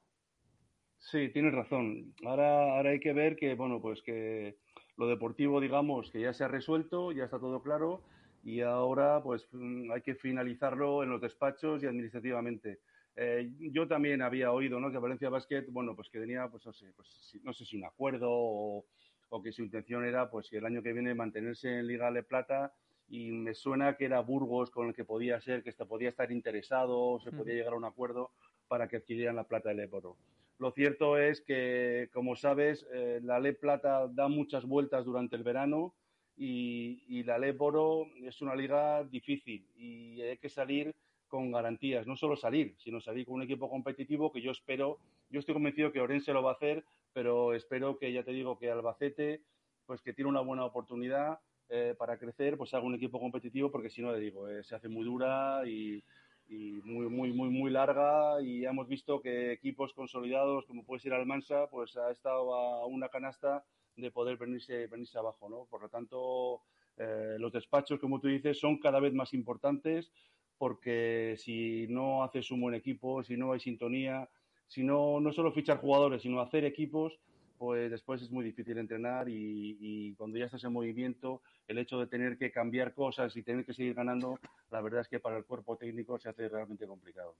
Sí, 0.99 1.29
tienes 1.29 1.55
razón. 1.55 2.13
Ahora, 2.27 2.75
ahora 2.75 2.91
hay 2.91 2.99
que 2.99 3.13
ver 3.13 3.37
que, 3.37 3.55
bueno, 3.55 3.81
pues 3.81 4.03
que 4.03 4.57
lo 4.97 5.07
deportivo, 5.07 5.61
digamos, 5.61 6.11
que 6.11 6.23
ya 6.23 6.33
se 6.33 6.43
ha 6.43 6.49
resuelto, 6.49 7.13
ya 7.13 7.23
está 7.23 7.39
todo 7.39 7.63
claro 7.63 8.03
y 8.43 8.61
ahora, 8.61 9.23
pues 9.23 9.49
mm, 9.53 9.91
hay 9.93 10.03
que 10.03 10.15
finalizarlo 10.15 11.03
en 11.03 11.11
los 11.11 11.21
despachos 11.21 11.83
y 11.83 11.87
administrativamente. 11.87 12.81
Eh, 13.17 13.51
yo 13.59 13.89
también 13.89 14.23
había 14.23 14.53
oído, 14.53 14.79
¿no? 14.79 14.93
Que 14.93 14.99
Valencia 14.99 15.29
Basket, 15.29 15.67
bueno, 15.71 15.97
pues 15.97 16.09
que 16.09 16.21
tenía, 16.21 16.49
pues 16.49 16.65
no 16.65 16.73
sé, 16.73 16.93
pues, 16.95 17.37
no 17.43 17.53
sé 17.53 17.65
si 17.65 17.77
un 17.77 17.85
acuerdo 17.85 18.29
o, 18.31 18.85
o, 19.31 19.43
que 19.43 19.51
su 19.51 19.63
intención 19.63 20.05
era, 20.05 20.31
pues 20.31 20.49
que 20.49 20.59
el 20.59 20.67
año 20.67 20.83
que 20.83 20.93
viene 20.93 21.15
mantenerse 21.15 21.81
en 21.81 21.87
Liga 21.87 22.13
de 22.13 22.23
Plata 22.23 22.73
y 23.09 23.33
me 23.33 23.55
suena 23.55 23.97
que 23.97 24.05
era 24.05 24.21
Burgos 24.21 24.71
con 24.71 24.89
el 24.89 24.95
que 24.95 25.05
podía 25.05 25.41
ser, 25.41 25.63
que 25.63 25.73
podía 25.73 26.11
estar 26.11 26.31
interesado, 26.31 27.19
se 27.21 27.33
podía 27.33 27.55
llegar 27.55 27.73
a 27.73 27.77
un 27.77 27.85
acuerdo 27.85 28.31
para 28.69 28.87
que 28.87 28.99
adquirieran 28.99 29.37
la 29.37 29.45
plata 29.45 29.71
del 29.71 29.81
Éboro. 29.81 30.17
Lo 30.59 30.73
cierto 30.73 31.17
es 31.17 31.41
que, 31.41 32.11
como 32.13 32.37
sabes, 32.37 32.87
eh, 32.93 33.21
la 33.23 33.41
ley 33.41 33.53
plata 33.53 34.09
da 34.09 34.29
muchas 34.29 34.65
vueltas 34.65 35.05
durante 35.05 35.37
el 35.37 35.45
verano 35.45 35.95
y, 36.39 37.23
la 37.25 37.39
ley 37.39 37.53
Boro 37.53 38.07
es 38.23 38.41
una 38.41 38.55
liga 38.55 39.05
difícil 39.05 39.67
y 39.77 40.21
hay 40.23 40.39
que 40.39 40.49
salir 40.49 40.95
con 41.27 41.53
garantías, 41.53 42.07
no 42.07 42.17
solo 42.17 42.37
salir, 42.37 42.75
sino 42.79 43.01
salir 43.01 43.27
con 43.27 43.35
un 43.35 43.43
equipo 43.43 43.69
competitivo 43.69 44.33
que 44.33 44.41
yo 44.41 44.53
espero, 44.53 44.99
yo 45.31 45.41
estoy 45.41 45.55
convencido 45.55 45.93
que 45.93 46.01
Orense 46.01 46.33
lo 46.33 46.43
va 46.43 46.53
a 46.53 46.55
hacer, 46.55 46.85
pero 47.13 47.55
espero 47.55 47.99
que, 47.99 48.13
ya 48.13 48.23
te 48.23 48.33
digo, 48.33 48.59
que 48.59 48.71
Albacete, 48.71 49.43
pues 49.85 50.01
que 50.01 50.15
tiene 50.15 50.31
una 50.31 50.41
buena 50.41 50.65
oportunidad 50.65 51.41
eh, 51.69 51.95
para 51.99 52.19
crecer, 52.19 52.57
pues 52.57 52.73
haga 52.73 52.87
un 52.87 52.95
equipo 52.95 53.21
competitivo, 53.21 53.71
porque 53.71 53.91
si 53.91 54.01
no, 54.01 54.13
le 54.13 54.21
digo, 54.21 54.49
eh, 54.49 54.63
se 54.65 54.75
hace 54.75 54.89
muy 54.89 55.05
dura 55.05 55.63
y, 55.67 56.03
y 56.49 56.81
muy, 56.85 57.09
muy, 57.09 57.33
muy, 57.33 57.51
muy 57.51 57.71
larga 57.71 58.41
y 58.41 58.65
hemos 58.65 58.89
visto 58.89 59.21
que 59.21 59.53
equipos 59.53 59.93
consolidados 59.93 60.65
como 60.67 60.85
puede 60.85 61.01
ser 61.01 61.13
Almansa, 61.13 61.67
pues 61.71 61.97
ha 61.97 62.11
estado 62.11 62.55
a 62.55 62.87
una 62.87 63.09
canasta 63.11 63.65
de 63.99 64.11
poder 64.11 64.37
venirse, 64.37 64.87
venirse 64.87 65.19
abajo, 65.19 65.49
¿no? 65.49 65.67
Por 65.71 65.83
lo 65.83 65.89
tanto, 65.89 66.63
eh, 66.97 67.37
los 67.39 67.53
despachos, 67.53 68.01
como 68.01 68.21
tú 68.21 68.29
dices, 68.29 68.59
son 68.59 68.79
cada 68.79 69.01
vez 69.01 69.13
más 69.13 69.35
importantes 69.35 70.11
porque 70.59 71.37
si 71.39 71.87
no 71.89 72.25
haces 72.25 72.51
un 72.51 72.61
buen 72.61 72.75
equipo, 72.75 73.23
si 73.23 73.37
no 73.37 73.53
hay 73.53 73.61
sintonía, 73.61 74.29
si 74.67 74.83
no, 74.83 75.21
no 75.21 75.33
solo 75.33 75.53
fichar 75.53 75.79
jugadores, 75.79 76.23
sino 76.23 76.41
hacer 76.41 76.65
equipos, 76.65 77.19
pues 77.59 77.91
después 77.91 78.23
es 78.23 78.31
muy 78.31 78.45
difícil 78.45 78.79
entrenar 78.79 79.29
y, 79.29 80.15
cuando 80.17 80.39
ya 80.39 80.47
estás 80.47 80.65
en 80.65 80.73
movimiento, 80.73 81.43
el 81.67 81.79
hecho 81.79 81.99
de 81.99 82.07
tener 82.07 82.39
que 82.39 82.53
cambiar 82.53 82.95
cosas 82.95 83.37
y 83.37 83.43
tener 83.43 83.65
que 83.65 83.75
seguir 83.75 83.95
ganando, 83.95 84.39
la 84.71 84.81
verdad 84.81 85.01
es 85.01 85.09
que 85.09 85.21
para 85.21 85.39
el 85.39 85.45
cuerpo 85.45 85.77
técnico 85.77 86.19
se 86.19 86.29
hace 86.29 86.49
realmente 86.49 86.87
complicado. 86.87 87.35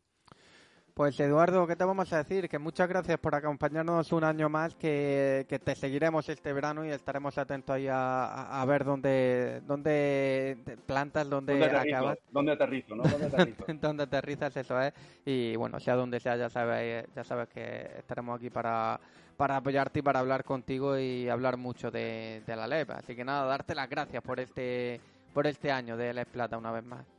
Pues 0.99 1.21
Eduardo, 1.21 1.65
¿qué 1.69 1.77
te 1.77 1.85
vamos 1.85 2.13
a 2.13 2.17
decir? 2.17 2.49
Que 2.49 2.59
muchas 2.59 2.89
gracias 2.89 3.21
por 3.21 3.33
acompañarnos 3.33 4.11
un 4.11 4.25
año 4.25 4.49
más, 4.49 4.75
que, 4.75 5.47
te 5.65 5.77
seguiremos 5.77 6.29
este 6.29 6.53
verano 6.53 6.85
y 6.85 6.89
estaremos 6.91 7.39
atentos 7.39 7.77
ahí 7.77 7.87
a, 7.89 8.65
ver 8.67 8.85
dónde, 8.85 9.63
dónde 9.65 10.59
plantas, 10.87 11.31
dónde, 11.31 11.65
acabas. 11.65 12.19
¿Dónde 12.33 12.51
aterrizo, 12.51 12.97
no? 12.97 13.05
¿Dónde, 13.05 13.27
aterrizo? 13.27 13.65
¿Dónde 13.81 14.03
aterrizas? 14.03 14.57
Eso 14.57 14.83
es. 14.83 14.93
Y 15.25 15.55
bueno, 15.55 15.79
sea 15.79 15.95
donde 15.95 16.19
sea, 16.19 16.35
ya 16.35 16.51
sabes, 16.51 17.07
ya 17.15 17.23
sabes 17.23 17.49
que 17.49 17.91
estaremos 17.97 18.37
aquí 18.37 18.51
para 18.51 18.99
para 19.37 19.59
apoyarte 19.59 20.01
y 20.01 20.03
para 20.03 20.19
hablar 20.19 20.43
contigo 20.43 20.99
y 20.99 21.29
hablar 21.29 21.59
mucho 21.59 21.93
de, 21.93 22.43
la 22.45 22.67
LEP. 22.67 22.91
Así 22.91 23.15
que 23.15 23.25
nada, 23.25 23.45
darte 23.45 23.77
las 23.77 23.89
gracias 23.89 24.21
por 24.21 24.41
este, 24.41 25.01
por 25.33 25.47
este 25.47 25.71
año 25.71 25.97
de 25.97 26.13
Les 26.13 26.27
Plata 26.27 26.59
una 26.59 26.73
vez 26.73 26.83
más. 26.83 27.18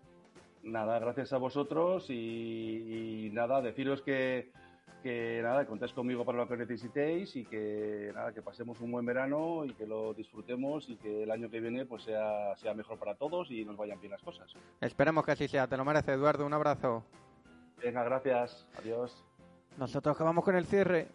Nada, 0.64 1.00
gracias 1.00 1.32
a 1.34 1.38
vosotros 1.38 2.10
y, 2.10 3.30
nada, 3.34 3.62
deciros 3.62 4.02
que, 4.02 4.52
que 5.02 5.40
nada, 5.42 5.66
contéis 5.66 5.94
conmigo 5.94 6.26
para 6.26 6.40
lo 6.40 6.48
que 6.48 6.58
necesitéis 6.58 7.36
y 7.36 7.46
que 7.46 8.12
nada, 8.14 8.34
que 8.34 8.42
pasemos 8.42 8.80
un 8.82 8.92
buen 8.92 9.06
verano 9.06 9.64
y 9.66 9.74
que 9.74 9.88
lo 9.88 10.14
disfrutemos 10.14 10.90
y 10.90 10.98
que 10.98 11.24
el 11.24 11.32
año 11.32 11.50
que 11.50 11.60
viene 11.60 11.86
pues 11.86 12.04
sea, 12.04 12.56
sea 12.58 12.74
mejor 12.74 13.00
para 13.00 13.16
todos 13.16 13.50
y 13.52 13.64
nos 13.64 13.78
vayan 13.78 14.00
bien 14.00 14.12
las 14.12 14.22
cosas. 14.22 14.52
Esperemos 14.82 15.26
que 15.26 15.32
así 15.32 15.48
sea, 15.48 15.68
te 15.68 15.78
lo 15.78 15.86
merece 15.86 16.14
Eduardo, 16.14 16.46
un 16.46 16.54
abrazo. 16.54 17.04
Venga, 17.82 18.04
gracias, 18.04 18.68
adiós. 18.78 19.24
Nosotros 19.78 20.18
que 20.18 20.24
vamos 20.24 20.44
con 20.44 20.56
el 20.56 20.66
cierre. 20.66 21.08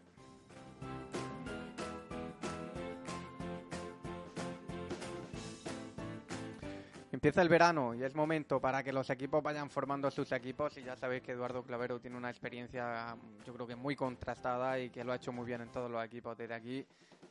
Empieza 7.25 7.41
el 7.41 7.49
verano 7.49 7.95
y 7.95 8.03
es 8.03 8.15
momento 8.15 8.61
para 8.61 8.83
que 8.83 8.93
los 8.93 9.09
equipos 9.09 9.43
vayan 9.43 9.71
formando 9.71 10.11
sus 10.11 10.31
equipos 10.33 10.77
y 10.77 10.83
ya 10.83 10.95
sabéis 10.95 11.23
que 11.23 11.33
Eduardo 11.33 11.63
Clavero 11.63 11.99
tiene 11.99 12.19
una 12.19 12.29
experiencia 12.29 13.17
yo 13.47 13.55
creo 13.55 13.67
que 13.67 13.75
muy 13.75 13.97
contrastada 13.97 14.79
y 14.79 14.91
que 14.91 15.03
lo 15.03 15.11
ha 15.11 15.17
hecho 15.17 15.33
muy 15.33 15.47
bien 15.47 15.63
en 15.63 15.73
todos 15.73 15.91
los 15.91 16.05
equipos 16.05 16.37
desde 16.37 16.53
aquí. 16.53 16.87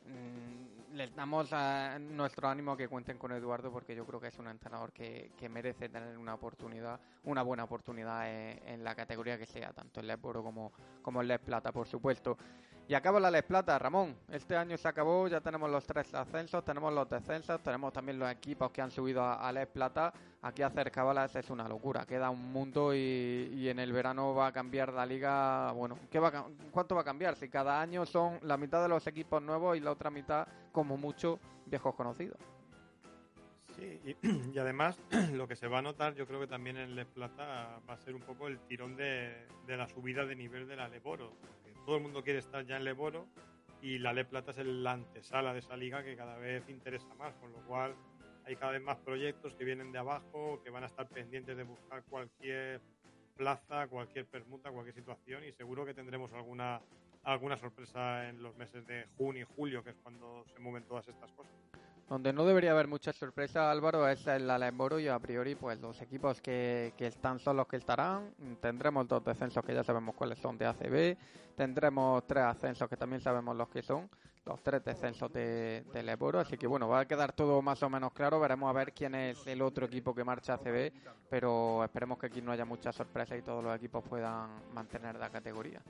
Mm, 0.06 0.96
les 0.96 1.14
damos 1.14 1.52
a 1.52 1.96
nuestro 2.00 2.48
ánimo 2.48 2.76
que 2.76 2.88
cuenten 2.88 3.18
con 3.18 3.30
Eduardo 3.30 3.70
porque 3.70 3.94
yo 3.94 4.04
creo 4.04 4.20
que 4.20 4.26
es 4.26 4.38
un 4.40 4.48
entrenador 4.48 4.90
que, 4.90 5.30
merece 5.48 5.88
tener 5.88 6.18
una 6.18 6.34
oportunidad, 6.34 6.98
una 7.22 7.42
buena 7.42 7.62
oportunidad 7.62 8.28
en, 8.28 8.82
la 8.82 8.96
categoría 8.96 9.38
que 9.38 9.46
sea, 9.46 9.72
tanto 9.72 10.00
en 10.00 10.08
Les 10.08 10.20
Boro 10.20 10.42
como, 10.42 10.72
como 11.02 11.22
en 11.22 11.28
Les 11.28 11.38
Plata, 11.38 11.70
por 11.70 11.86
supuesto. 11.86 12.36
Y 12.86 12.92
acaba 12.92 13.18
la 13.18 13.30
Les 13.30 13.42
Plata, 13.42 13.78
Ramón. 13.78 14.14
Este 14.30 14.54
año 14.54 14.76
se 14.76 14.86
acabó, 14.86 15.26
ya 15.26 15.40
tenemos 15.40 15.70
los 15.70 15.86
tres 15.86 16.12
ascensos, 16.12 16.62
tenemos 16.62 16.92
los 16.92 17.08
descensos, 17.08 17.62
tenemos 17.62 17.94
también 17.94 18.18
los 18.18 18.30
equipos 18.30 18.70
que 18.70 18.82
han 18.82 18.90
subido 18.90 19.24
a, 19.24 19.50
Les 19.52 19.66
Plata. 19.66 20.12
Aquí 20.42 20.60
hacer 20.60 20.90
cabalas 20.90 21.34
es 21.34 21.48
una 21.48 21.66
locura, 21.66 22.04
queda 22.04 22.28
un 22.28 22.52
mundo 22.52 22.94
y, 22.94 23.68
en 23.68 23.78
el 23.78 23.90
verano 23.90 24.34
va 24.34 24.48
a 24.48 24.52
cambiar 24.52 24.92
la 24.92 25.06
liga. 25.06 25.72
Bueno, 25.72 25.98
¿qué 26.10 26.18
va 26.18 26.46
¿cuánto 26.70 26.94
va 26.94 27.00
a 27.00 27.04
cambiar? 27.04 27.36
Si 27.36 27.48
cada 27.48 27.80
año 27.80 28.04
son 28.04 28.38
la 28.42 28.58
mitad 28.58 28.82
de 28.82 28.90
los 28.90 29.06
equipos 29.06 29.40
nuevos 29.40 29.78
y 29.78 29.80
la 29.80 29.90
otra 29.90 30.10
mitad, 30.10 30.46
como 30.70 30.98
mucho, 30.98 31.40
viejos 31.64 31.94
conocidos. 31.94 32.38
Sí, 33.76 34.16
y, 34.22 34.58
además 34.58 34.98
lo 35.32 35.48
que 35.48 35.56
se 35.56 35.68
va 35.68 35.78
a 35.78 35.82
notar, 35.82 36.14
yo 36.14 36.26
creo 36.26 36.38
que 36.38 36.48
también 36.48 36.76
en 36.76 36.94
Les 36.94 37.06
Plata 37.06 37.80
va 37.88 37.94
a 37.94 37.98
ser 37.98 38.14
un 38.14 38.20
poco 38.20 38.46
el 38.46 38.58
tirón 38.60 38.94
de, 38.94 39.46
la 39.66 39.88
subida 39.88 40.26
de 40.26 40.36
nivel 40.36 40.68
de 40.68 40.76
la 40.76 40.88
Leboro 40.88 41.32
todo 41.84 41.96
el 41.96 42.02
mundo 42.02 42.22
quiere 42.22 42.38
estar 42.38 42.64
ya 42.66 42.76
en 42.76 42.84
Leboro 42.84 43.26
y 43.82 43.98
la 43.98 44.12
Le 44.12 44.24
Plata 44.24 44.52
es 44.52 44.58
la 44.66 44.92
antesala 44.92 45.52
de 45.52 45.58
esa 45.58 45.76
liga 45.76 46.02
que 46.02 46.16
cada 46.16 46.38
vez 46.38 46.68
interesa 46.68 47.12
más, 47.14 47.34
con 47.36 47.52
lo 47.52 47.58
cual 47.66 47.94
hay 48.46 48.56
cada 48.56 48.72
vez 48.72 48.82
más 48.82 48.98
proyectos 48.98 49.54
que 49.54 49.64
vienen 49.64 49.92
de 49.92 49.98
abajo, 49.98 50.60
que 50.62 50.70
van 50.70 50.84
a 50.84 50.86
estar 50.86 51.08
pendientes 51.08 51.56
de 51.56 51.64
buscar 51.64 52.02
cualquier 52.04 52.80
plaza, 53.36 53.88
cualquier 53.88 54.26
permuta, 54.26 54.70
cualquier 54.70 54.94
situación 54.94 55.44
y 55.44 55.52
seguro 55.52 55.84
que 55.84 55.94
tendremos 55.94 56.32
alguna 56.32 56.80
alguna 57.24 57.56
sorpresa 57.56 58.28
en 58.28 58.42
los 58.42 58.54
meses 58.56 58.86
de 58.86 59.06
junio 59.16 59.42
y 59.42 59.54
julio, 59.56 59.82
que 59.82 59.90
es 59.90 59.96
cuando 60.02 60.44
se 60.46 60.58
mueven 60.58 60.84
todas 60.84 61.08
estas 61.08 61.32
cosas. 61.32 61.54
Donde 62.08 62.34
no 62.34 62.44
debería 62.44 62.72
haber 62.72 62.86
mucha 62.86 63.14
sorpresa, 63.14 63.70
Álvaro, 63.70 64.06
es 64.06 64.26
el 64.26 64.50
Alemboro 64.50 64.98
y 64.98 65.08
a 65.08 65.18
priori, 65.18 65.54
pues 65.54 65.80
los 65.80 66.00
equipos 66.02 66.40
que, 66.42 66.92
que, 66.98 67.06
están 67.06 67.38
son 67.38 67.56
los 67.56 67.66
que 67.66 67.78
estarán. 67.78 68.34
Tendremos 68.60 69.08
dos 69.08 69.24
descensos 69.24 69.64
que 69.64 69.74
ya 69.74 69.82
sabemos 69.82 70.14
cuáles 70.14 70.38
son 70.38 70.58
de 70.58 70.66
ACB. 70.66 71.16
Tendremos 71.56 72.26
tres 72.26 72.44
ascensos 72.44 72.88
que 72.90 72.96
también 72.98 73.22
sabemos 73.22 73.56
los 73.56 73.68
que 73.68 73.80
son. 73.80 74.10
Los 74.44 74.62
tres 74.62 74.84
descensos 74.84 75.32
de, 75.32 75.84
del 75.94 76.08
Eboro. 76.10 76.38
Así 76.40 76.58
que 76.58 76.66
bueno, 76.66 76.88
va 76.88 77.00
a 77.00 77.08
quedar 77.08 77.32
todo 77.32 77.62
más 77.62 77.82
o 77.82 77.88
menos 77.88 78.12
claro. 78.12 78.38
Veremos 78.38 78.68
a 78.68 78.74
ver 78.74 78.92
quién 78.92 79.14
es 79.14 79.46
el 79.46 79.62
otro 79.62 79.86
equipo 79.86 80.14
que 80.14 80.24
marcha 80.24 80.54
ACB. 80.54 80.92
Pero 81.30 81.82
esperemos 81.82 82.18
que 82.18 82.26
aquí 82.26 82.42
no 82.42 82.52
haya 82.52 82.66
mucha 82.66 82.92
sorpresa 82.92 83.34
y 83.34 83.40
todos 83.40 83.64
los 83.64 83.74
equipos 83.74 84.04
puedan 84.06 84.50
mantener 84.74 85.16
la 85.16 85.30
categoría. 85.30 85.80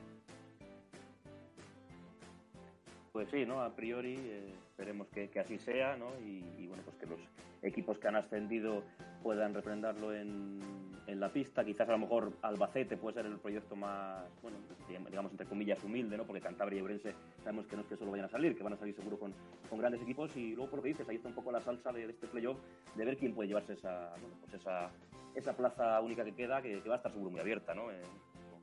Pues 3.15 3.29
sí, 3.31 3.47
¿no? 3.47 3.63
A 3.63 3.71
priori 3.77 4.17
eh, 4.17 4.53
esperemos 4.71 5.07
que, 5.07 5.31
así 5.39 5.57
sea, 5.57 5.97
¿no? 5.97 6.09
Y, 6.27 6.67
bueno, 6.67 6.83
pues 6.85 6.97
que 6.97 7.07
los 7.07 7.21
equipos 7.63 7.97
que 7.97 8.09
han 8.09 8.17
ascendido 8.17 8.83
puedan 9.23 9.55
reprenderlo 9.55 10.13
en, 10.13 10.59
en, 11.07 11.21
la 11.21 11.29
pista. 11.29 11.65
Quizás 11.65 11.89
a 11.89 11.93
lo 11.93 11.99
mejor 11.99 12.33
Albacete 12.43 12.97
puede 12.97 13.15
ser 13.15 13.27
el 13.27 13.39
proyecto 13.39 13.77
más, 13.77 14.25
bueno, 14.43 14.57
digamos 14.89 15.31
entre 15.31 15.47
comillas 15.47 15.85
humilde, 15.85 16.17
¿no? 16.17 16.25
Porque 16.25 16.43
Cantabria 16.43 16.81
y 16.81 16.83
Orense 16.83 17.15
sabemos 17.39 17.69
que 17.69 17.77
no 17.77 17.83
es 17.83 17.89
que 17.89 17.97
solo 17.97 18.11
vayan 18.11 18.27
a 18.27 18.31
salir, 18.31 18.57
que 18.57 18.65
van 18.65 18.73
a 18.73 18.79
salir 18.79 18.97
seguro 18.97 19.17
con, 19.17 19.33
con 19.71 19.79
grandes 19.79 20.03
equipos. 20.03 20.37
Y 20.37 20.57
luego 20.57 20.71
por 20.71 20.79
lo 20.79 20.83
que 20.83 20.89
dices, 20.89 21.09
ahí 21.09 21.15
está 21.15 21.29
un 21.29 21.37
poco 21.37 21.53
la 21.53 21.61
salsa 21.61 21.93
de, 21.93 22.11
este 22.11 22.27
playoff, 22.27 22.59
de 22.97 23.05
ver 23.05 23.17
quién 23.17 23.33
puede 23.33 23.47
llevarse 23.47 23.75
esa, 23.75 24.11
bueno, 24.21 24.35
pues 24.41 24.55
esa, 24.55 24.91
esa 25.37 25.57
plaza 25.57 26.01
única 26.01 26.25
que 26.25 26.35
queda, 26.35 26.61
que, 26.61 26.81
va 26.81 26.95
a 26.95 26.97
estar 26.97 27.13
seguro 27.13 27.31
muy 27.31 27.39
abierta, 27.39 27.77
¿no? 27.77 27.93
Eh, 27.93 28.03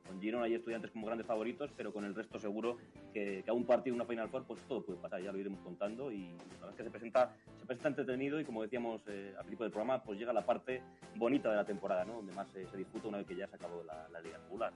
con 0.06 0.20
Girona 0.20 0.48
y 0.48 0.54
Estudiantes 0.54 0.90
como 0.90 1.06
grandes 1.06 1.26
favoritos, 1.26 1.70
pero 1.76 1.92
con 1.92 2.04
el 2.04 2.14
resto 2.14 2.38
seguro 2.38 2.78
que, 3.12 3.44
a 3.46 3.52
un 3.52 3.64
partido, 3.64 3.96
una 3.96 4.04
Final 4.04 4.28
Four, 4.28 4.44
pues 4.44 4.60
todo 4.62 4.82
puede 4.82 4.98
pasar, 4.98 5.22
ya 5.22 5.32
lo 5.32 5.38
iremos 5.38 5.60
contando 5.60 6.10
y 6.10 6.32
la 6.32 6.66
verdad 6.66 6.70
es 6.70 6.76
que 6.76 6.84
se 6.84 6.90
presenta, 6.90 7.34
se 7.58 7.66
presenta 7.66 7.88
entretenido 7.88 8.40
y 8.40 8.44
como 8.44 8.62
decíamos 8.62 9.02
eh, 9.08 9.30
al 9.36 9.44
principio 9.44 9.64
del 9.64 9.72
programa, 9.72 10.02
pues 10.02 10.18
llega 10.18 10.32
la 10.32 10.44
parte 10.44 10.82
bonita 11.16 11.50
de 11.50 11.56
la 11.56 11.64
temporada, 11.64 12.04
¿no? 12.04 12.14
donde 12.14 12.32
más 12.34 12.48
se 12.52 12.76
disputa 12.76 13.08
una 13.08 13.18
vez 13.18 13.26
que 13.26 13.36
ya 13.36 13.46
se 13.46 13.56
acabó 13.56 13.82
la, 13.84 14.20
liga 14.20 14.38
regular. 14.38 14.72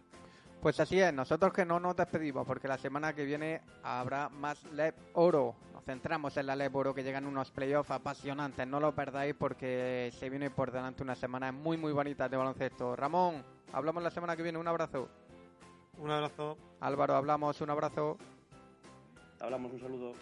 Pues 0.61 0.81
así 0.81 0.99
es, 0.99 1.13
nosotros 1.13 1.53
que 1.53 1.65
no 1.65 1.79
nos 1.79 1.95
despedimos 1.97 2.47
porque 2.47 2.67
la 2.67 2.79
semana 2.79 3.15
que 3.15 3.25
viene 3.25 3.61
habrá 3.83 4.29
más 4.29 4.65
LEP 4.73 4.95
Oro. 5.13 5.55
Centramos 5.87 6.37
en 6.37 6.47
la 6.47 6.57
LEP 6.57 6.75
Oro 6.75 6.93
que 6.93 7.05
llegan 7.05 7.27
unos 7.27 7.53
playoffs 7.53 7.93
apasionantes. 7.93 8.67
No 8.67 8.81
lo 8.81 8.93
perdáis 8.93 9.37
porque 9.39 10.13
se 10.19 10.29
viene 10.29 10.51
por 10.51 10.73
delante 10.73 11.05
una 11.05 11.15
semana 11.15 11.53
muy 11.53 11.77
muy 11.77 11.93
bonita 11.93 12.29
de 12.29 12.37
baloncesto. 12.37 12.97
Ramón, 12.97 13.45
hablamos 13.73 14.03
la 14.03 14.11
semana 14.11 14.35
que 14.35 14.43
viene. 14.43 14.59
Un 14.59 14.67
abrazo. 14.67 15.09
Un 15.99 16.11
abrazo. 16.11 16.59
Álvaro, 16.81 17.15
hablamos. 17.15 17.61
Un 17.61 17.71
abrazo. 17.71 18.19
Hablamos, 19.39 19.75
un 19.75 19.81
saludo. 19.81 20.13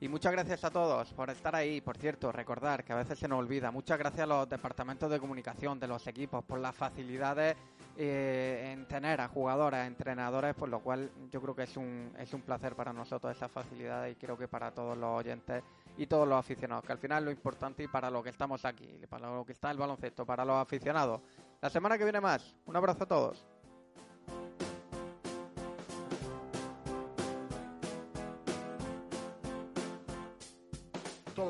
Y 0.00 0.08
muchas 0.08 0.32
gracias 0.32 0.64
a 0.64 0.70
todos 0.70 1.12
por 1.12 1.30
estar 1.30 1.54
ahí. 1.54 1.80
Por 1.80 1.96
cierto, 1.96 2.32
recordar 2.32 2.82
que 2.82 2.92
a 2.92 2.96
veces 2.96 3.16
se 3.16 3.28
nos 3.28 3.38
olvida. 3.38 3.70
Muchas 3.70 3.96
gracias 3.96 4.24
a 4.24 4.26
los 4.26 4.48
departamentos 4.48 5.08
de 5.08 5.20
comunicación 5.20 5.78
de 5.78 5.86
los 5.86 6.04
equipos 6.08 6.44
por 6.44 6.58
las 6.58 6.74
facilidades 6.74 7.54
eh, 7.96 8.72
en 8.72 8.86
tener 8.86 9.20
a 9.20 9.28
jugadoras, 9.28 9.86
entrenadores, 9.86 10.54
por 10.54 10.68
lo 10.68 10.80
cual 10.80 11.10
yo 11.30 11.40
creo 11.40 11.54
que 11.54 11.62
es 11.62 11.76
un, 11.76 12.12
es 12.18 12.32
un 12.34 12.42
placer 12.42 12.74
para 12.74 12.92
nosotros 12.92 13.36
esa 13.36 13.48
facilidad 13.48 14.06
y 14.06 14.16
creo 14.16 14.36
que 14.36 14.48
para 14.48 14.72
todos 14.72 14.98
los 14.98 15.20
oyentes 15.20 15.62
y 15.96 16.06
todos 16.06 16.26
los 16.26 16.38
aficionados, 16.38 16.84
que 16.84 16.92
al 16.92 16.98
final 16.98 17.24
lo 17.24 17.30
importante 17.30 17.84
y 17.84 17.88
para 17.88 18.10
lo 18.10 18.22
que 18.22 18.30
estamos 18.30 18.64
aquí, 18.64 19.00
para 19.08 19.32
lo 19.32 19.44
que 19.44 19.52
está 19.52 19.70
el 19.70 19.78
baloncesto, 19.78 20.26
para 20.26 20.44
los 20.44 20.56
aficionados. 20.56 21.20
La 21.60 21.70
semana 21.70 21.96
que 21.96 22.04
viene 22.04 22.20
más. 22.20 22.54
Un 22.66 22.76
abrazo 22.76 23.04
a 23.04 23.06
todos. 23.06 23.53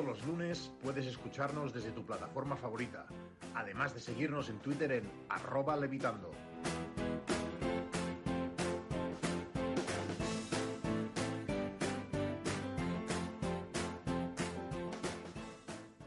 Los 0.04 0.22
lunes 0.26 0.70
puedes 0.82 1.06
escucharnos 1.06 1.72
desde 1.72 1.90
tu 1.90 2.04
plataforma 2.04 2.56
favorita, 2.56 3.06
además 3.54 3.94
de 3.94 4.00
seguirnos 4.00 4.50
en 4.50 4.58
Twitter 4.58 4.92
en 4.92 5.10
arroba 5.30 5.76
levitando. 5.76 6.30